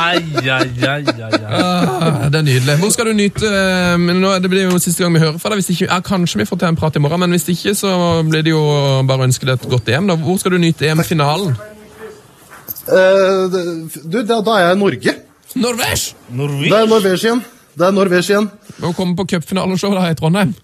Ai, 0.00 0.18
ai, 0.42 0.68
ai, 0.86 1.02
ai, 1.02 1.26
ai. 1.26 1.38
Ah, 1.50 2.28
det 2.30 2.38
er 2.40 2.44
nydelig. 2.46 2.74
Hvor 2.80 2.90
skal 2.94 3.10
du 3.10 3.14
nyte 3.18 3.46
eh, 3.46 3.96
men 3.98 4.20
nå, 4.22 4.32
Det 4.42 4.50
blir 4.50 4.68
jo 4.68 4.78
siste 4.82 5.02
gang 5.02 5.14
vi 5.14 5.22
hører 5.22 5.38
fra 5.42 5.50
deg. 5.52 5.60
Hvis 5.60 5.70
ikke, 5.74 5.88
ja, 5.90 5.98
kanskje 6.06 6.40
vi 6.40 6.46
får 6.48 6.60
til 6.62 6.70
en 6.70 6.78
prat 6.78 6.98
i 6.98 7.02
morgen, 7.02 7.20
men 7.24 7.34
hvis 7.34 7.46
ikke 7.52 7.74
så 7.78 7.90
blir 8.26 8.42
det 8.46 8.54
jo 8.54 8.62
bare 9.06 9.22
å 9.22 9.28
ønske 9.28 9.46
deg 9.46 9.58
et 9.58 9.68
godt 9.70 9.90
EM. 9.90 10.10
da. 10.10 10.16
Hvor 10.18 10.38
skal 10.42 10.54
du 10.56 10.60
nyte 10.62 10.86
EM-finalen? 10.90 11.54
Uh, 12.90 13.46
du, 14.02 14.22
da, 14.26 14.40
da 14.42 14.54
er 14.56 14.64
jeg 14.68 14.76
i 14.76 14.80
Norge. 14.80 15.16
Norvège! 15.58 16.14
Det 16.30 16.76
er 16.78 16.86
Norvège 16.90 17.26
igjen. 17.26 17.42
Det 17.76 17.86
er 17.86 17.94
Norwegian 17.94 18.48
igjen. 18.48 18.50
Å 18.86 18.92
komme 18.96 19.16
på 19.18 19.28
cupfinaleshowet 19.34 20.14
i 20.14 20.18
Trondheim. 20.18 20.54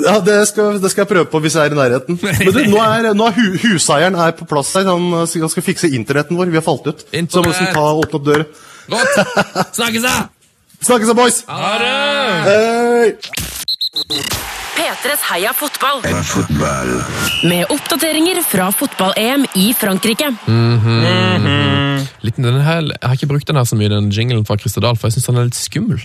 Ja, 0.00 0.16
det 0.24 0.36
skal, 0.48 0.78
det 0.80 0.90
skal 0.92 1.04
jeg 1.04 1.10
prøve 1.10 1.28
på 1.28 1.40
hvis 1.44 1.56
jeg 1.58 1.68
er 1.70 1.74
i 1.74 1.78
nærheten. 1.78 2.18
Men 2.22 2.52
du, 2.54 2.60
nå 2.72 2.80
er, 2.82 3.10
nå 3.16 3.26
er 3.28 3.36
hu, 3.36 3.46
huseieren 3.64 4.16
er 4.16 4.34
på 4.38 4.46
plass 4.48 4.72
her. 4.78 4.88
Han 4.88 5.10
han 5.12 5.52
skal 5.52 5.66
fikse 5.66 5.90
internetten 5.92 6.38
vår. 6.38 6.52
Vi 6.52 6.60
har 6.60 6.66
falt 6.66 6.86
ut. 6.88 7.04
Så 7.10 7.40
han 7.40 7.46
må 7.46 7.52
liksom 7.52 7.72
ta 7.74 7.86
og 7.92 8.04
åpne 8.06 8.20
opp 8.20 8.28
døra. 8.30 8.46
Godt. 8.90 9.18
Snakkes, 9.76 10.06
da! 10.06 10.14
Snakkes 10.80 11.10
da, 11.10 11.16
boys! 11.18 11.42
Ha 11.50 11.72
det! 11.82 11.90
Hey. 12.48 13.12
P3s 14.80 15.26
Heia 15.28 15.52
fotball. 15.54 16.00
Med 17.50 17.68
oppdateringer 17.74 18.40
fra 18.46 18.70
fotball-EM 18.74 19.44
i 19.60 19.70
Frankrike. 19.76 20.30
Litt, 22.24 22.38
den 22.40 22.62
her, 22.64 22.88
jeg 22.88 23.04
har 23.04 23.18
ikke 23.18 23.28
brukt 23.34 23.50
den 23.50 23.60
her 23.60 23.68
så 23.68 23.76
mye, 23.78 23.92
den 23.92 24.08
jinglen 24.14 24.46
fra 24.48 24.56
Christer 24.60 24.84
Dahl, 24.84 24.96
for 24.96 25.10
jeg 25.10 25.18
syns 25.18 25.28
den 25.28 25.42
er 25.42 25.50
litt 25.50 25.58
skummel. 25.60 26.00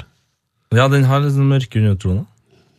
Ja, 0.74 0.88
den 0.88 1.04
har 1.06 1.20
litt 1.22 1.34
sånn 1.36 1.48
mørke 1.50 1.78
undertoner. 1.80 2.26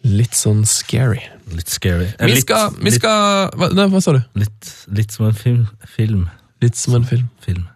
Litt 0.05 0.35
sånn 0.38 0.64
scary. 0.66 1.22
Litt 1.51 1.68
scary. 1.68 2.07
Eh, 2.18 2.27
Vi 2.27 2.33
litt- 2.35 2.42
skal, 2.46 2.70
vi 2.83 2.90
skal 2.90 3.51
hva, 3.57 3.70
nei, 3.75 3.87
hva 3.88 4.01
sa 4.03 4.12
du? 4.12 4.22
Litt, 4.35 4.87
litt 4.88 5.11
som 5.12 5.27
en 5.27 5.33
film. 5.35 5.68
Film. 5.87 6.29
Litt 6.62 6.77
som 6.77 6.94
en 6.94 7.05
film. 7.05 7.29
film. 7.40 7.68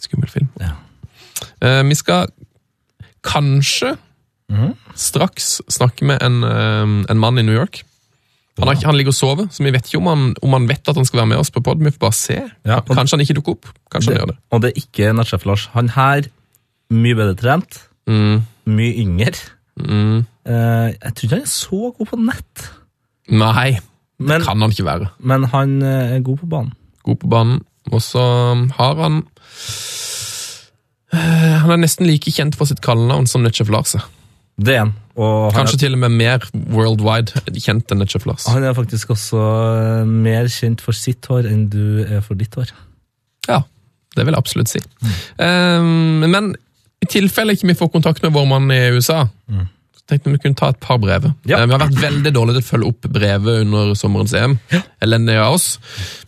Skummel 0.00 0.28
film. 0.28 0.48
Ja. 0.60 0.74
Eh, 1.62 1.82
vi 1.82 1.94
skal 1.94 2.28
kanskje 3.24 3.96
straks 4.94 5.60
snakke 5.72 6.04
med 6.04 6.22
en, 6.22 6.44
eh, 6.44 7.04
en 7.10 7.18
mann 7.18 7.38
i 7.38 7.42
New 7.42 7.54
York. 7.54 7.82
Han, 8.58 8.68
har 8.68 8.76
han 8.84 8.94
ligger 8.96 9.08
og 9.10 9.14
sover, 9.14 9.46
så 9.50 9.64
vi 9.64 9.70
vet 9.72 9.86
ikke 9.88 9.98
om 9.98 10.06
han, 10.06 10.34
om 10.42 10.52
han 10.52 10.68
vet 10.68 10.86
at 10.88 10.94
han 10.94 11.04
skal 11.04 11.20
være 11.24 11.28
med 11.32 11.38
oss 11.38 11.50
på 11.50 11.62
pod. 11.64 11.80
Vi 11.82 11.90
får 11.90 11.98
bare 11.98 12.12
se. 12.12 12.36
Ja, 12.64 12.76
og- 12.76 12.86
Kanskje 12.86 13.16
han 13.16 13.20
ikke 13.20 13.34
dukker 13.40 13.52
opp. 13.56 13.66
Kanskje 13.90 14.12
han 14.12 14.20
gjør 14.20 14.26
det. 14.28 14.36
Og 14.52 14.60
det 14.62 14.70
er 14.70 14.80
ikke 14.80 15.14
Natchef 15.16 15.44
Lars. 15.46 15.66
Han 15.72 15.88
her, 15.88 16.22
mye 16.90 17.14
bedre 17.16 17.34
trent, 17.36 17.88
Mm. 18.06 18.42
mye 18.66 18.94
yngre. 19.04 19.32
Mm. 19.80 20.26
Uh, 20.46 20.92
jeg 20.92 21.14
tror 21.14 21.24
ikke 21.24 21.34
han 21.36 21.42
er 21.42 21.52
så 21.52 21.80
god 21.98 22.06
på 22.12 22.18
nett, 22.24 22.70
Nei, 23.32 23.70
det 24.20 24.28
Men- 24.28 24.42
kan 24.44 24.60
han 24.60 24.70
ikke 24.70 24.84
være. 24.84 25.08
men 25.20 25.44
han 25.44 25.82
eh, 25.82 26.16
er 26.16 26.20
god 26.20 26.38
på 26.38 26.46
banen. 26.46 26.72
God 27.04 27.16
på 27.22 27.28
banen. 27.28 27.62
Og 27.92 28.02
så 28.02 28.20
har 28.76 28.94
han 29.00 29.22
Eh, 31.14 31.58
Han 31.62 31.70
er 31.70 31.76
nesten 31.84 32.06
like 32.08 32.30
kjent 32.34 32.56
for 32.58 32.66
sitt 32.66 32.80
kallenavn 32.82 33.26
som 33.30 33.42
Netchef 33.44 33.68
Lars. 33.70 33.94
er. 33.94 34.04
Det 34.60 34.74
er 34.74 34.78
han. 34.84 34.92
Kanskje 35.54 35.74
er, 35.76 35.78
til 35.84 35.92
og 35.94 35.98
med 36.02 36.10
mer 36.10 36.42
worldwide 36.74 37.32
kjent 37.62 37.90
enn 37.92 37.98
Netchef 38.02 38.26
Lars. 38.26 38.46
han 38.50 38.64
er 38.64 38.74
faktisk 38.74 39.10
også 39.14 40.04
mer 40.06 40.48
kjent 40.50 40.80
for 40.82 40.92
sitt 40.92 41.24
hår 41.30 41.46
enn 41.50 41.68
du 41.70 42.02
er 42.04 42.20
for 42.20 42.34
ditt 42.34 42.54
hår. 42.54 42.72
Ja, 43.48 43.60
det 44.16 44.24
vil 44.26 44.34
jeg 44.34 44.38
absolutt 44.42 44.68
si. 44.68 44.80
Eh, 45.38 45.82
men 45.82 46.56
i 47.04 47.12
tilfelle 47.18 47.54
ikke 47.54 47.70
vi 47.70 47.78
får 47.78 47.92
kontakt 47.94 48.24
med 48.24 48.34
vår 48.34 48.50
mann 48.50 48.72
i 48.74 48.82
USA, 48.96 49.24
så 49.94 50.10
tenkte 50.10 50.32
vi 50.34 50.40
kunne 50.42 50.58
ta 50.58 50.68
et 50.72 50.80
par 50.82 50.98
brev. 51.00 51.30
Ja. 51.48 51.60
Eh, 51.60 51.68
vi 51.68 51.76
har 51.76 51.80
vært 51.80 52.00
veldig 52.02 52.32
dårlige 52.34 52.60
til 52.60 52.66
å 52.66 52.70
følge 52.72 52.90
opp 52.92 53.08
brevet 53.14 53.62
under 53.64 53.94
sommerens 53.96 54.34
EM. 54.36 54.58
Elendig 55.04 55.38
av 55.40 55.56
oss. 55.56 55.68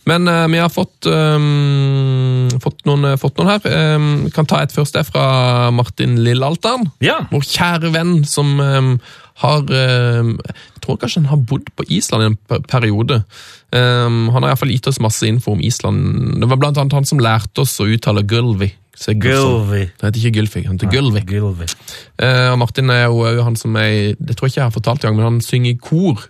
Men 0.09 0.25
uh, 0.31 0.45
vi 0.49 0.61
har 0.61 0.71
fått, 0.73 1.05
um, 1.05 2.47
fått, 2.63 2.81
noen, 2.89 3.11
fått 3.21 3.37
noen 3.37 3.51
her. 3.51 3.69
Um, 3.97 4.09
kan 4.33 4.49
ta 4.49 4.63
et 4.63 4.73
først, 4.73 4.95
det 4.95 5.03
er 5.03 5.11
fra 5.11 5.27
Martin 5.75 6.17
Lillalteren. 6.25 6.87
Ja! 7.05 7.19
Vår 7.33 7.45
kjære 7.45 7.93
venn 7.93 8.21
som 8.25 8.55
um, 8.57 8.93
har 9.43 9.69
eh, 9.69 10.33
tror 10.87 10.99
kanskje 11.01 11.21
han 11.21 11.31
har 11.33 11.45
bodd 11.49 11.69
på 11.75 11.85
Island 11.93 12.23
i 12.23 12.31
en 12.31 12.65
periode. 12.65 13.21
Um, 13.75 14.27
han 14.31 14.41
har 14.41 14.53
iallfall 14.53 14.71
gitt 14.71 14.87
oss 14.89 15.01
masse 15.03 15.27
info 15.27 15.53
om 15.53 15.61
Island. 15.61 16.39
Det 16.41 16.49
var 16.49 16.59
blant 16.61 16.79
annet 16.79 16.95
han 16.95 17.07
som 17.07 17.21
lærte 17.21 17.63
oss 17.63 17.75
å 17.83 17.89
uttale 17.91 18.23
Gulvi. 18.27 18.71
Gulvi. 18.97 19.83
Det 19.93 20.07
heter 20.07 20.23
ikke 20.23 20.39
Gylfi, 20.39 20.63
han 20.65 20.79
heter 20.79 20.89
Gulvi. 20.89 21.21
Eh, 22.17 22.47
og 22.49 22.57
Martin 22.63 22.89
er 22.89 23.05
jo 23.05 23.43
han 23.45 23.59
som 23.59 23.75
er 23.77 24.15
Det 24.17 24.33
tror 24.33 24.47
jeg 24.47 24.55
ikke 24.55 24.61
jeg 24.63 24.65
har 24.65 24.73
fortalt 24.73 25.03
engang, 25.03 25.19
men 25.19 25.27
han 25.27 25.43
synger 25.45 25.75
i 25.75 25.77
kor 25.77 26.23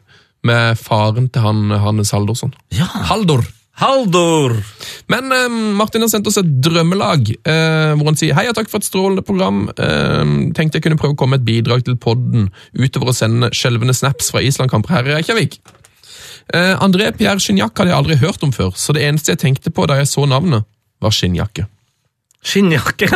med 0.48 0.80
faren 0.80 1.30
til 1.32 1.44
han 1.44 1.72
Hannes 1.72 2.12
Haldorsson. 2.12 2.54
Ja! 2.76 2.90
Haldor! 3.10 3.46
Haldor! 3.78 4.56
Men 5.08 5.32
eh, 5.32 5.50
Martin 5.78 6.02
har 6.02 6.10
sendt 6.10 6.28
oss 6.28 6.40
et 6.42 6.50
drømmelag, 6.66 7.30
eh, 7.46 7.92
hvor 7.94 8.10
han 8.10 8.18
sier 8.18 8.34
hei 8.38 8.48
og 8.50 8.56
takk 8.58 8.72
for 8.72 8.82
et 8.82 8.88
strålende 8.90 9.24
program. 9.26 9.68
Eh, 9.70 10.24
tenkte 10.58 10.80
jeg 10.80 10.88
kunne 10.88 10.98
prøve 11.00 11.14
å 11.14 11.20
komme 11.20 11.38
med 11.38 11.46
et 11.46 11.50
bidrag 11.52 11.86
til 11.86 11.98
podden 12.02 12.50
utover 12.74 13.14
å 13.14 13.18
sende 13.18 13.52
skjelvende 13.54 13.94
snaps 13.98 14.32
fra 14.34 14.42
Island-kamper 14.42 14.98
her 14.98 15.12
i 15.12 15.18
Reykjavik. 15.20 15.60
Eh, 16.56 16.74
André 16.82 17.12
Pierre 17.18 17.44
Skinjakk 17.44 17.78
hadde 17.78 17.94
jeg 17.94 18.00
aldri 18.00 18.20
hørt 18.24 18.44
om 18.48 18.54
før, 18.56 18.74
så 18.74 18.96
det 18.98 19.06
eneste 19.06 19.36
jeg 19.36 19.44
tenkte 19.46 19.74
på 19.74 19.86
da 19.90 20.00
jeg 20.00 20.10
så 20.10 20.26
navnet, 20.26 20.66
var 21.04 21.14
skinnjakke. 21.14 21.68
Skinnjakke. 22.42 23.12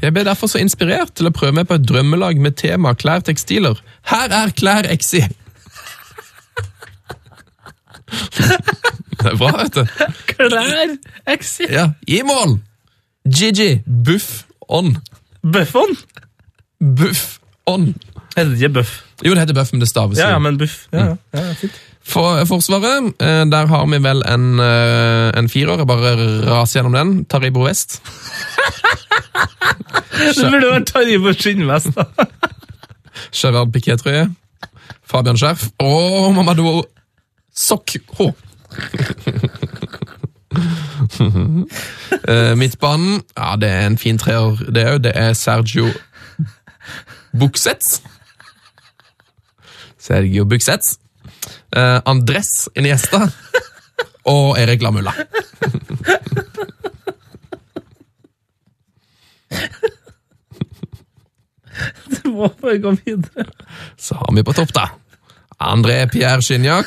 Jeg 0.00 0.14
ble 0.14 0.24
derfor 0.24 0.48
så 0.48 0.60
inspirert 0.62 1.12
til 1.18 1.28
å 1.28 1.34
prøve 1.34 1.58
meg 1.58 1.68
på 1.68 1.76
et 1.76 1.84
drømmelag 1.84 2.38
med 2.40 2.56
tema 2.60 2.94
klær 2.96 3.24
tekstiler. 3.26 3.80
Her 4.08 4.32
er 4.32 4.54
klær 4.56 4.88
Exi! 4.94 5.24
Det 9.24 9.32
er 9.32 9.38
bra, 9.40 9.50
vet 9.62 9.76
du. 9.78 9.84
Klær. 10.34 10.94
Exit. 11.32 11.70
Ja, 11.72 11.88
I 12.06 12.20
mål! 12.28 12.58
Gigi, 13.24 13.78
buff 13.86 14.44
on. 14.68 14.98
Buff 15.40 15.74
On? 15.80 15.96
Buff 16.98 17.38
on. 17.66 17.94
Heter 18.34 18.50
det 18.50 18.58
ikke 18.60 18.74
buff? 18.80 18.92
Jo, 19.24 19.32
det 19.32 19.44
heter 19.46 19.56
buff, 19.56 19.72
men 19.72 19.80
det 19.80 19.88
staves 19.88 20.18
Ja, 20.20 20.28
ja, 20.34 20.38
men 20.42 20.58
buff. 20.60 20.82
Ja, 20.92 21.14
ja, 21.32 21.44
ja, 21.48 21.52
fint. 21.56 21.80
For 22.04 22.42
Forsvaret, 22.44 23.14
eh, 23.24 23.44
der 23.48 23.66
har 23.70 23.86
vi 23.88 23.98
vel 24.04 24.20
en, 24.28 24.60
eh, 24.60 25.30
en 25.38 25.48
firer. 25.48 25.78
Jeg 25.80 25.86
bare 25.88 26.10
raser 26.44 26.80
gjennom 26.82 26.92
den. 26.98 27.24
Taribo 27.24 27.64
West. 27.64 28.02
Det 30.14 30.50
burde 30.50 30.68
vært 30.70 30.90
Taribo 30.92 31.32
skinnvest, 31.32 31.96
da. 31.96 32.04
Gerard 33.38 33.72
Piquet-trøye. 33.72 34.28
Fabian 35.04 35.38
Skjerf. 35.40 35.70
Og 35.80 36.34
Mamadou 36.36 36.82
Sokk 37.54 37.96
Eh, 42.28 42.56
Midtbanen, 42.56 43.22
ja, 43.36 43.56
det 43.60 43.68
er 43.68 43.86
en 43.86 43.98
fin 43.98 44.18
treer, 44.18 44.56
det 44.74 44.86
òg. 44.88 45.02
Det 45.04 45.12
er 45.14 45.32
Sergio 45.36 45.90
Buksets. 47.38 48.02
Sergio 49.98 50.44
Buksets. 50.44 50.98
Uh, 51.76 52.00
Andres 52.06 52.68
Iniesta. 52.76 53.28
Og 54.24 54.56
Erik 54.60 54.82
Lamulla. 54.82 55.12
Du 62.24 62.30
må 62.30 62.48
bare 62.60 62.78
gå 62.78 62.96
videre. 63.04 63.44
Så 63.98 64.14
har 64.14 64.34
vi 64.34 64.42
på 64.42 64.52
topp, 64.52 64.74
da. 64.74 64.88
André 65.60 66.06
Pierre 66.12 66.42
Skinjak. 66.42 66.86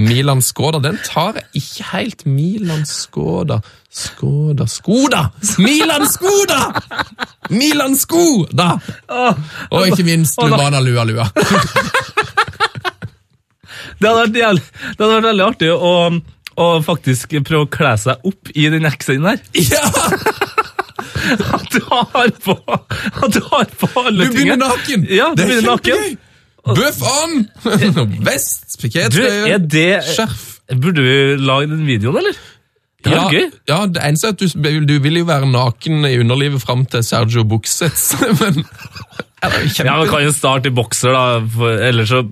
Milan 0.00 0.40
Skoda, 0.42 0.78
den 0.80 0.96
tar 1.04 1.36
jeg 1.36 1.60
ikke 1.60 1.86
helt. 1.92 2.26
Milan 2.26 2.86
Skoda 2.88 3.60
Skoda 3.90 4.66
Skoda! 4.70 5.22
Milan 5.58 6.06
Skoda! 6.08 6.60
Milan 7.50 7.96
Skoda! 7.98 8.68
Og 9.70 9.88
ikke 9.90 10.06
minst 10.06 10.38
Lubana 10.40 10.80
Lua 10.80 11.04
Lua. 11.08 11.26
Det 14.00 14.08
hadde 14.08 14.20
vært, 14.22 14.36
jævlig, 14.40 14.62
det 14.64 15.02
hadde 15.02 15.10
vært 15.12 15.26
veldig 15.26 15.44
artig 15.44 15.68
å, 15.74 15.92
å 16.64 16.68
faktisk 16.86 17.34
prøve 17.44 17.66
å 17.66 17.70
kle 17.74 17.92
seg 18.00 18.30
opp 18.30 18.52
i 18.56 18.70
den 18.72 18.88
X-en 18.88 19.26
der. 19.28 19.42
Ja! 19.60 19.84
At 21.30 21.66
du 21.74 21.82
har 21.90 22.30
på, 22.40 22.56
at 22.64 23.34
du 23.34 23.42
har 23.50 23.68
på 23.76 23.90
alle 24.00 24.30
tingene. 24.30 24.30
Du 24.30 24.38
begynner 24.38 24.62
naken! 24.62 25.04
Ja, 25.12 25.28
du 25.34 25.42
det 25.42 25.44
er 25.44 25.50
begynner 25.50 25.74
naken. 25.74 26.00
kjempegøy! 26.00 26.29
Bøff 26.66 27.02
on! 27.06 27.44
Vest, 28.28 28.76
det 28.80 29.90
skjerf. 30.06 30.46
Burde 30.70 31.02
vi 31.02 31.14
lage 31.40 31.70
den 31.70 31.86
videoen, 31.88 32.20
eller? 32.20 32.40
Det 33.00 33.14
Ja, 33.14 33.22
gøy. 33.32 33.46
ja, 33.68 33.78
det 33.88 34.02
eneste 34.04 34.28
er 34.28 34.34
at 34.34 34.42
du, 34.44 34.84
du 34.84 34.98
vil 35.00 35.22
jo 35.22 35.24
være 35.24 35.48
naken 35.48 36.04
i 36.04 36.18
underlivet 36.20 36.60
fram 36.60 36.84
til 36.84 37.04
Sergio 37.06 37.46
Buxets, 37.48 38.12
men 38.42 38.60
ja, 38.60 39.48
kjempe... 39.48 40.10
Kan 40.10 40.26
jo 40.26 40.34
starte 40.36 40.68
i 40.68 40.74
bokser, 40.76 41.16
da. 41.16 41.40
For, 41.54 41.80
ellers 41.88 42.12
så 42.12 42.22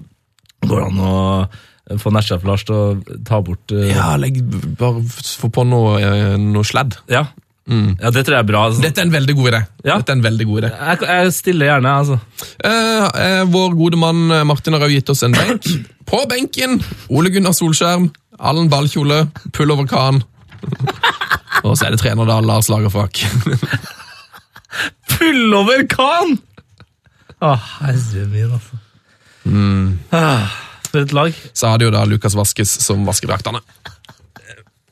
går 0.68 0.82
det 0.82 0.86
an 0.90 1.02
å 1.08 1.98
få 2.02 2.12
nettsjef 2.12 2.44
Lars 2.44 2.66
til 2.68 2.76
å 2.76 3.18
ta 3.24 3.40
bort 3.40 3.72
uh... 3.72 3.86
Ja, 3.88 4.10
legg, 4.20 4.42
bare 4.78 5.00
få 5.08 5.48
på 5.48 5.64
noe, 5.64 5.96
eh, 6.04 6.34
noe 6.36 6.68
sladd. 6.68 7.00
ja. 7.08 7.30
Ja, 7.68 8.10
det 8.10 8.22
tror 8.24 8.38
jeg 8.38 8.40
er 8.40 8.48
bra. 8.48 8.62
Altså. 8.68 8.80
Dette 8.80 9.02
er 9.02 9.08
en 9.08 9.12
veldig 9.12 9.34
god 9.36 9.50
idé. 9.50 9.60
Ja. 9.84 9.98
Dette 9.98 10.14
er 10.14 10.16
en 10.16 10.24
veldig 10.24 10.46
god 10.48 10.60
idé. 10.62 10.70
Jeg, 10.72 11.08
jeg 11.10 11.32
stiller 11.36 11.68
gjerne, 11.68 11.92
altså. 12.00 12.16
Eh, 12.64 13.08
eh, 13.24 13.42
vår 13.52 13.76
gode 13.76 14.00
mann 14.00 14.22
eh, 14.32 14.44
Martin 14.48 14.76
har 14.78 14.88
gitt 14.92 15.12
oss 15.12 15.24
en 15.26 15.36
benk. 15.36 15.68
På 16.08 16.22
benken 16.30 16.78
Ole 17.12 17.32
Gunnar 17.34 17.52
Solskjerm, 17.56 18.08
Allen 18.38 18.70
Ballkjole, 18.72 19.26
Pullover 19.52 19.88
Khan. 19.90 20.22
Og 21.66 21.74
så 21.76 21.88
er 21.88 21.92
det 21.92 22.00
trener 22.00 22.28
da, 22.28 22.38
Lars 22.40 22.70
Lagerfrak. 22.72 23.20
Pullover 25.12 25.84
Khan! 25.92 26.38
Å, 27.38 27.52
herre 27.82 28.24
min, 28.32 28.54
altså. 28.56 28.80
Ah, 30.14 30.48
for 30.88 31.04
et 31.04 31.12
lag. 31.14 31.36
Så 31.52 31.68
hadde 31.70 31.86
jo 31.86 31.92
da 31.94 32.06
Lukas 32.08 32.34
Vaskes 32.38 32.72
som 32.82 33.04
vaskedraktene. 33.06 33.60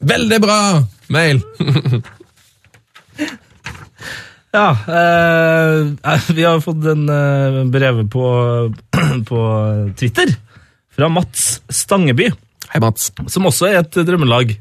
Veldig 0.07 0.43
bra 0.45 0.61
mail! 1.09 1.41
Ja, 4.57 4.71
eh, 4.89 6.21
vi 6.33 6.45
har 6.47 6.63
fått 6.65 6.85
en 6.89 7.05
eh, 7.13 7.59
brev 7.69 7.99
på, 8.13 8.25
på 9.29 9.41
Twitter 10.01 10.33
fra 10.97 11.11
Mats 11.13 11.59
Stangeby, 11.69 12.31
Hei, 12.73 12.81
Mats. 12.81 13.11
som 13.31 13.45
også 13.51 13.69
er 13.69 13.83
et 13.83 13.99
drømmelag. 14.09 14.55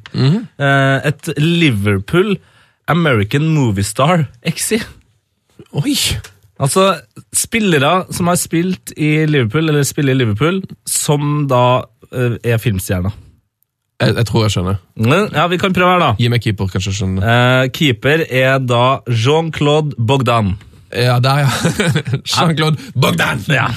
eh, 0.60 0.98
et 1.12 1.30
Liverpool 1.39 2.36
American 2.91 3.48
Movie 3.56 3.88
Star 3.88 4.28
XI. 4.46 4.82
Oi! 5.80 5.96
Altså 6.60 6.89
spillere 7.36 8.06
som 8.16 8.28
har 8.32 8.38
spilt 8.39 8.91
i 9.00 9.26
Liverpool, 9.28 9.70
eller 9.72 9.88
spiller 9.88 10.16
i 10.16 10.20
Liverpool, 10.22 10.62
som 10.88 11.46
da 11.52 11.64
eh, 12.12 12.36
er 12.43 12.60
filmstjerner. 12.62 13.16
Jeg, 14.04 14.16
jeg 14.20 14.28
tror 14.28 14.43
jeg 14.43 14.52
skjønner. 14.56 14.80
Ja, 15.32 15.46
vi 15.48 15.58
kan 15.62 15.74
prøve 15.76 15.93
her, 15.93 16.02
da. 16.04 16.10
Gi 16.20 16.28
meg 16.32 16.43
keeper, 16.43 16.68
kanskje 16.72 16.91
jeg 16.91 16.98
skjønner. 17.00 17.28
Eh, 17.32 17.68
keeper 17.76 18.26
er 18.28 18.58
da 18.60 18.84
Jean-Claude 19.08 19.96
Bogdan. 19.98 20.56
Ja, 20.91 21.20
der, 21.24 21.46
ja. 21.46 21.52
Jean-Claude 22.34 22.91
Bogdan! 22.96 23.43
Ja. 23.52 23.70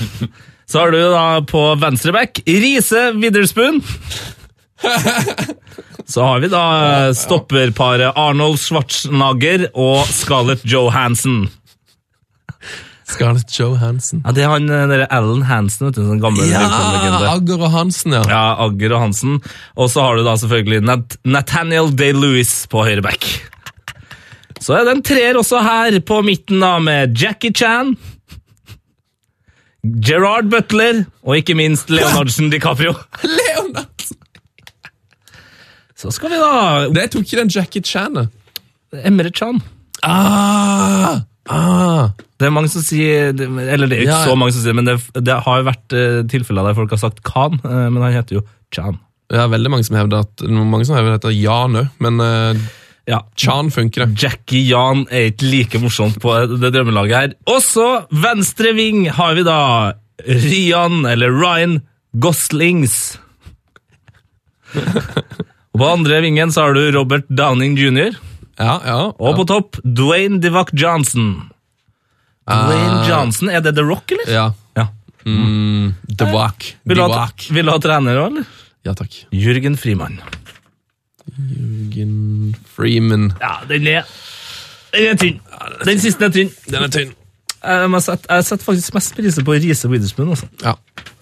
Så 0.68 0.82
har 0.82 0.92
du 0.92 0.98
da 1.00 1.22
på 1.48 1.62
venstreback 1.80 2.42
Riise 2.46 3.12
Widderspoon. 3.16 3.78
Så 6.08 6.22
har 6.24 6.42
vi 6.42 6.50
da 6.52 6.64
stopperparet 7.16 8.16
Arnold 8.16 8.58
Schwarzenager 8.60 9.66
og 9.74 10.06
Scarlett 10.12 10.64
Johansson. 10.68 11.46
Scarlett 13.08 13.52
Johansen. 13.58 14.20
Ja, 14.24 14.32
Det 14.36 14.42
er 14.44 14.50
han 14.52 14.68
eh, 14.68 14.86
der 14.90 15.06
Alan 15.14 15.42
Hansen, 15.48 15.88
vet 15.88 15.96
du, 15.96 16.02
sånn 16.04 16.20
gammel 16.20 16.50
Ja, 16.50 16.64
Agger 17.32 17.62
og 17.64 17.70
Hansen, 17.72 18.12
ja. 18.18 18.22
Ja, 18.28 18.42
Agger 18.66 18.92
og 18.98 19.06
Hansen. 19.06 19.38
Og 19.80 19.88
så 19.92 20.04
har 20.04 20.18
du 20.20 20.26
da 20.26 20.34
selvfølgelig 20.40 20.82
Nat 20.84 21.16
Nathaniel 21.24 21.88
Day-Lewis 21.96 22.52
på 22.68 22.84
høyre 22.84 23.04
back. 23.06 23.24
Så 24.60 24.74
er 24.76 24.84
det 24.88 24.96
en 24.96 25.02
treer 25.06 25.38
også 25.38 25.60
her 25.64 25.96
på 26.04 26.20
midten, 26.26 26.60
da, 26.60 26.74
med 26.82 27.16
Jackie 27.16 27.54
Chan. 27.54 27.94
Gerard 30.04 30.50
Butler 30.52 31.04
og 31.22 31.38
ikke 31.38 31.54
minst 31.56 31.88
Leonardsen 31.94 32.50
DiCaprio. 32.52 32.92
Leonard! 33.24 33.86
Så 35.98 36.12
skal 36.14 36.30
vi 36.30 36.36
da 36.38 36.50
Det 36.94 37.08
tok 37.10 37.24
ikke 37.24 37.40
den 37.40 37.50
Jackie 37.54 37.82
Chan. 37.82 38.26
Emre 39.02 39.30
Chan. 39.34 39.62
Ah, 40.06 41.22
ah. 41.50 42.08
Det 42.38 42.46
er 42.46 42.54
mange 42.54 42.70
som 42.70 42.84
sier 42.84 43.32
Eller 43.34 43.88
det 43.90 43.96
er 43.96 44.02
jo 44.02 44.06
ikke 44.06 44.14
Ja, 44.14 44.24
så 44.28 44.36
mange 44.38 44.54
som 44.54 44.62
sier 44.64 44.76
men 44.78 44.86
det, 44.88 44.96
det 45.26 45.36
har 45.44 45.60
jo 45.60 45.68
vært 45.68 45.96
eh, 45.96 46.20
tilfeller 46.30 46.68
der 46.68 46.78
folk 46.78 46.94
har 46.94 47.02
sagt 47.02 47.22
Khan, 47.26 47.58
eh, 47.64 47.86
men 47.90 48.02
han 48.04 48.14
heter 48.14 48.38
jo 48.38 48.44
Chan. 48.74 48.98
Det 49.28 49.38
er 49.40 49.50
veldig 49.52 49.72
mange 49.72 49.86
som 49.88 49.96
hevder 49.98 50.26
at 50.26 50.44
mange 50.48 50.86
som 50.88 50.96
hevder 50.96 51.16
at 51.18 51.24
det 51.24 51.32
er 51.34 51.40
Jan 51.40 51.80
òg, 51.82 51.88
men 52.04 52.20
eh, 52.24 52.66
Ja, 53.08 53.22
Chan 53.40 53.70
funker 53.72 54.04
det. 54.04 54.20
Jackie 54.20 54.66
Jan 54.68 55.06
er 55.08 55.30
ikke 55.30 55.48
like 55.48 55.80
morsomt 55.80 56.18
på 56.20 56.34
det 56.60 56.74
drømmelaget 56.74 57.16
her. 57.16 57.30
Også 57.48 57.86
venstre 58.12 58.74
ving 58.76 59.06
har 59.16 59.32
vi 59.38 59.46
da 59.48 59.60
Ryan, 60.28 61.06
eller 61.08 61.32
Ryan 61.32 61.78
Goslings. 62.20 63.16
Og 64.76 65.80
på 65.80 65.88
andre 65.88 66.20
vingen 66.24 66.52
så 66.52 66.66
har 66.66 66.76
du 66.76 66.90
Robert 66.92 67.28
Downing 67.32 67.78
jr. 67.80 68.16
Ja, 68.58 68.74
ja. 68.84 68.98
Og 69.14 69.38
på 69.38 69.46
topp 69.48 69.78
Dwayne 69.84 70.40
Divac 70.42 70.72
Johnson. 70.74 71.50
Dwayne 72.48 73.04
Johnson, 73.08 73.50
er 73.52 73.62
det 73.62 73.74
The 73.76 73.84
Rock, 73.86 74.10
eller? 74.16 74.32
Ja. 74.32 74.46
Ja. 74.78 74.88
Mm, 75.28 75.94
The 76.16 76.30
Walk. 76.32 76.72
Vil 76.88 76.98
du 76.98 77.72
ha, 77.72 77.78
trener 77.82 78.18
òg, 78.22 78.32
eller? 78.32 78.52
Ja 78.86 78.94
takk. 78.96 79.14
Jørgen 79.34 79.76
Frimann. 79.76 80.20
Jürgen 81.36 82.54
Freeman. 82.74 83.32
Ja, 83.40 83.58
den 83.68 83.86
er 83.86 84.06
Den 84.94 85.10
er 85.10 85.18
tynn. 85.20 85.40
Den 85.84 86.00
siste 86.00 86.24
er 86.24 86.32
tynn. 86.32 86.50
Den 86.70 86.86
er 86.86 86.92
tynn. 86.92 87.12
Jeg 87.58 88.44
setter 88.46 88.64
faktisk 88.64 88.94
mest 88.94 89.16
pris 89.16 89.36
på 89.44 89.52
Riise 89.58 89.90
Witherspoon. 89.90 90.30
Altså. 90.32 90.48
Ja. 90.62 90.72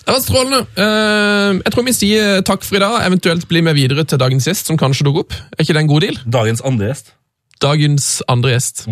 Det 0.06 0.14
var 0.14 0.22
strålende. 0.22 0.60
Eh, 0.78 1.56
jeg 1.64 1.72
tror 1.74 1.86
vi 1.88 1.94
sier 1.96 2.42
takk 2.46 2.62
for 2.62 2.78
i 2.78 2.82
dag, 2.84 3.00
eventuelt 3.08 3.48
bli 3.50 3.64
med 3.66 3.74
videre 3.74 4.04
til 4.06 4.20
dagens 4.22 4.46
gjest, 4.46 4.68
som 4.70 4.78
kanskje 4.78 5.08
dukker 5.08 5.24
opp. 5.24 5.34
Er 5.56 5.64
ikke 5.64 5.74
det 5.74 5.82
en 5.82 5.90
god 5.90 6.04
deal? 6.06 6.20
Dagens 6.38 6.62
andre 6.62 6.92
gjest. 6.92 7.15
Dagens 7.62 8.22
andre 8.28 8.56
gjest. 8.56 8.86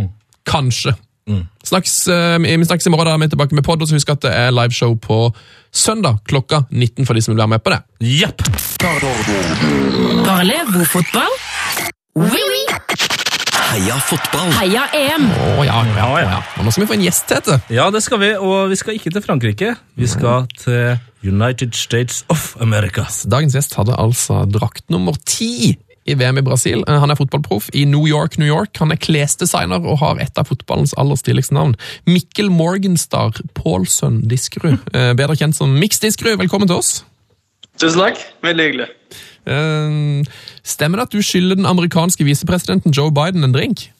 Kanskje. 0.49 0.95
Snaks, 1.65 2.09
eh, 2.09 2.39
vi 2.39 2.65
snakkes 2.65 2.87
i 2.87 2.91
morgen, 2.93 3.07
da 3.09 3.15
er 3.15 3.19
vi 3.23 3.29
tilbake 3.33 3.57
med 3.57 3.65
pod, 3.65 3.81
og 3.81 3.89
så 3.89 3.97
husk 3.97 4.11
at 4.13 4.21
det 4.27 4.33
er 4.37 4.51
liveshow 4.53 4.93
på 5.01 5.33
søndag 5.73 6.19
klokka 6.29 6.67
19 6.71 7.07
for 7.07 7.15
de 7.17 7.23
som 7.25 7.33
vil 7.35 7.41
være 7.41 7.49
med 7.57 7.65
på 7.65 7.73
det. 7.73 7.81
Japp! 8.21 8.45
Barle, 10.27 10.59
hvor 10.69 10.85
fotball? 10.85 11.33
Oui, 12.17 12.43
oui! 12.51 12.61
Heia 13.73 13.97
fotball! 14.07 14.53
Heia 14.61 14.85
EM! 14.95 15.25
Oh, 15.31 15.65
ja, 15.65 15.81
ja, 15.83 15.95
Ja, 15.97 16.09
ja. 16.21 16.29
ja. 16.29 16.43
Og 16.59 16.67
nå 16.67 16.71
skal 16.71 16.85
vi 16.85 16.91
få 16.93 16.99
en 16.99 17.07
gjest, 17.07 17.25
Tete. 17.31 17.57
Ja, 17.73 17.89
det 17.91 18.05
skal 18.05 18.21
vi, 18.21 18.29
og 18.37 18.69
vi 18.71 18.77
skal 18.79 18.99
ikke 18.99 19.11
til 19.11 19.25
Frankrike. 19.25 19.73
Vi 19.97 20.07
skal 20.07 20.47
til 20.61 20.99
United 21.25 21.73
States 21.75 22.23
of 22.29 22.53
America. 22.61 23.09
Dagens 23.25 23.57
gjest 23.57 23.75
hadde 23.81 23.97
altså 23.99 24.45
drakt 24.45 24.85
nummer 24.93 25.17
ti 25.27 25.75
i 26.07 26.15
VM 26.15 26.39
i 26.39 26.43
Brasil. 26.45 26.83
Eh, 26.89 26.99
Han 27.01 27.11
er 27.11 27.17
fotballproff 27.17 27.71
i 27.75 27.85
New 27.89 28.07
York, 28.09 28.39
New 28.39 28.49
York. 28.49 28.77
Han 28.79 28.93
er 28.93 28.97
klesdesigner 29.01 29.85
og 29.87 29.99
har 30.03 30.21
et 30.21 30.37
av 30.39 30.47
fotballens 30.51 30.93
aller 31.01 31.17
stiligste 31.17 31.55
navn. 31.57 31.75
Mikkel 32.07 32.51
Morgenstar 32.53 33.33
Pålsson 33.55 34.23
Diskerud, 34.29 34.79
eh, 34.93 35.13
bedre 35.15 35.37
kjent 35.37 35.55
som 35.57 35.73
Mix 35.79 35.99
Diskerud. 35.99 36.39
Velkommen 36.39 36.69
til 36.69 36.77
oss. 36.77 37.05
Tusen 37.79 37.99
takk. 38.01 38.19
Veldig 38.43 38.65
hyggelig. 38.69 38.89
Eh, 39.47 40.25
Stemmer 40.65 40.97
det 40.99 41.03
at 41.09 41.11
du 41.17 41.23
skylder 41.23 41.57
den 41.57 41.67
amerikanske 41.67 42.25
visepresidenten 42.25 42.93
Joe 42.95 43.11
Biden 43.11 43.45
en 43.45 43.53
drink? 43.53 43.91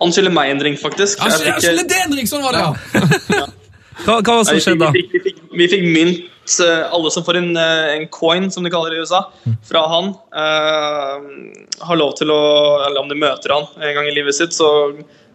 Han 0.00 0.12
skylder 0.12 0.30
meg 0.32 0.50
en 0.52 0.58
drink, 0.60 0.78
faktisk. 0.78 1.18
Han 1.24 1.30
skylder 1.32 1.60
skylder 1.60 1.88
det 1.88 2.00
en 2.04 2.12
drink! 2.12 2.28
Sånn 2.28 2.42
var 2.44 2.52
det, 2.52 2.60
Ja. 2.60 3.00
ja! 3.40 3.46
Hva, 4.04 4.18
hva 4.20 4.34
var 4.36 4.42
det 4.44 4.48
som 4.50 4.58
skjedde 4.60 4.84
da? 4.84 4.90
fikk, 4.92 5.12
vi, 5.14 5.20
fikk, 5.24 5.38
vi 5.56 5.66
fikk 5.72 5.84
mynt, 5.88 6.56
eh, 6.62 6.82
alle 6.92 7.10
som 7.14 7.24
får 7.24 7.38
en, 7.40 7.48
eh, 7.56 7.92
en 7.96 8.06
coin, 8.12 8.50
som 8.52 8.66
de 8.66 8.72
kaller 8.72 8.92
det 8.92 8.98
i 9.00 9.06
USA, 9.06 9.22
fra 9.68 9.84
han. 9.88 10.10
eh, 10.36 11.82
har 11.86 11.96
lov 12.00 12.12
til 12.18 12.30
å 12.32 12.40
Eller 12.86 13.00
om 13.00 13.08
de 13.08 13.16
møter 13.18 13.54
han 13.54 13.66
en 13.80 13.94
gang 13.96 14.08
i 14.10 14.14
livet 14.14 14.36
sitt, 14.36 14.52
så 14.52 14.68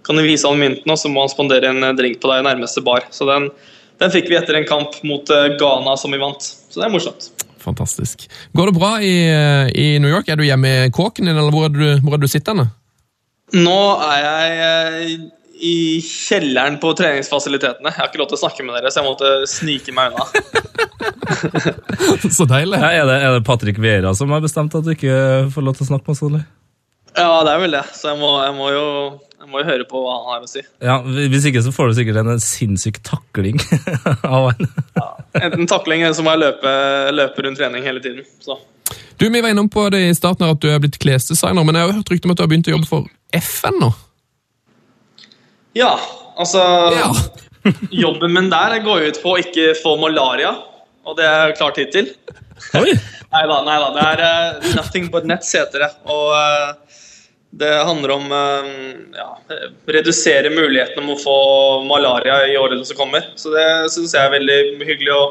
kan 0.05 0.17
de 0.17 0.23
vise 0.25 0.47
han 0.47 0.61
mynten, 0.61 0.89
og 0.89 0.97
så 0.97 1.09
må 1.09 1.25
han 1.25 1.33
spandere 1.33 1.69
en 1.69 1.83
eh, 1.83 1.93
drink 1.97 2.21
på 2.21 2.29
deg 2.31 2.43
i 2.43 2.47
nærmeste 2.49 2.83
bar. 2.85 3.05
Så 3.11 3.25
den, 3.29 3.49
den 4.01 4.13
fikk 4.13 4.29
vi 4.29 4.37
etter 4.39 4.57
en 4.57 4.69
kamp 4.69 5.01
mot 5.03 5.25
Ghana, 5.59 5.97
som 5.97 6.13
vi 6.13 6.21
vant. 6.21 6.41
Så 6.41 6.79
det 6.79 6.87
er 6.87 6.93
morsomt. 6.93 7.31
Fantastisk. 7.61 8.23
Går 8.57 8.71
det 8.71 8.77
bra 8.77 8.95
i, 9.01 9.15
i 9.77 9.99
New 10.01 10.09
York? 10.09 10.29
Er 10.29 10.39
du 10.39 10.45
hjemme 10.45 10.71
i 10.87 10.93
kåken 10.93 11.29
din, 11.29 11.37
eller 11.37 11.53
hvor 11.53 11.67
er 11.67 11.75
du, 11.75 11.85
hvor 12.01 12.17
er 12.17 12.23
du 12.23 12.29
sittende? 12.29 12.71
Nå 13.53 13.77
er 14.07 14.23
jeg 14.23 15.19
i 15.61 16.01
kjelleren 16.01 16.79
på 16.81 16.89
treningsfasilitetene. 16.97 17.91
Jeg 17.91 17.99
har 17.99 18.07
ikke 18.09 18.21
lov 18.21 18.29
til 18.31 18.39
å 18.39 18.41
snakke 18.41 18.65
med 18.65 18.73
dere, 18.79 18.91
så 18.91 19.01
jeg 19.01 19.09
måtte 19.11 19.29
snike 19.49 19.93
meg 19.93 20.15
unna. 20.15 20.25
Så 22.37 22.45
deilig. 22.49 22.79
Ja, 22.81 22.89
er, 22.89 23.05
det, 23.09 23.17
er 23.21 23.35
det 23.37 23.43
Patrick 23.45 23.77
Vera 23.81 24.13
som 24.17 24.33
har 24.33 24.41
bestemt 24.43 24.73
at 24.77 24.85
du 24.85 24.91
ikke 24.93 25.15
får 25.53 25.65
lov 25.65 25.77
til 25.77 25.85
å 25.85 25.89
snakke 25.91 26.09
med 26.09 26.15
oss? 26.15 26.23
eller? 26.25 26.43
Ja, 27.17 27.29
det 27.45 27.53
er 27.53 27.61
vel 27.61 27.77
det. 27.77 27.83
Så 27.93 28.11
jeg 28.11 28.19
må, 28.21 28.31
jeg 28.41 28.55
må, 28.57 28.69
jo, 28.73 28.85
jeg 29.41 29.51
må 29.51 29.61
jo 29.61 29.69
høre 29.69 29.87
på 29.89 30.01
hva 30.01 30.17
han 30.17 30.27
har 30.31 30.45
å 30.45 30.49
si. 30.49 30.63
Ja, 30.81 30.97
Hvis 31.05 31.47
ikke 31.49 31.63
så 31.65 31.73
får 31.75 31.91
du 31.91 31.97
sikkert 31.99 32.21
en 32.23 32.43
sinnssyk 32.43 33.01
takling 33.07 33.61
av 34.25 34.51
han. 34.51 34.69
Enten 35.37 35.69
takling 35.69 36.05
eller 36.05 36.17
så 36.17 36.25
må 36.25 36.33
jeg 36.35 36.45
løpe, 36.45 36.75
løpe 37.13 37.47
rundt 37.47 37.61
trening 37.61 37.85
hele 37.85 38.01
tiden. 38.03 38.25
Så. 38.43 38.57
Du, 39.17 39.27
Vi 39.29 39.41
var 39.41 39.51
innom 39.53 39.69
på 39.69 39.85
det 39.93 40.05
i 40.07 40.13
starten 40.17 40.47
her 40.47 40.55
at 40.55 40.63
du 40.63 40.71
er 40.71 40.81
blitt 40.81 40.97
klesdesigner, 41.01 41.65
men 41.67 41.77
jeg 41.77 41.85
har 41.85 41.91
jo 41.91 41.99
hørt 41.99 42.15
rykte 42.15 42.29
om 42.29 42.33
at 42.33 42.39
du 42.39 42.45
har 42.45 42.51
begynt 42.51 42.71
å 42.71 42.77
jobbe 42.79 42.89
for 42.89 43.11
FN 43.37 43.77
nå? 43.83 43.91
Ja, 45.77 45.93
altså 46.35 46.65
Ja. 46.97 47.11
Jobben 47.93 48.33
min 48.33 48.49
der 48.49 48.79
går 48.81 49.03
ut 49.11 49.19
på 49.21 49.35
å 49.35 49.41
ikke 49.41 49.75
få 49.77 49.93
malaria, 50.01 50.55
og 51.05 51.17
det 51.19 51.27
er 51.29 51.53
klart 51.59 51.77
hittil. 51.77 52.09
Oi! 52.79 52.95
Nei 53.31 53.45
da, 53.47 53.61
nei 53.63 53.77
da. 53.79 53.91
Det 53.95 54.05
er 54.09 54.21
uh, 54.25 54.71
Nothing 54.75 55.05
but 55.11 55.27
nets 55.29 55.53
heter 55.55 55.85
det. 55.85 55.87
Og 56.11 56.33
uh, 56.35 56.97
det 57.55 57.69
handler 57.87 58.11
om 58.17 58.25
uh, 58.27 58.65
ja, 59.15 59.29
redusere 59.87 60.51
muligheten 60.51 60.99
om 60.99 61.13
å 61.13 61.19
få 61.21 61.37
malaria 61.87 62.41
i 62.51 62.57
årene 62.59 62.83
som 62.87 62.99
kommer. 62.99 63.29
Så 63.39 63.53
det 63.55 63.63
syns 63.95 64.17
jeg 64.17 64.27
er 64.27 64.35
veldig 64.35 64.59
hyggelig 64.83 65.15
å 65.15 65.23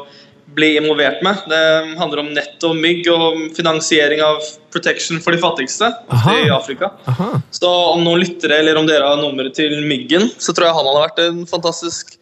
bli 0.55 0.73
involvert 0.79 1.21
med. 1.23 1.43
Det 1.47 1.61
handler 1.99 2.21
om 2.23 2.31
nett 2.35 2.63
og 2.67 2.75
mygg 2.79 3.07
og 3.13 3.43
finansiering 3.57 4.21
av 4.25 4.41
protection 4.73 5.21
for 5.23 5.35
de 5.35 5.39
fattigste 5.41 5.91
Aha. 6.11 6.37
i 6.45 6.49
Afrika. 6.53 6.91
Aha. 7.11 7.29
Så 7.55 7.69
om 7.93 8.03
noen 8.05 8.23
lyttere 8.23 8.59
eller 8.59 8.79
om 8.79 8.87
dere 8.89 9.07
har 9.07 9.21
nummeret 9.21 9.55
til 9.57 9.77
Myggen, 9.87 10.29
så 10.41 10.51
tror 10.55 10.67
jeg 10.69 10.77
han 10.79 10.89
hadde 10.89 11.05
vært 11.05 11.21
en 11.25 11.45
fantastisk 11.49 12.17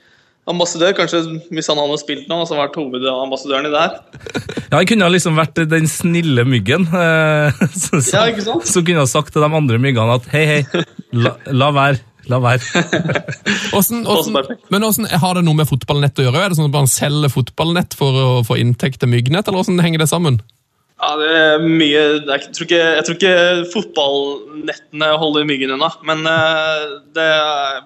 ambassadør. 0.49 0.93
Kanskje 0.97 1.23
hvis 1.53 1.69
han 1.69 1.77
hadde 1.81 1.97
spilt 2.01 2.29
nå, 2.29 2.39
så 2.45 2.53
hadde 2.55 2.61
han 2.61 2.67
vært 2.67 2.79
hovedambassadøren 2.81 3.69
i 3.69 3.73
det 3.75 3.83
her. 3.85 3.97
Ja, 4.69 4.77
Han 4.77 4.85
kunne 4.85 5.07
liksom 5.09 5.33
vært 5.33 5.57
den 5.65 5.87
snille 5.89 6.43
myggen. 6.45 6.83
eh, 6.93 7.61
som, 7.83 8.03
Ja, 8.05 8.27
som 8.61 8.83
kunne 8.85 9.01
ha 9.01 9.09
sagt 9.09 9.33
til 9.33 9.41
de 9.41 9.49
andre 9.49 9.79
myggene 9.81 10.19
at 10.19 10.27
hei, 10.29 10.43
hei, 10.45 10.83
la, 11.17 11.31
la 11.49 11.71
være. 11.73 12.03
La 12.29 12.37
være. 12.43 12.61
Hvordan, 13.71 14.03
hvordan, 14.05 14.57
men 14.69 14.83
hvordan, 14.83 15.09
Har 15.21 15.37
det 15.37 15.43
noe 15.45 15.57
med 15.57 15.69
fotballnett 15.69 16.19
å 16.21 16.27
gjøre? 16.27 16.43
Er 16.43 16.51
det 16.51 16.59
sånn 16.59 16.69
at 16.69 16.77
man 16.77 16.89
selger 16.89 17.31
fotballnett 17.33 17.95
for 17.97 18.15
å 18.21 18.29
få 18.45 18.59
inntekt 18.61 19.01
til 19.01 19.11
myggnett, 19.11 19.47
eller 19.47 19.61
hvordan 19.63 19.81
henger 19.83 20.03
det 20.03 20.09
sammen? 20.11 20.39
Ja, 20.99 21.13
det 21.15 21.27
er 21.31 21.61
mye 21.63 21.99
jeg, 22.27 22.49
tror 22.51 22.65
ikke, 22.67 22.79
jeg 22.97 23.03
tror 23.07 23.15
ikke 23.15 23.35
fotballnettene 23.73 25.11
holder 25.21 25.47
myggen 25.47 25.73
unna. 25.77 25.89
Men 26.05 26.25
eh, 26.27 26.87
det, 27.15 27.27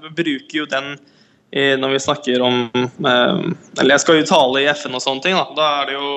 vi 0.01 0.13
bruker 0.17 0.63
jo 0.63 0.69
den 0.71 0.95
i, 1.53 1.75
når 1.77 1.93
vi 1.93 1.99
snakker 2.01 2.41
om 2.41 2.63
eh, 2.73 3.43
Eller 3.77 3.93
jeg 3.93 4.01
skal 4.01 4.17
jo 4.17 4.29
tale 4.31 4.63
i 4.63 4.69
FN 4.73 4.97
og 4.97 5.03
sånne 5.05 5.25
ting. 5.27 5.37
Da, 5.37 5.45
da 5.53 5.69
er 5.83 5.91
det 5.91 5.99
jo 5.99 6.13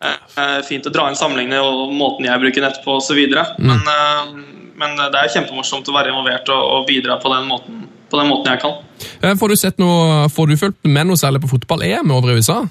eh, 0.00 0.60
fint 0.64 0.88
å 0.88 0.94
dra 0.94 1.10
inn 1.10 1.20
sammenligninger 1.20 1.60
og 1.60 1.92
måten 1.92 2.30
jeg 2.30 2.40
bruker 2.40 2.64
nett 2.64 2.80
på 2.86 2.96
osv. 3.02 3.20
Men, 3.60 3.84
eh, 3.84 4.32
men 4.80 4.96
det 4.98 5.18
er 5.20 5.32
kjempemorsomt 5.36 5.88
å 5.90 5.96
være 5.96 6.12
involvert 6.12 6.48
og, 6.54 6.62
og 6.76 6.86
bidra 6.88 7.18
på 7.22 7.32
den, 7.32 7.48
måten, 7.50 7.84
på 8.10 8.20
den 8.20 8.30
måten 8.30 8.52
jeg 8.52 8.62
kan. 8.64 8.80
Eh, 9.22 9.34
Får 9.40 9.52
du 9.52 9.58
sett 9.60 9.82
noe, 9.82 10.24
får 10.32 10.50
du 10.50 10.56
fulgt 10.60 10.80
med 10.88 11.10
noe 11.10 11.20
særlig 11.20 11.44
på 11.44 11.52
fotball-EM 11.56 12.14
over 12.14 12.32
i 12.32 12.40
USA? 12.40 12.62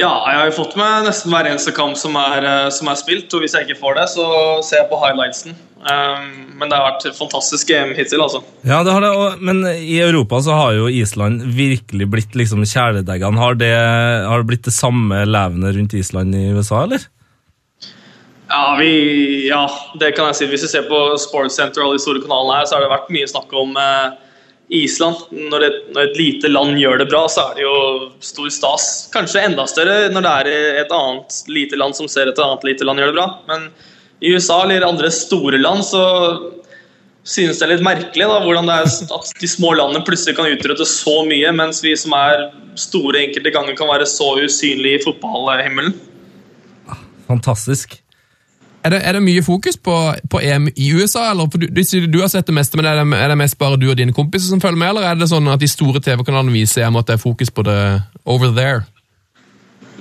Ja, 0.00 0.12
jeg 0.30 0.38
har 0.38 0.46
jo 0.48 0.54
fått 0.56 0.76
med 0.80 1.04
nesten 1.10 1.32
hver 1.32 1.48
eneste 1.50 1.74
kamp 1.76 1.98
som 2.00 2.14
er, 2.16 2.44
eh, 2.46 2.68
som 2.72 2.88
er 2.88 2.96
spilt. 2.96 3.28
Og 3.36 3.42
hvis 3.42 3.56
jeg 3.56 3.66
ikke 3.66 3.80
får 3.82 3.98
det, 3.98 4.06
så 4.14 4.28
ser 4.64 4.82
jeg 4.82 4.88
på 4.92 5.00
highlightsen. 5.02 5.58
Um, 5.80 6.24
men 6.60 6.68
det 6.68 6.76
har 6.76 6.84
vært 6.90 7.06
et 7.08 7.16
fantastisk 7.16 7.70
EM 7.72 7.94
hittil, 7.96 8.20
altså. 8.20 8.42
Ja, 8.68 8.82
det 8.84 8.92
har 8.92 9.00
det, 9.00 9.12
Men 9.40 9.62
i 9.64 9.96
Europa 10.04 10.42
så 10.44 10.56
har 10.56 10.74
jo 10.76 10.90
Island 10.92 11.46
virkelig 11.56 12.08
blitt 12.12 12.36
liksom 12.36 12.66
kjæledeggene. 12.68 13.40
Har 13.40 13.56
det, 13.60 13.72
har 14.28 14.42
det 14.42 14.50
blitt 14.50 14.68
det 14.68 14.76
samme 14.76 15.22
levende 15.24 15.72
rundt 15.76 15.96
Island 15.96 16.36
i 16.36 16.50
USA, 16.52 16.82
eller? 16.84 17.06
Ja, 18.50 18.76
vi, 18.80 19.48
ja, 19.48 19.62
det 20.00 20.12
kan 20.16 20.26
jeg 20.30 20.40
si. 20.40 20.48
Hvis 20.50 20.64
vi 20.66 20.72
ser 20.72 20.88
på 20.90 20.98
Sportscenter 21.22 21.84
og 21.84 21.90
alle 21.90 22.00
de 22.00 22.02
store 22.02 22.22
kanalene 22.24 22.58
her, 22.58 22.66
så 22.66 22.76
har 22.76 22.82
det 22.82 22.90
vært 22.90 23.12
mye 23.14 23.28
snakk 23.30 23.52
om 23.54 23.76
eh, 23.78 24.16
Island. 24.80 25.22
Når 25.52 25.66
et, 25.68 25.78
når 25.94 26.08
et 26.08 26.18
lite 26.18 26.50
land 26.50 26.80
gjør 26.80 26.98
det 26.98 27.06
bra, 27.12 27.22
så 27.30 27.44
er 27.46 27.60
det 27.60 27.66
jo 27.68 27.76
stor 28.26 28.50
stas. 28.50 28.88
Kanskje 29.14 29.44
enda 29.46 29.68
større 29.70 30.10
når 30.10 30.26
det 30.26 30.34
er 30.40 30.82
et 30.82 30.96
annet 30.96 31.38
lite 31.50 31.78
land 31.78 31.94
som 31.98 32.10
ser 32.10 32.32
et 32.32 32.42
annet 32.42 32.66
lite 32.66 32.88
land 32.88 33.02
gjøre 33.02 33.14
det 33.14 33.18
bra. 33.20 33.28
Men 33.50 33.70
i 34.18 34.34
USA 34.34 34.64
eller 34.64 34.88
andre 34.88 35.12
store 35.14 35.62
land 35.62 35.86
så 35.86 36.02
synes 37.22 37.60
det 37.60 37.66
er 37.68 37.74
litt 37.76 37.86
merkelig 37.86 38.26
da, 38.32 38.42
hvordan 38.42 38.66
det 38.66 38.76
er 38.80 39.14
at 39.14 39.32
de 39.38 39.54
små 39.54 39.76
landene 39.78 40.02
plutselig 40.06 40.34
kan 40.40 40.50
utrette 40.50 40.90
så 40.90 41.20
mye, 41.28 41.54
mens 41.54 41.84
vi 41.86 41.94
som 41.98 42.18
er 42.18 42.48
store 42.80 43.28
enkelte 43.28 43.54
ganger 43.54 43.78
kan 43.78 43.90
være 43.94 44.10
så 44.10 44.32
usynlige 44.42 44.98
i 44.98 45.02
fotballhimmelen. 45.06 45.94
Fantastisk. 47.30 48.00
Er 48.80 48.94
det, 48.94 49.00
er 49.04 49.12
det 49.12 49.20
mye 49.20 49.42
fokus 49.44 49.76
på, 49.76 49.94
på 50.32 50.40
EM 50.40 50.70
i 50.72 50.86
USA? 50.96 51.26
eller? 51.30 51.50
Du, 51.52 51.66
du, 51.68 52.06
du 52.08 52.20
har 52.22 52.30
sett 52.32 52.48
det 52.48 52.54
meste, 52.56 52.78
men 52.80 52.88
er 52.88 52.96
det, 52.96 53.04
er 53.18 53.28
det 53.28 53.36
mest 53.36 53.58
bare 53.60 53.76
du 53.76 53.90
og 53.90 53.98
dine 53.98 54.14
kompiser 54.16 54.48
som 54.48 54.62
følger 54.62 54.80
med, 54.80 54.94
eller 54.94 55.08
er 55.10 55.20
det 55.20 55.28
sånn 55.28 55.50
at 55.52 55.60
de 55.60 55.68
store 55.68 56.00
TV-kanalene 56.00 56.54
viser 56.54 56.86
EM 56.86 56.96
at 56.96 57.10
det 57.10 57.18
er 57.18 57.22
fokus 57.22 57.52
på 57.52 57.66
det 57.68 57.76
over 58.24 58.54
there? 58.56 58.86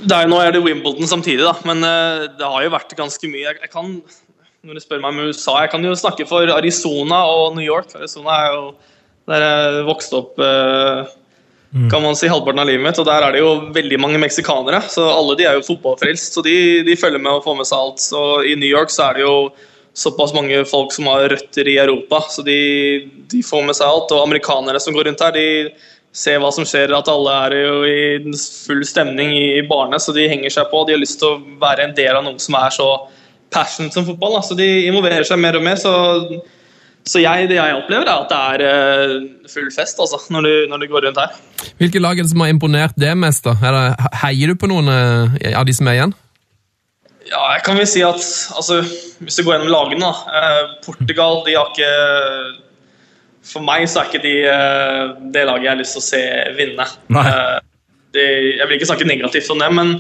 Er, 0.08 0.30
nå 0.32 0.40
er 0.40 0.56
det 0.56 0.64
Wimbledon 0.64 1.12
samtidig, 1.12 1.44
da, 1.44 1.58
men 1.68 1.84
eh, 1.84 2.30
det 2.40 2.48
har 2.48 2.64
jo 2.64 2.72
vært 2.72 2.96
ganske 2.96 3.32
mye. 3.32 3.50
Jeg, 3.50 3.60
jeg 3.66 3.74
kan, 3.74 3.98
når 4.64 4.80
du 4.80 4.84
spør 4.86 5.04
meg 5.04 5.12
om 5.12 5.28
USA, 5.28 5.58
jeg 5.66 5.74
kan 5.74 5.84
jo 5.84 5.98
snakke 6.00 6.28
for 6.30 6.56
Arizona 6.56 7.26
og 7.28 7.58
New 7.58 7.66
York. 7.66 7.92
Arizona 8.00 8.38
er 8.46 8.56
jo 8.56 8.64
der 9.30 9.44
jeg 9.44 9.84
vokste 9.90 10.22
opp 10.24 10.40
eh, 10.42 11.12
kan 11.92 12.02
man 12.02 12.16
si 12.18 12.28
halvparten 12.28 12.60
av 12.64 12.66
livet 12.66 12.82
mitt, 12.82 12.98
og 12.98 13.06
der 13.06 13.22
er 13.22 13.36
det 13.36 13.44
jo 13.44 13.50
veldig 13.76 14.00
mange 14.02 14.22
meksikanere. 14.22 14.82
Så 14.90 15.04
alle 15.06 15.36
de 15.38 15.46
er 15.46 15.60
jo 15.60 15.68
fotballfrelst, 15.68 16.34
så 16.34 16.42
de, 16.46 16.56
de 16.88 16.98
følger 16.98 17.22
med 17.22 17.36
og 17.36 17.44
får 17.46 17.60
med 17.60 17.70
seg 17.70 17.84
alt. 17.84 18.02
Så 18.02 18.24
i 18.50 18.56
New 18.58 18.70
York 18.70 18.90
så 18.94 19.10
er 19.10 19.20
det 19.20 19.28
jo 19.28 19.36
såpass 20.00 20.34
mange 20.34 20.64
folk 20.70 20.94
som 20.96 21.10
har 21.12 21.28
røtter 21.30 21.70
i 21.70 21.78
Europa, 21.82 22.24
så 22.34 22.46
de, 22.46 22.58
de 23.30 23.44
får 23.46 23.68
med 23.68 23.78
seg 23.78 23.86
alt. 23.86 24.10
Og 24.16 24.26
amerikanere 24.26 24.82
som 24.82 24.98
går 24.98 25.12
rundt 25.12 25.22
her, 25.22 25.38
de 25.38 25.48
ser 26.16 26.42
hva 26.42 26.50
som 26.56 26.66
skjer, 26.66 26.90
at 26.96 27.10
alle 27.12 27.38
er 27.46 27.58
jo 27.60 27.80
i 27.86 28.36
full 28.66 28.82
stemning 28.88 29.36
i, 29.38 29.48
i 29.60 29.66
barene, 29.70 30.02
så 30.02 30.16
de 30.16 30.26
henger 30.32 30.56
seg 30.56 30.72
på. 30.72 30.88
De 30.88 30.98
har 30.98 31.04
lyst 31.04 31.22
til 31.22 31.36
å 31.36 31.58
være 31.62 31.86
en 31.86 31.98
del 31.98 32.18
av 32.18 32.26
noen 32.26 32.42
som 32.42 32.58
er 32.58 32.74
så 32.74 32.90
passionate 33.54 33.94
som 33.94 34.10
fotball, 34.10 34.40
da. 34.40 34.46
så 34.46 34.58
de 34.58 34.70
involverer 34.88 35.26
seg 35.28 35.38
mer 35.42 35.58
og 35.58 35.66
mer. 35.66 35.78
så 35.78 35.94
så 37.08 37.22
jeg, 37.24 37.48
det 37.50 37.58
jeg 37.58 37.76
opplever, 37.78 38.06
er 38.06 38.24
at 38.26 38.32
det 38.32 38.40
er 38.40 38.64
eh, 38.68 39.14
full 39.50 39.70
fest 39.74 40.00
altså, 40.02 40.20
når 40.34 40.46
du, 40.46 40.54
når 40.70 40.82
du 40.82 40.88
går 40.92 41.08
rundt 41.08 41.22
her. 41.22 41.38
Hvilke 41.80 42.02
lag 42.02 42.20
er 42.20 42.26
det 42.26 42.32
som 42.32 42.44
har 42.44 42.52
imponert 42.54 42.98
det 43.00 43.14
mest? 43.18 43.46
da? 43.48 43.56
Er 43.66 43.76
det, 43.76 44.10
heier 44.24 44.52
du 44.52 44.60
på 44.60 44.70
noen 44.70 44.92
eh, 44.94 45.54
av 45.58 45.66
de 45.68 45.76
som 45.76 45.90
er 45.90 46.00
igjen? 46.00 46.16
Ja, 47.30 47.42
jeg 47.56 47.64
kan 47.66 47.78
vel 47.78 47.86
si 47.90 48.02
at 48.02 48.24
altså, 48.58 48.80
Hvis 49.22 49.36
du 49.38 49.44
går 49.46 49.56
gjennom 49.56 49.74
lagene 49.74 50.08
da, 50.08 50.38
eh, 50.40 50.62
Portugal 50.86 51.44
de 51.46 51.58
har 51.58 51.70
ikke 51.70 51.90
For 53.52 53.66
meg 53.66 53.86
så 53.90 54.02
er 54.02 54.10
ikke 54.10 54.24
de 54.24 54.36
det 55.34 55.46
laget 55.50 55.66
jeg 55.66 55.74
har 55.74 55.82
lyst 55.82 55.98
til 55.98 56.04
å 56.04 56.10
se 56.10 56.24
vinne. 56.58 56.86
Nei. 57.16 57.28
De, 58.14 58.26
jeg 58.58 58.66
vil 58.66 58.76
ikke 58.76 58.90
snakke 58.90 59.08
negativt 59.10 59.50
om 59.54 59.62
det, 59.62 59.70
men 59.74 59.96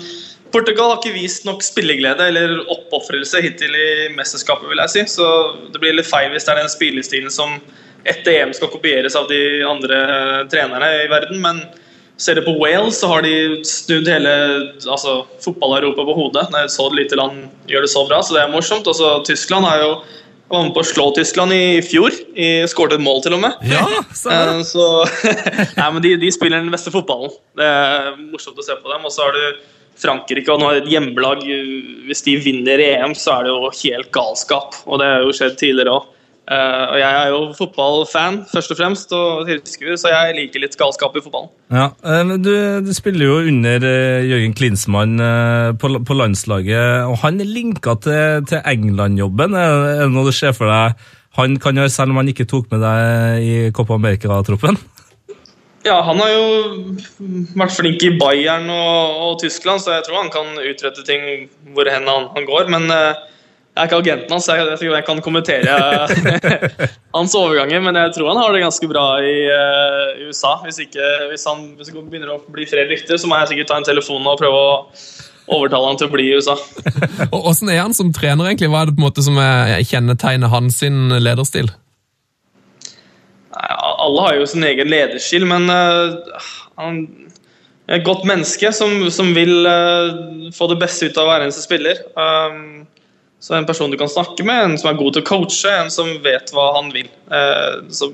Portugal 0.53 0.93
har 0.93 1.01
ikke 1.01 1.17
vist 1.17 1.45
nok 1.45 1.61
spilleglede 1.65 2.29
eller 2.31 2.55
oppofrelse 2.73 3.41
hittil 3.45 3.75
i 3.75 3.89
mesterskapet, 4.15 4.69
vil 4.71 4.81
jeg 4.85 4.93
si. 4.95 5.03
Så 5.19 5.27
det 5.73 5.81
blir 5.81 5.97
litt 5.97 6.09
feil 6.09 6.31
hvis 6.33 6.47
det 6.47 6.55
er 6.55 6.63
den 6.63 6.71
spillestilen 6.73 7.33
som 7.33 7.59
etter 8.07 8.39
EM 8.39 8.55
skal 8.55 8.71
kopieres 8.71 9.17
av 9.19 9.27
de 9.29 9.61
andre 9.67 9.99
eh, 10.15 10.41
trenerne 10.51 10.89
i 11.03 11.09
verden. 11.11 11.41
Men 11.43 11.61
ser 12.19 12.39
du 12.39 12.45
på 12.47 12.55
Wales, 12.59 12.99
så 12.99 13.11
har 13.11 13.25
de 13.27 13.61
snudd 13.67 14.09
hele 14.09 14.31
altså, 14.85 15.21
fotball-Europa 15.43 16.07
på 16.07 16.17
hodet. 16.17 16.47
Det 16.51 16.61
er 16.61 16.69
et 16.69 16.75
så 16.75 16.87
lite 16.93 17.19
land 17.19 17.45
gjør 17.69 17.85
det 17.85 17.91
så 17.93 18.05
bra, 18.09 18.21
så 18.23 18.35
det 18.35 18.43
er 18.43 18.55
morsomt. 18.55 18.89
Også 18.89 19.19
Tyskland 19.27 19.67
har 19.69 19.83
jo 19.85 19.91
var 20.49 20.63
med 20.65 20.73
på 20.73 20.81
å 20.81 20.87
slå 20.87 21.03
Tyskland 21.13 21.53
i 21.53 21.81
fjor. 21.85 22.15
I, 22.33 22.65
skåret 22.69 22.95
et 22.97 23.03
mål, 23.05 23.19
til 23.21 23.35
og 23.37 23.43
med. 23.43 23.59
Ja. 23.69 23.83
Eh, 24.09 24.61
Så 24.65 24.85
Nei, 25.77 25.89
men 25.93 26.01
de, 26.01 26.15
de 26.21 26.31
spiller 26.33 26.63
den 26.63 26.73
beste 26.73 26.93
fotballen. 26.93 27.35
Det 27.59 27.67
er 27.67 28.15
morsomt 28.31 28.57
å 28.57 28.65
se 28.65 28.77
på 28.79 28.89
dem. 28.89 29.05
Og 29.05 29.13
så 29.13 29.27
har 29.27 29.37
du 29.37 29.59
Frankrike, 30.01 30.51
og 30.53 30.61
nå 30.61 30.71
et 30.77 30.87
hjemmelag. 30.89 31.43
Hvis 32.07 32.23
de 32.25 32.37
vinner 32.43 32.81
EM, 32.83 33.17
så 33.17 33.39
er 33.39 33.47
det 33.47 33.53
jo 33.55 33.73
helt 33.73 34.13
galskap. 34.15 34.79
Og 34.87 35.01
det 35.01 35.11
har 35.11 35.25
jo 35.25 35.35
skjedd 35.35 35.59
tidligere 35.59 35.99
òg. 35.99 36.15
Og 36.49 36.95
jeg 36.97 37.13
er 37.13 37.27
jo 37.29 37.41
fotballfan, 37.53 38.39
først 38.49 38.71
og 38.73 38.79
fremst, 38.79 39.11
og 39.13 39.43
tilskuer, 39.45 39.99
så 40.01 40.09
jeg 40.09 40.33
liker 40.33 40.63
litt 40.63 40.73
galskap 40.79 41.13
i 41.13 41.21
fotballen. 41.21 41.51
Ja, 41.69 41.91
eh, 42.01 42.31
du, 42.41 42.49
du 42.81 42.89
spiller 42.97 43.29
jo 43.29 43.35
under 43.51 43.85
eh, 43.85 44.25
Jørgen 44.25 44.55
Klinsmann 44.57 45.21
eh, 45.21 45.69
på, 45.77 45.91
på 46.01 46.17
landslaget, 46.17 47.05
og 47.05 47.19
han 47.21 47.37
er 47.37 47.53
linka 47.53 47.93
til, 48.01 48.41
til 48.49 48.65
England-jobben. 48.65 49.53
Er 49.53 49.85
det 50.01 50.09
noe 50.15 50.25
du 50.25 50.33
ser 50.33 50.57
for 50.57 50.73
deg 50.73 50.97
han 51.37 51.59
kan 51.61 51.77
gjøre, 51.77 51.93
selv 51.93 52.15
om 52.15 52.23
han 52.23 52.33
ikke 52.33 52.49
tok 52.49 52.71
med 52.73 52.81
deg 52.81 53.45
i 53.45 53.53
Copa 53.75 53.99
America-troppen? 53.99 54.79
Ja, 55.85 56.01
han 56.03 56.19
har 56.19 56.31
jo 56.33 56.45
vært 57.55 57.75
flink 57.77 58.03
i 58.03 58.11
Bayern 58.19 58.67
og, 58.73 59.19
og 59.23 59.37
Tyskland, 59.43 59.79
så 59.83 59.95
jeg 59.95 60.07
tror 60.07 60.23
han 60.25 60.31
kan 60.33 60.57
utrette 60.59 61.05
ting 61.07 61.47
hvor 61.75 61.87
hen 61.87 62.09
han, 62.09 62.27
han 62.35 62.47
går. 62.49 62.67
Men 62.73 62.89
uh, 62.91 63.15
jeg 63.79 63.85
er 63.85 63.87
ikke 63.87 64.01
agenten 64.01 64.35
hans, 64.35 64.47
så 64.49 64.57
jeg 64.59 64.67
vet 64.67 64.83
jeg 64.89 65.07
kan 65.07 65.21
kommentere 65.23 65.77
hans 67.17 67.35
overganger, 67.37 67.79
men 67.85 67.95
jeg 67.95 68.11
tror 68.17 68.33
han 68.33 68.41
har 68.41 68.51
det 68.51 68.65
ganske 68.65 68.91
bra 68.91 69.05
i, 69.23 69.37
uh, 69.47 70.27
USA. 70.27 70.57
Hvis, 70.65 70.81
ikke, 70.83 71.13
hvis, 71.31 71.47
han, 71.47 71.63
hvis 71.79 71.93
han 71.95 72.11
begynner 72.11 72.35
å 72.35 72.41
bli 72.43 72.67
flere 72.67 72.89
rykter, 72.91 73.15
så 73.15 73.31
må 73.31 73.39
jeg 73.39 73.53
sikkert 73.53 73.71
ta 73.71 73.79
en 73.79 73.87
telefon 73.87 74.27
og 74.27 74.39
prøve 74.41 74.59
å 74.59 74.73
overtale 75.49 75.87
han 75.87 75.97
til 76.01 76.09
å 76.09 76.13
bli 76.13 76.27
i 76.27 76.35
USA. 76.37 76.57
Og 77.33 77.47
Åssen 77.53 77.71
er 77.71 77.79
han 77.81 77.95
som 77.95 78.11
trener, 78.13 78.51
egentlig? 78.51 78.69
Hva 78.69 78.83
er 78.83 78.91
det 78.91 78.97
på 78.97 79.01
en 79.01 79.07
måte 79.07 79.23
som 79.25 79.39
er- 79.41 79.79
kjennetegner 79.87 80.51
hans 80.51 80.83
lederstil? 81.23 81.71
Alle 84.09 84.25
har 84.25 84.37
jo 84.39 84.47
sin 84.49 84.65
egen 84.65 84.89
lederstil, 84.89 85.45
men 85.49 85.69
uh, 85.69 86.43
han 86.81 87.03
er 87.89 87.99
et 87.99 88.05
godt 88.07 88.25
menneske 88.29 88.71
som, 88.75 89.03
som 89.13 89.31
vil 89.37 89.67
uh, 89.69 90.49
få 90.55 90.69
det 90.71 90.79
beste 90.81 91.09
ut 91.09 91.19
av 91.21 91.29
hver 91.29 91.45
eneste 91.45 91.65
spiller. 91.65 92.01
Um, 92.17 92.87
så 93.39 93.55
en 93.55 93.67
person 93.69 93.91
du 93.91 93.97
kan 93.99 94.11
snakke 94.11 94.43
med, 94.43 94.63
en 94.63 94.77
som 94.81 94.91
er 94.91 94.99
god 94.99 95.15
til 95.15 95.23
å 95.23 95.29
coache, 95.29 95.71
en 95.71 95.93
som 95.93 96.09
vet 96.25 96.51
hva 96.55 96.71
han 96.79 96.91
vil. 96.95 97.07
Uh, 97.31 97.85
så 97.93 98.11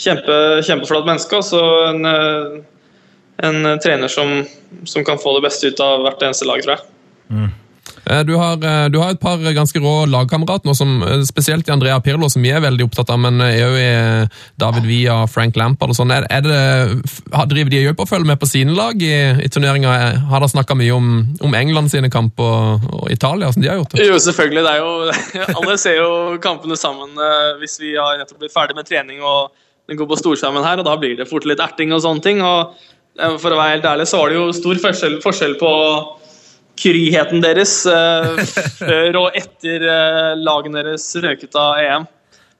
kjempe, 0.00 0.40
Kjempeflott 0.66 1.06
menneske, 1.08 1.38
og 1.38 1.46
så 1.46 1.62
en, 1.92 2.02
en 3.46 3.70
trener 3.84 4.12
som, 4.12 4.42
som 4.88 5.06
kan 5.06 5.20
få 5.20 5.36
det 5.36 5.46
beste 5.46 5.70
ut 5.70 5.80
av 5.84 6.02
hvert 6.04 6.26
eneste 6.26 6.48
lag, 6.48 6.64
tror 6.64 6.76
jeg. 6.76 6.90
Eh, 7.30 7.54
Du 8.06 8.34
har, 8.38 8.52
eh, 8.62 8.88
du 8.88 9.00
har 9.02 9.10
et 9.10 9.20
par 9.20 9.40
ganske 9.42 9.80
rå 9.82 10.06
lagkamerater 10.06 10.70
eh, 10.70 11.22
spesielt 11.26 11.66
i 11.66 11.72
Andrea 11.74 11.98
Pirlo, 12.00 12.28
som 12.30 12.42
vi 12.42 12.52
er 12.54 12.62
veldig 12.62 12.86
opptatt 12.86 13.10
av, 13.10 13.18
men 13.18 13.40
er 13.42 13.56
jo 13.58 13.72
i 13.74 13.86
eh, 13.86 14.28
David 14.62 14.86
Villa, 14.86 15.16
Frank 15.26 15.56
Lampard 15.58 15.90
og 15.90 15.98
sånn. 15.98 16.12
Er, 16.14 16.26
er 16.30 16.46
driver 17.50 17.72
de 17.72 17.82
òg 17.82 17.96
på 17.98 18.06
å 18.06 18.10
følge 18.12 18.30
med 18.30 18.38
på 18.38 18.46
sine 18.46 18.76
lag 18.78 19.02
i, 19.02 19.12
i 19.42 19.50
turneringa? 19.50 19.96
Har 20.30 20.38
dere 20.38 20.52
snakka 20.54 20.78
mye 20.78 20.94
om, 20.94 21.10
om 21.42 21.58
England 21.58 21.90
sine 21.90 22.10
kamper 22.12 22.46
og, 22.46 22.86
og 22.94 23.10
Italia, 23.10 23.50
som 23.50 23.64
de 23.64 23.72
har 23.72 23.80
gjort 23.80 23.96
det? 23.96 24.06
Jo, 24.06 24.18
selvfølgelig. 24.22 24.62
Det 24.66 24.74
er 24.76 24.84
jo, 24.84 24.92
alle 25.58 25.78
ser 25.82 25.98
jo 25.98 26.10
kampene 26.42 26.78
sammen 26.78 27.18
eh, 27.18 27.56
hvis 27.62 27.80
vi 27.82 27.96
har 27.98 28.20
nettopp 28.20 28.44
blitt 28.44 28.54
ferdig 28.54 28.78
med 28.78 28.86
trening 28.86 29.24
og 29.24 29.50
den 29.86 29.98
går 29.98 30.08
på 30.10 30.18
storskjermen 30.18 30.66
her, 30.66 30.80
og 30.82 30.86
da 30.86 30.94
blir 30.98 31.14
det 31.18 31.28
fort 31.30 31.46
litt 31.46 31.62
erting 31.62 31.92
og 31.94 32.02
sånne 32.02 32.22
ting. 32.22 32.42
og 32.42 32.76
eh, 33.18 33.34
For 33.42 33.50
å 33.50 33.58
være 33.58 33.76
helt 33.76 33.90
ærlig 33.96 34.06
så 34.10 34.22
var 34.22 34.30
det 34.30 34.38
jo 34.38 34.46
stor 34.54 34.82
forskjell, 34.86 35.18
forskjell 35.24 35.58
på 35.58 35.72
kryheten 36.78 37.42
deres 37.44 37.78
eh, 37.90 38.42
før 38.80 39.20
og 39.24 39.38
etter 39.38 39.84
eh, 39.84 40.32
lagene 40.38 40.82
deres 40.84 41.08
røket 41.22 41.56
av 41.58 41.80
EM. 41.82 42.06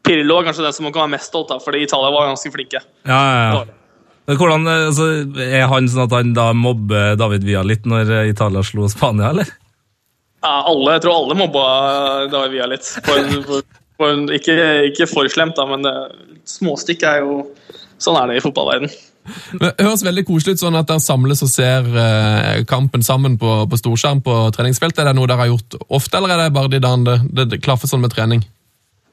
Pirlo 0.07 0.39
er 0.39 0.49
kanskje 0.49 0.67
den 0.67 0.77
som 0.77 0.87
man 0.87 0.95
kan 0.95 1.07
være 1.07 1.17
mest 1.17 1.33
stolt 1.33 1.51
av, 1.55 1.63
fordi 1.65 1.83
Italia 1.87 2.13
var 2.15 2.31
ganske 2.31 2.53
flinke. 2.55 2.83
Ja, 3.09 3.21
ja, 3.21 3.45
ja. 3.53 4.35
Hvordan, 4.37 4.67
eh, 4.67 4.87
altså, 4.91 5.09
Er 5.47 5.69
han 5.71 5.91
sånn 5.91 6.07
at 6.07 6.17
han 6.17 6.35
da 6.37 6.51
mobber 6.57 7.19
David 7.19 7.47
Villa 7.47 7.65
litt 7.67 7.87
når 7.87 8.13
Italia 8.33 8.65
slo 8.67 8.91
Spania, 8.91 9.33
eller? 9.35 9.51
Ja, 10.45 10.61
alle, 10.71 10.97
jeg 10.97 11.07
tror 11.07 11.17
alle 11.23 11.39
mobba 11.39 11.67
David 12.31 12.55
Villa 12.55 12.71
litt. 12.71 12.89
På 13.07 13.19
en, 13.19 13.43
på, 13.47 13.61
på 13.99 14.09
en, 14.13 14.27
ikke, 14.35 14.57
ikke 14.93 15.09
for 15.11 15.29
slemt, 15.33 15.59
da, 15.59 15.67
men 15.71 15.87
det, 15.87 15.95
småstikk 16.57 17.07
er 17.07 17.25
jo 17.27 17.45
Sånn 17.97 18.19
er 18.21 18.29
det 18.29 18.35
i 18.37 18.43
fotballverden. 18.45 18.91
Men 19.53 19.69
Det 19.69 19.87
høres 19.87 20.05
veldig 20.07 20.27
koselig 20.29 20.57
ut 20.57 20.65
sånn 20.65 20.79
at 20.79 20.89
dere 20.91 21.05
samles 21.05 21.43
og 21.45 21.53
ser 21.53 21.89
eh, 22.03 22.65
kampen 22.69 23.05
sammen 23.07 23.39
på, 23.41 23.55
på 23.71 23.81
storskjerm 23.81 24.23
på 24.27 24.37
treningsfeltet. 24.57 25.05
Er 25.05 25.11
det 25.11 25.17
noe 25.19 25.31
dere 25.31 25.45
har 25.45 25.53
gjort 25.53 25.79
ofte, 25.87 26.19
eller 26.19 26.35
er 26.35 26.45
det 26.45 26.55
bare 26.57 26.73
de 26.73 26.83
dagene 26.83 27.09
det, 27.09 27.19
det, 27.33 27.49
det 27.55 27.63
klaffer 27.65 27.91
sånn 27.91 28.05
med 28.05 28.15
trening? 28.15 28.45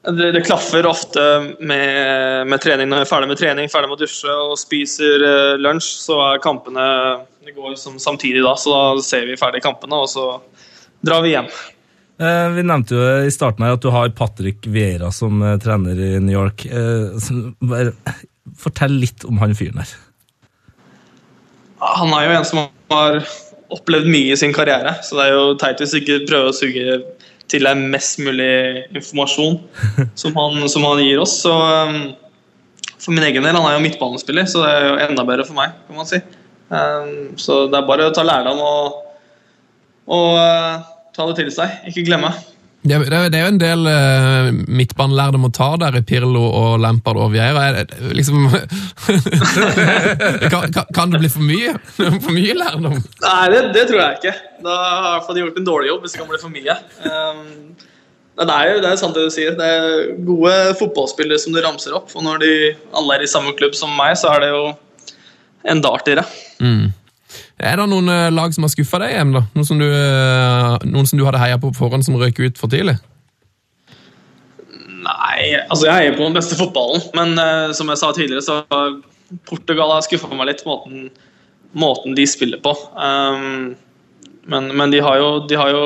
Det, 0.04 0.32
det 0.36 0.42
klaffer 0.44 0.84
ofte 0.84 1.22
med, 1.64 2.48
med 2.50 2.60
trening 2.60 2.90
når 2.90 3.00
vi 3.00 3.06
er 3.06 3.08
ferdig 3.08 3.28
med 3.30 3.38
trening, 3.40 3.70
ferdig 3.72 3.88
med 3.88 3.96
å 3.96 4.02
dusje 4.02 4.40
og 4.50 4.58
spiser 4.60 5.24
eh, 5.24 5.52
lunsj. 5.60 5.94
Så 6.04 6.18
er 6.20 6.42
kampene 6.44 6.88
Det 7.44 7.54
går 7.56 7.78
som 7.80 7.96
samtidig 8.02 8.44
da, 8.44 8.52
så 8.60 8.74
da 8.74 9.04
ser 9.04 9.24
vi 9.30 9.38
ferdig 9.40 9.64
kampene, 9.64 10.02
og 10.04 10.10
så 10.12 10.26
drar 11.04 11.24
vi 11.24 11.32
hjem. 11.32 11.48
Eh, 12.20 12.48
vi 12.54 12.62
nevnte 12.62 12.94
jo 12.94 13.06
i 13.26 13.32
starten 13.34 13.64
her 13.66 13.74
at 13.74 13.82
du 13.82 13.90
har 13.90 14.12
Patrick 14.14 14.68
Vieira 14.70 15.10
som 15.12 15.40
eh, 15.42 15.56
trener 15.62 15.98
i 15.98 16.12
New 16.22 16.36
York. 16.36 16.66
Eh, 16.66 17.30
bare, 17.64 17.94
fortell 18.60 19.00
litt 19.02 19.24
om 19.26 19.40
han 19.42 19.56
fyren 19.56 19.80
der. 19.80 19.94
Han 21.84 22.12
er 22.16 22.26
jo 22.26 22.36
en 22.38 22.48
som 22.48 22.64
har 22.92 23.20
opplevd 23.74 24.08
mye 24.10 24.32
i 24.32 24.38
sin 24.38 24.54
karriere, 24.54 24.96
så 25.04 25.18
det 25.18 25.26
er 25.26 25.34
jo 25.34 25.54
teit 25.60 25.80
hvis 25.82 25.96
ikke 25.98 26.24
prøver 26.28 26.50
å 26.50 26.56
suge 26.56 26.98
til 27.52 27.66
deg 27.66 27.80
mest 27.92 28.20
mulig 28.24 28.84
informasjon 28.94 29.58
som 30.20 30.36
han, 30.38 30.62
som 30.70 30.86
han 30.88 31.02
gir 31.04 31.20
oss. 31.22 31.36
Så 31.44 31.52
um, 31.52 32.14
for 32.96 33.12
min 33.12 33.26
egen 33.26 33.44
del, 33.44 33.56
han 33.56 33.68
er 33.68 33.76
jo 33.76 33.84
midtbanespiller, 33.84 34.48
så 34.48 34.64
det 34.64 34.72
er 34.72 34.88
jo 34.88 34.96
enda 35.08 35.26
bedre 35.28 35.46
for 35.48 35.58
meg, 35.58 35.76
kan 35.88 36.00
man 36.00 36.08
si. 36.08 36.22
Um, 36.72 37.34
så 37.40 37.64
det 37.68 37.78
er 37.78 37.88
bare 37.88 38.08
å 38.08 38.14
ta 38.16 38.24
lærdom 38.24 38.62
og, 38.64 39.00
og 40.08 40.30
uh, 40.40 40.84
ta 41.14 41.28
det 41.28 41.38
til 41.42 41.52
seg, 41.54 41.82
ikke 41.90 42.06
glemme. 42.08 42.32
Det, 42.84 42.98
det, 43.08 43.16
er- 43.16 43.46
jo 43.46 43.48
en 43.48 43.60
del 43.60 43.86
uh, 43.88 44.50
midtbanelærdom 44.68 45.46
å 45.48 45.50
ta 45.56 45.70
der 45.80 45.96
i 45.96 46.02
Pirlo 46.04 46.42
og 46.44 46.74
Lampard 46.82 47.16
og 47.16 47.30
Vieira. 47.32 47.84
Liksom, 48.12 48.42
kan, 50.52 50.68
kan, 50.92 51.14
det 51.14 51.22
bli 51.22 51.30
for 51.32 51.46
mye? 51.48 51.72
For 52.26 52.34
mye 52.34 52.56
lærdom? 52.58 52.98
Nei, 53.24 53.44
det, 53.54 53.62
det 53.76 53.86
tror 53.88 54.02
jeg 54.02 54.18
ikke. 54.20 54.34
Da 54.66 54.76
har 55.06 55.24
fall 55.24 55.40
gjort 55.40 55.56
en 55.62 55.68
dårlig 55.70 55.88
jobb 55.94 56.04
hvis 56.04 56.16
det 56.16 56.20
kan 56.20 56.28
bli 56.28 56.42
for 56.42 56.52
mye. 56.52 56.76
Um, 57.08 57.40
det 58.34 58.50
er 58.50 58.68
jo 58.72 58.82
det 58.82 58.90
er 58.90 59.00
sant 59.00 59.16
det 59.16 59.24
du 59.28 59.32
sier. 59.32 59.56
Det 59.56 59.70
er 59.78 60.12
gode 60.26 60.54
fotballspillere 60.80 61.40
som 61.40 61.56
du 61.56 61.62
ramser 61.64 61.96
opp. 61.96 62.12
Og 62.18 62.26
når 62.26 62.44
de 62.44 62.52
alle 62.92 63.16
er 63.16 63.24
i 63.24 63.30
samme 63.30 63.54
klubb 63.56 63.76
som 63.78 63.96
meg, 63.96 64.12
så 64.20 64.34
er 64.34 64.44
det 64.44 64.52
jo 64.52 64.62
enda 65.72 65.94
artigere. 65.96 66.26
Er 67.62 67.78
det 67.78 67.86
noen 67.86 68.10
eh, 68.10 68.32
lag 68.34 68.54
som 68.54 68.66
har 68.66 68.72
skuffa 68.72 68.98
deg 69.04 69.14
hjem? 69.14 69.34
da? 69.36 69.44
Noen 69.54 69.68
som, 69.68 69.78
du, 69.78 69.86
eh, 69.86 70.86
noen 70.90 71.06
som 71.06 71.20
du 71.20 71.24
hadde 71.26 71.42
heia 71.42 71.58
på 71.60 71.70
på 71.70 71.84
forhånd, 71.84 72.06
som 72.06 72.16
røyk 72.18 72.40
ut 72.42 72.58
for 72.58 72.72
tidlig? 72.72 72.96
Nei, 75.04 75.54
altså 75.68 75.86
jeg 75.86 75.94
heier 75.94 76.16
på 76.16 76.24
den 76.24 76.34
beste 76.34 76.56
fotballen, 76.56 77.02
men 77.12 77.36
uh, 77.36 77.74
som 77.76 77.90
jeg 77.92 78.00
sa 78.00 78.08
tidligere, 78.16 78.40
så 78.40 78.62
Portugal 79.44 79.92
har 79.92 80.04
skuffa 80.06 80.30
meg 80.32 80.48
litt, 80.48 80.62
måten, 80.64 81.10
måten 81.76 82.16
de 82.16 82.24
spiller 82.28 82.62
på. 82.64 82.72
Um, 82.96 83.74
men 84.48 84.70
men 84.72 84.94
de, 84.94 85.02
har 85.04 85.18
jo, 85.20 85.28
de 85.48 85.58
har 85.60 85.74
jo 85.74 85.84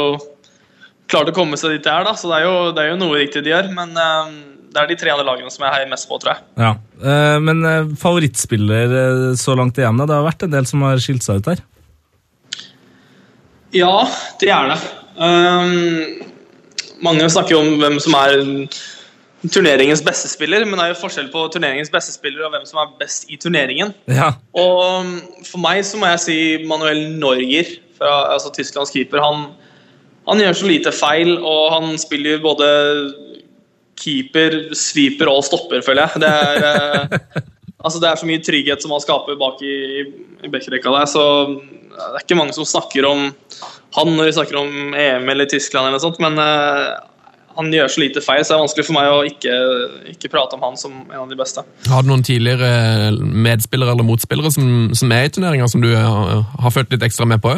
klart 1.11 1.33
å 1.33 1.35
komme 1.35 1.59
seg 1.59 1.75
dit 1.75 1.89
de 1.89 1.91
er, 1.91 2.07
da, 2.07 2.15
så 2.15 2.31
det 2.31 2.39
er 2.39 2.47
jo, 2.47 2.55
det 2.77 2.85
er 2.85 2.93
jo 2.93 3.01
noe 3.03 3.19
riktig 3.19 3.43
de 3.43 3.53
gjør. 3.53 3.73
Men 3.75 3.99
um, 3.99 4.39
det 4.69 4.81
er 4.83 4.91
de 4.91 4.97
tre 5.01 5.13
andre 5.13 5.27
lagene 5.27 5.51
som 5.53 5.65
jeg 5.65 5.75
heier 5.75 5.91
mest 5.91 6.09
på, 6.11 6.19
tror 6.21 6.35
jeg. 6.35 6.45
Ja. 6.61 6.73
Eh, 7.01 7.39
men 7.45 7.65
eh, 7.65 7.91
favorittspiller 8.01 8.95
eh, 9.01 9.25
så 9.41 9.57
langt 9.59 9.79
igjen, 9.81 9.99
da? 10.01 10.07
Det 10.09 10.17
har 10.19 10.27
vært 10.27 10.45
en 10.47 10.55
del 10.55 10.69
som 10.69 10.85
har 10.87 11.01
skilt 11.03 11.25
seg 11.25 11.41
ut 11.41 11.49
der. 11.49 11.65
Ja, 13.77 13.95
det 14.41 14.53
er 14.53 14.71
det. 14.73 14.79
Um, 15.19 16.23
mange 17.05 17.27
snakker 17.29 17.57
jo 17.57 17.65
om 17.65 17.83
hvem 17.83 17.99
som 18.01 18.15
er 18.17 18.39
turneringens 19.47 20.03
beste 20.03 20.31
spiller, 20.31 20.65
men 20.67 20.79
det 20.79 20.87
er 20.87 20.93
jo 20.95 21.01
forskjell 21.03 21.29
på 21.33 21.45
turneringens 21.55 21.93
beste 21.93 22.15
spiller 22.17 22.47
og 22.47 22.55
hvem 22.55 22.65
som 22.69 22.81
er 22.83 22.95
best 23.01 23.29
i 23.31 23.39
turneringen. 23.41 23.93
Ja. 24.11 24.33
Og 24.57 25.13
for 25.47 25.63
meg 25.63 25.85
så 25.87 26.01
må 26.01 26.11
jeg 26.11 26.25
si 26.25 26.39
Manuel 26.69 27.05
Norger, 27.21 27.71
fra, 27.99 28.33
altså 28.35 28.51
Tysklands 28.55 28.93
keeper. 28.95 29.23
Han, 29.23 29.49
han 30.29 30.43
gjør 30.43 30.59
så 30.59 30.71
lite 30.71 30.95
feil, 30.95 31.37
og 31.39 31.73
han 31.77 31.99
spiller 32.01 32.43
både 32.43 32.69
keeper, 33.99 34.59
sweeper 34.79 35.31
og 35.33 35.43
stopper, 35.47 35.83
føler 35.85 36.07
jeg. 36.07 36.23
Det 36.25 36.31
er, 36.31 36.63
eh, 36.69 37.43
altså 37.85 38.03
det 38.03 38.11
er 38.11 38.21
så 38.21 38.29
mye 38.29 38.45
trygghet 38.45 38.85
som 38.85 38.95
han 38.95 39.05
skaper 39.05 39.39
bak 39.41 39.61
i, 39.67 39.77
i 40.45 40.53
bekkerekka 40.53 40.95
der, 40.95 41.11
så 41.11 41.27
det 41.99 42.15
er 42.15 42.25
ikke 42.25 42.39
mange 42.39 42.55
som 42.55 42.67
snakker 42.69 43.07
om 43.09 43.29
han 43.97 44.11
når 44.15 44.29
vi 44.29 44.35
snakker 44.37 44.59
om 44.61 44.95
EM 44.95 45.31
eller 45.33 45.49
Tyskland 45.51 45.89
eller 45.89 45.97
noe 45.97 46.05
sånt, 46.05 46.21
men 46.23 46.37
eh, 46.43 46.99
han 47.59 47.73
gjør 47.75 47.91
så 47.91 48.03
lite 48.05 48.23
feil, 48.23 48.45
så 48.45 48.53
det 48.53 48.57
er 48.57 48.63
vanskelig 48.63 48.87
for 48.87 48.95
meg 48.95 49.11
å 49.11 49.23
ikke, 49.27 49.55
ikke 50.13 50.31
prate 50.31 50.55
om 50.55 50.63
han 50.63 50.77
som 50.79 50.95
en 51.09 51.25
av 51.25 51.31
de 51.31 51.39
beste. 51.39 51.65
Har 51.91 52.05
du 52.05 52.13
noen 52.13 52.23
tidligere 52.27 53.11
medspillere 53.19 53.97
eller 53.97 54.07
motspillere 54.07 54.53
som, 54.55 54.69
som 54.95 55.15
er 55.17 55.27
i 55.27 55.33
turneringa, 55.35 55.67
som 55.71 55.83
du 55.83 55.91
har, 55.97 56.45
har 56.47 56.75
følt 56.75 56.95
litt 56.95 57.09
ekstra 57.09 57.27
med 57.27 57.43
på? 57.43 57.57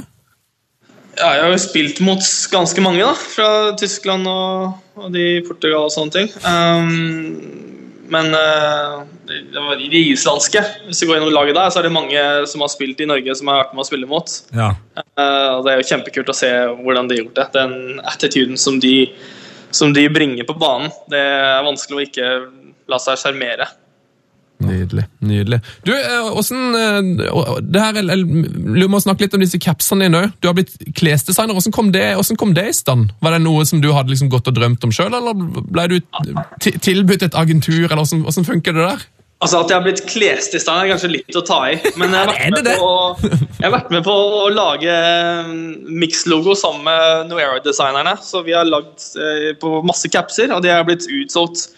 Ja, 1.21 1.35
jeg 1.37 1.43
har 1.45 1.53
jo 1.53 1.61
spilt 1.61 1.99
mot 2.05 2.29
ganske 2.53 2.83
mange, 2.85 3.03
da. 3.05 3.13
Fra 3.13 3.49
Tyskland 3.79 4.29
og, 4.31 4.79
og 4.97 5.11
de 5.13 5.25
i 5.37 5.43
Portugal 5.45 5.89
og 5.89 5.93
sånne 5.93 6.15
ting. 6.15 6.31
Um, 6.45 7.67
men 8.11 8.33
uh, 8.35 9.03
det 9.29 9.61
var 9.61 9.77
de 9.79 10.01
islandske, 10.01 10.63
hvis 10.87 11.03
du 11.03 11.07
går 11.07 11.19
gjennom 11.19 11.35
laget 11.35 11.59
der, 11.59 11.69
så 11.71 11.81
er 11.81 11.87
det 11.87 11.95
mange 11.95 12.23
som 12.51 12.65
har 12.65 12.73
spilt 12.73 13.03
i 13.05 13.09
Norge 13.11 13.37
som 13.39 13.53
har 13.53 13.61
vært 13.63 13.77
med 13.77 13.85
å 13.85 13.91
spille 13.91 14.09
mot. 14.11 14.39
ja. 14.57 14.73
Uh, 14.97 15.59
og 15.59 15.67
det 15.67 15.75
er 15.75 15.83
jo 15.83 15.89
kjempekult 15.91 16.33
å 16.33 16.39
se 16.41 16.51
hvordan 16.81 17.11
de 17.11 17.19
har 17.19 17.23
gjort 17.25 17.37
det. 17.43 17.47
Den 17.59 18.01
attituden 18.09 18.57
som 18.61 18.81
de, 18.83 18.95
som 19.77 19.93
de 19.97 20.09
bringer 20.13 20.49
på 20.49 20.57
banen, 20.59 20.89
det 21.13 21.21
er 21.21 21.67
vanskelig 21.67 21.99
å 21.99 22.07
ikke 22.09 22.33
la 22.91 22.99
seg 23.03 23.21
sjarmere. 23.21 23.69
Nydelig. 24.61 25.05
nydelig. 25.25 25.59
Du, 25.89 25.93
eh, 25.97 26.31
åssen 26.37 26.75
eh, 26.77 27.61
det 27.65 27.81
her, 27.81 27.97
er- 27.97 28.25
Du 28.81 28.89
må 28.93 29.01
snakke 29.01 29.25
litt 29.25 29.35
om 29.35 29.41
disse 29.41 29.59
capsene 29.63 30.05
dine 30.09 30.21
òg. 30.27 30.33
Du 30.41 30.49
har 30.51 30.55
blitt 30.59 30.75
klesdesigner. 30.99 31.55
Hvordan 31.57 31.73
kom, 31.73 31.93
det, 31.95 32.05
hvordan 32.19 32.37
kom 32.41 32.53
det 32.55 32.67
i 32.69 32.75
stand? 32.77 33.15
Var 33.25 33.37
det 33.39 33.43
noe 33.47 33.65
som 33.65 33.81
du 33.81 33.89
hadde 33.97 34.13
liksom 34.13 34.29
gått 34.33 34.49
og 34.53 34.55
drømt 34.59 34.85
om 34.85 34.93
sjøl, 34.93 35.15
eller 35.17 35.33
ble 35.35 35.87
du 35.89 35.97
ti- 36.61 36.77
tilbudt 36.79 37.23
et 37.31 37.35
agentur, 37.41 37.87
eller 37.89 38.03
hvordan, 38.05 38.23
hvordan 38.29 38.45
funker 38.53 38.77
det 38.77 38.85
der? 38.91 39.09
Altså 39.41 39.63
At 39.63 39.71
jeg 39.73 39.79
har 39.79 39.85
blitt 39.87 40.03
klesdesigner, 40.05 40.85
er 40.85 40.91
kanskje 40.93 41.09
litt 41.15 41.37
å 41.41 41.41
ta 41.49 41.63
i. 41.73 41.79
Men 41.97 42.13
jeg 42.13 42.21
har 42.21 42.33
vært 42.37 42.53
med, 42.53 42.67
på, 42.77 42.89
å- 42.93 43.37
jeg 43.57 43.65
har 43.65 43.73
vært 43.79 43.91
med 43.95 44.05
på 44.05 44.13
å 44.13 44.49
lage 44.53 44.97
mm, 45.49 45.55
Mix-logo 46.03 46.53
sammen 46.61 46.85
med 46.85 47.31
Noera-designerne. 47.33 48.19
Så 48.21 48.43
vi 48.45 48.53
har 48.53 48.69
lagd 48.69 49.01
eh, 49.17 49.55
på 49.57 49.79
masse 49.89 50.11
capser, 50.13 50.53
og 50.53 50.61
de 50.61 50.69
har 50.75 50.85
blitt 50.85 51.09
utsolgt 51.09 51.71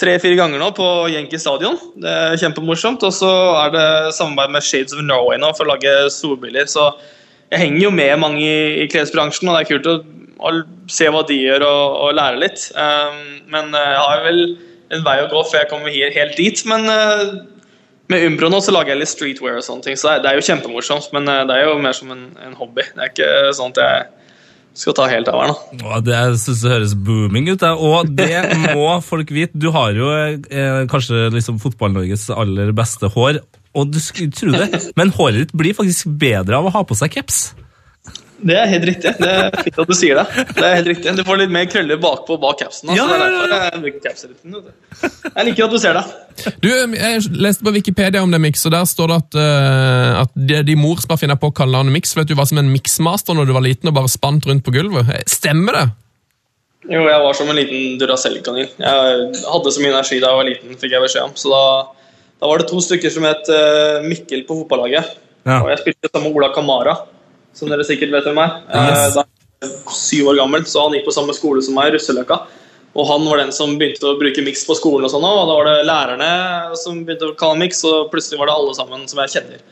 tre-fire 0.00 0.36
ganger 0.38 0.60
nå 0.60 0.70
på 0.76 0.86
Yankee 1.12 1.40
Stadion. 1.40 1.78
Det 2.02 2.10
er 2.10 2.40
kjempemorsomt. 2.42 3.04
Og 3.06 3.14
så 3.16 3.30
er 3.62 3.72
det 3.74 3.86
samarbeid 4.16 4.52
med 4.56 4.66
Shades 4.66 4.96
of 4.96 5.00
Norway 5.06 5.40
nå 5.40 5.52
for 5.56 5.64
å 5.66 5.72
lage 5.74 5.94
solbriller. 6.12 6.68
Så 6.70 6.90
jeg 7.52 7.62
henger 7.62 7.86
jo 7.86 7.90
med 7.94 8.12
mange 8.20 8.44
i, 8.44 8.84
i 8.84 8.86
klesbransjen, 8.92 9.48
og 9.48 9.56
det 9.56 9.64
er 9.64 9.70
kult 9.70 9.90
å, 9.90 9.96
å 10.42 10.54
se 10.92 11.08
hva 11.12 11.22
de 11.28 11.36
gjør 11.38 11.64
og, 11.66 11.98
og 12.06 12.16
lære 12.18 12.40
litt. 12.42 12.68
Um, 12.74 13.20
men 13.52 13.70
eh, 13.76 13.90
jeg 13.94 14.02
har 14.02 14.24
vel 14.26 14.40
en 14.96 15.04
vei 15.06 15.16
å 15.22 15.28
gå 15.30 15.44
før 15.48 15.62
jeg 15.62 15.70
kommer 15.70 15.94
he- 15.94 16.12
helt 16.14 16.36
dit. 16.38 16.60
Men 16.68 16.90
uh, 16.90 17.38
med 18.12 18.26
Umbro 18.28 18.50
nå 18.52 18.60
så 18.62 18.74
lager 18.74 18.94
jeg 18.94 19.00
litt 19.04 19.12
streetwear 19.14 19.60
og 19.60 19.64
sånne 19.66 19.86
ting, 19.86 19.96
så 19.98 20.10
det 20.10 20.14
er, 20.16 20.22
det 20.24 20.30
er 20.32 20.40
jo 20.40 20.46
kjempemorsomt. 20.50 21.08
Men 21.16 21.30
eh, 21.30 21.44
det 21.48 21.56
er 21.56 21.70
jo 21.70 21.80
mer 21.82 21.96
som 21.96 22.12
en, 22.14 22.28
en 22.44 22.58
hobby. 22.58 22.84
Det 22.92 23.02
er 23.06 23.14
ikke 23.14 23.32
sånn 23.58 23.74
at 23.74 23.82
jeg 23.84 24.15
skal 24.76 24.96
ta 24.96 25.06
helt 25.10 25.28
av 25.32 25.40
her 25.40 25.52
nå. 25.52 25.58
Å, 25.80 26.00
det 26.04 26.14
jeg 26.14 26.40
synes 26.42 26.62
det 26.62 26.72
høres 26.74 26.94
booming 27.08 27.50
ut. 27.50 27.62
jeg. 27.64 27.76
Og 27.80 28.10
det 28.18 28.42
må 28.76 28.88
folk 29.04 29.32
vite. 29.32 29.56
Du 29.56 29.70
har 29.74 29.96
jo 29.96 30.10
eh, 30.12 30.82
kanskje 30.92 31.28
liksom 31.34 31.60
Fotball-Norges 31.62 32.28
aller 32.34 32.74
beste 32.76 33.10
hår. 33.14 33.40
Og 33.76 33.92
du 33.92 33.98
skulle 34.00 34.32
tro 34.32 34.52
det, 34.54 34.80
men 34.96 35.12
håret 35.16 35.46
ditt 35.46 35.56
blir 35.56 35.76
faktisk 35.76 36.08
bedre 36.20 36.60
av 36.60 36.68
å 36.68 36.74
ha 36.76 36.84
på 36.88 36.96
seg 36.96 37.12
caps. 37.12 37.50
Det 38.36 38.56
er 38.58 38.66
helt 38.68 38.84
riktig. 38.84 39.12
Det 39.16 39.28
er 39.32 39.54
fint 39.64 39.78
at 39.80 39.88
du 39.88 39.94
sier 39.96 40.18
det. 40.18 40.44
Det 40.52 40.64
er 40.64 40.74
helt 40.76 40.90
riktig. 40.90 41.14
Du 41.16 41.22
får 41.24 41.38
litt 41.40 41.52
mer 41.54 41.68
krøller 41.70 42.00
bakpå 42.00 42.36
bak 42.42 42.60
capsen. 42.60 42.92
Altså. 42.92 43.06
Ja, 43.06 43.16
ja, 43.16 43.28
ja. 43.48 43.58
jeg 43.70 45.46
liker 45.48 45.66
at 45.66 45.72
du 45.72 45.78
ser 45.80 45.96
det. 45.96 46.04
Du, 46.60 46.68
Jeg 46.68 47.22
leste 47.32 47.64
på 47.64 47.72
Wikipedia 47.72 48.22
om 48.22 48.32
det 48.32 48.40
Mix, 48.44 48.64
og 48.68 48.74
der 48.76 48.84
står 48.88 49.12
det 49.12 49.18
at, 49.22 49.38
uh, 49.40 50.22
at 50.24 50.34
de, 50.36 50.60
de 50.68 50.76
mor 50.76 51.00
som 51.00 51.16
finne 51.16 51.38
på 51.40 51.48
å 51.48 51.56
kalle 51.56 51.80
han 51.80 51.92
Mix, 51.94 52.12
for 52.12 52.26
at 52.26 52.30
du 52.30 52.36
var 52.36 52.48
som 52.50 52.60
en 52.60 52.72
miksmaster 52.72 53.36
når 53.36 53.48
du 53.48 53.54
var 53.56 53.64
liten 53.64 53.88
og 53.90 53.96
bare 53.96 54.12
spant 54.12 54.48
rundt 54.48 54.66
på 54.66 54.74
gulvet. 54.76 55.08
Eh, 55.08 55.24
Stemmer 55.30 55.80
det? 55.80 55.86
Jo, 56.86 57.02
jeg 57.08 57.22
var 57.24 57.34
som 57.34 57.48
en 57.50 57.58
liten 57.58 57.96
Duracell-kanin. 57.98 58.68
Jeg 58.78 59.44
hadde 59.48 59.72
så 59.74 59.82
mye 59.82 59.94
energi 59.94 60.20
da 60.22 60.30
jeg 60.30 60.40
var 60.42 60.50
liten, 60.50 60.78
fikk 60.78 60.92
jeg 60.94 61.02
beskjed 61.02 61.24
om. 61.30 61.34
Så 61.40 61.50
da, 61.50 61.62
da 62.42 62.50
var 62.52 62.62
det 62.62 62.68
to 62.70 62.78
stykker 62.84 63.10
som 63.10 63.26
het 63.26 63.48
eh, 63.50 64.04
Mikkel 64.06 64.44
på 64.46 64.60
fotballaget. 64.60 65.16
Ja. 65.46 65.60
Og 65.62 65.70
jeg 65.72 65.82
spilte 65.82 66.10
sammen 66.12 66.28
med 66.28 66.38
Ola 66.38 66.52
Kamara, 66.54 66.94
som 67.56 67.72
dere 67.72 67.86
sikkert 67.88 68.12
vet 68.14 68.28
hvem 68.28 68.42
er. 68.42 68.60
Eh, 68.68 68.90
Yes. 68.90 69.16
Da 69.16 69.24
jeg 69.64 69.72
var 69.72 69.96
syv 69.96 70.30
år 70.30 70.38
gammel, 70.42 70.66
så 70.68 70.84
han 70.84 70.94
gikk 70.96 71.06
på 71.08 71.16
samme 71.16 71.34
skole 71.36 71.62
som 71.64 71.76
meg, 71.78 71.94
Russeløkka. 71.94 72.40
Og 72.96 73.08
han 73.10 73.24
var 73.28 73.40
den 73.42 73.52
som 73.52 73.74
begynte 73.76 74.08
å 74.08 74.16
bruke 74.20 74.44
miks 74.44 74.64
på 74.68 74.76
skolen, 74.76 75.04
og 75.04 75.12
sånn, 75.12 75.24
og 75.24 75.48
da 75.48 75.56
var 75.56 75.68
det 75.68 75.88
lærerne 75.88 76.76
som 76.80 77.02
begynte 77.04 77.28
å 77.28 77.36
kalle 77.36 77.60
miks, 77.60 77.82
og 77.88 78.10
plutselig 78.12 78.40
var 78.40 78.48
det 78.50 78.56
alle 78.56 78.76
sammen 78.76 79.04
som 79.08 79.20
jeg 79.20 79.34
kjenner, 79.34 79.64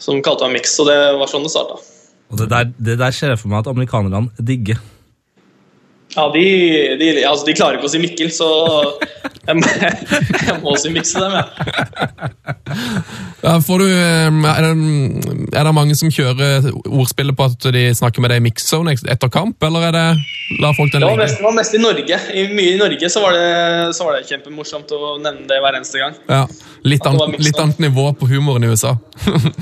som 0.00 0.20
kalte 0.24 0.48
meg 0.48 0.58
miks. 0.60 0.74
Og 0.80 0.88
det 0.90 0.98
var 1.20 1.30
sånn 1.32 1.46
det 1.46 1.52
starta. 1.52 1.80
Og 2.30 2.40
det 2.40 2.48
der, 2.52 2.72
det 2.78 2.98
der 3.00 3.16
ser 3.16 3.32
jeg 3.32 3.40
for 3.40 3.52
meg 3.52 3.62
at 3.62 3.70
amerikanerne 3.72 4.28
digger. 4.36 4.80
Ja, 6.16 6.24
de, 6.34 6.42
de, 6.98 7.08
altså, 7.28 7.44
de 7.46 7.52
klarer 7.54 7.76
ikke 7.78 7.86
å 7.86 7.92
si 7.92 8.00
Mikkel, 8.02 8.30
så 8.34 8.46
jeg, 9.46 9.54
må- 9.60 9.74
jeg 10.48 10.56
må 10.64 10.72
si 10.82 10.90
Mikse 10.90 11.20
dem, 11.22 11.36
jeg. 11.38 11.44
Ja, 13.40 13.52
får 13.64 13.78
du, 13.80 13.86
er, 13.88 14.30
det, 14.66 15.54
er 15.56 15.64
det 15.68 15.72
mange 15.74 15.94
som 15.96 16.10
kjører 16.12 16.66
ordspillet 16.90 17.36
på 17.38 17.46
at 17.48 17.68
de 17.72 17.84
snakker 17.96 18.20
med 18.24 18.32
deg 18.34 18.42
i 18.42 18.44
mix-zone 18.48 18.92
etter 18.98 19.30
kamp, 19.32 19.56
eller 19.64 19.86
er 19.88 19.94
det 19.96 20.04
la 20.60 20.72
folk 20.76 20.90
den 20.92 21.04
Det 21.04 21.08
var 21.08 21.14
ligge? 21.14 21.22
mest, 21.28 21.38
det 21.40 21.46
var 21.46 21.56
mest 21.60 21.78
i 21.78 21.82
Norge. 21.82 22.18
I, 22.34 22.44
mye 22.58 22.74
i 22.74 22.80
Norge 22.80 23.10
så 23.14 23.22
var, 23.24 23.38
det, 23.38 23.94
så 23.96 24.08
var 24.08 24.18
det 24.18 24.26
kjempemorsomt 24.28 24.92
å 24.98 25.14
nevne 25.22 25.46
det 25.50 25.60
hver 25.62 25.78
eneste 25.78 26.02
gang. 26.02 26.18
Ja, 26.28 26.42
litt, 26.90 27.06
annet, 27.06 27.38
litt 27.46 27.62
annet 27.62 27.80
nivå 27.86 28.10
på 28.18 28.28
humoren 28.34 28.66
i 28.66 28.72
USA. 28.74 28.96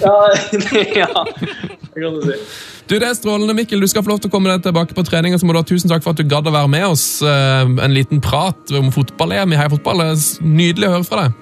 Ja, 0.03 0.17
ja 1.05 1.13
det 1.29 2.03
kan 2.03 2.19
du 2.19 2.25
si. 2.33 2.41
Du, 2.89 2.95
det 2.97 3.05
er 3.05 3.15
strålende, 3.19 3.53
Mikkel. 3.55 3.83
Du 3.85 3.89
skal 3.91 4.03
få 4.07 4.15
lov 4.15 4.21
til 4.25 4.31
å 4.31 4.33
komme 4.33 4.49
deg 4.49 4.63
tilbake 4.65 4.95
på 4.97 5.05
trening. 5.05 5.35
og 5.37 5.41
så 5.43 5.47
må 5.49 5.53
du 5.53 5.61
ha 5.61 5.67
Tusen 5.69 5.91
takk 5.93 6.03
for 6.07 6.15
at 6.17 6.21
du 6.23 6.25
gadd 6.25 6.49
å 6.49 6.55
være 6.55 6.71
med 6.73 6.87
oss. 6.89 7.21
eh, 7.23 7.63
En 7.85 7.93
liten 7.95 8.21
prat 8.25 8.73
om 8.79 8.89
fotball-EM 8.95 9.53
i 9.53 9.59
Heia 9.61 9.69
Fotball. 9.73 10.01
Det 10.01 10.09
er 10.15 10.49
nydelig 10.49 10.89
å 10.89 10.95
høre 10.97 11.05
fra 11.09 11.27
deg. 11.27 11.33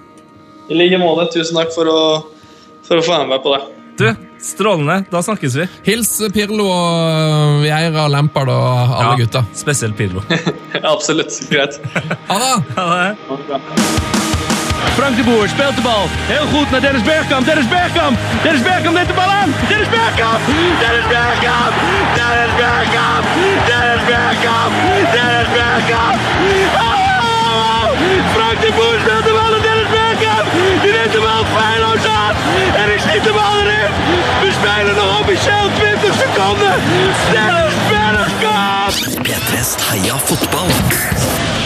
I 0.70 0.74
like 0.80 0.98
måte. 0.98 1.28
Tusen 1.36 1.54
takk 1.60 1.70
for 1.76 1.86
å, 1.86 2.00
for 2.88 2.98
å 2.98 3.04
få 3.06 3.14
være 3.14 3.28
med 3.30 3.44
på 3.46 3.54
det. 3.54 3.62
Du, 3.96 4.10
strålende. 4.42 5.06
Da 5.12 5.22
snakkes 5.24 5.54
vi. 5.62 5.68
Hils 5.86 6.10
Pirlo 6.34 6.66
og 6.66 7.62
Vieira, 7.62 8.08
Lampard 8.12 8.50
og 8.52 8.98
alle 8.98 9.14
gutta. 9.22 9.46
Spesielt 9.56 9.96
Pirlo. 9.96 10.26
Ja, 10.74 10.82
absolutt. 10.96 11.38
Greit. 11.48 11.78
Ha 12.28 12.42
det! 12.42 12.52
Ha 12.76 12.90
det. 12.92 14.15
Frank 14.94 15.16
de 15.16 15.22
Boer 15.22 15.48
speelt 15.48 15.76
de 15.76 15.82
bal. 15.82 16.04
Heel 16.34 16.46
goed 16.54 16.70
naar 16.70 16.80
Dennis 16.80 17.02
Bergkamp. 17.02 17.44
Dennis 17.46 17.68
Bergkamp. 17.68 18.18
Dennis 18.42 18.62
Bergkamp 18.62 18.94
neemt 18.96 19.08
de 19.12 19.14
bal 19.14 19.30
aan. 19.40 19.54
Dennis 19.68 19.88
Bergkamp. 19.96 20.40
Dennis 20.82 21.06
Bergkamp. 21.14 21.74
Dennis 22.18 22.52
Bergkamp. 22.60 23.24
Dennis 23.70 24.02
Bergkamp. 24.10 24.72
Dennis 25.16 25.48
Bergkamp. 25.56 26.16
Oh! 26.84 27.84
Frank 28.36 28.58
de 28.64 28.70
Boer 28.76 28.98
speelt 29.04 29.24
de 29.28 29.34
bal 29.38 29.50
naar 29.54 29.64
Dennis 29.68 29.88
Bergkamp. 29.96 30.46
Die 30.82 30.92
neemt 30.96 31.14
de 31.16 31.22
bal 31.26 31.42
feilloos 31.56 32.04
aan. 32.20 32.34
En 32.80 32.86
ik 32.94 33.00
schiet 33.04 33.24
de 33.28 33.32
bal 33.38 33.54
erin. 33.62 33.90
We 34.42 34.48
spelen 34.58 34.94
nog 35.00 35.10
officieel 35.20 35.66
20 35.78 36.14
seconden. 36.22 36.74
Dennis 37.34 37.76
Bergkamp. 37.92 38.94
P3s 39.26 39.70
Heia 39.88 40.16
fotball. 40.28 40.70
Ny 40.70 41.65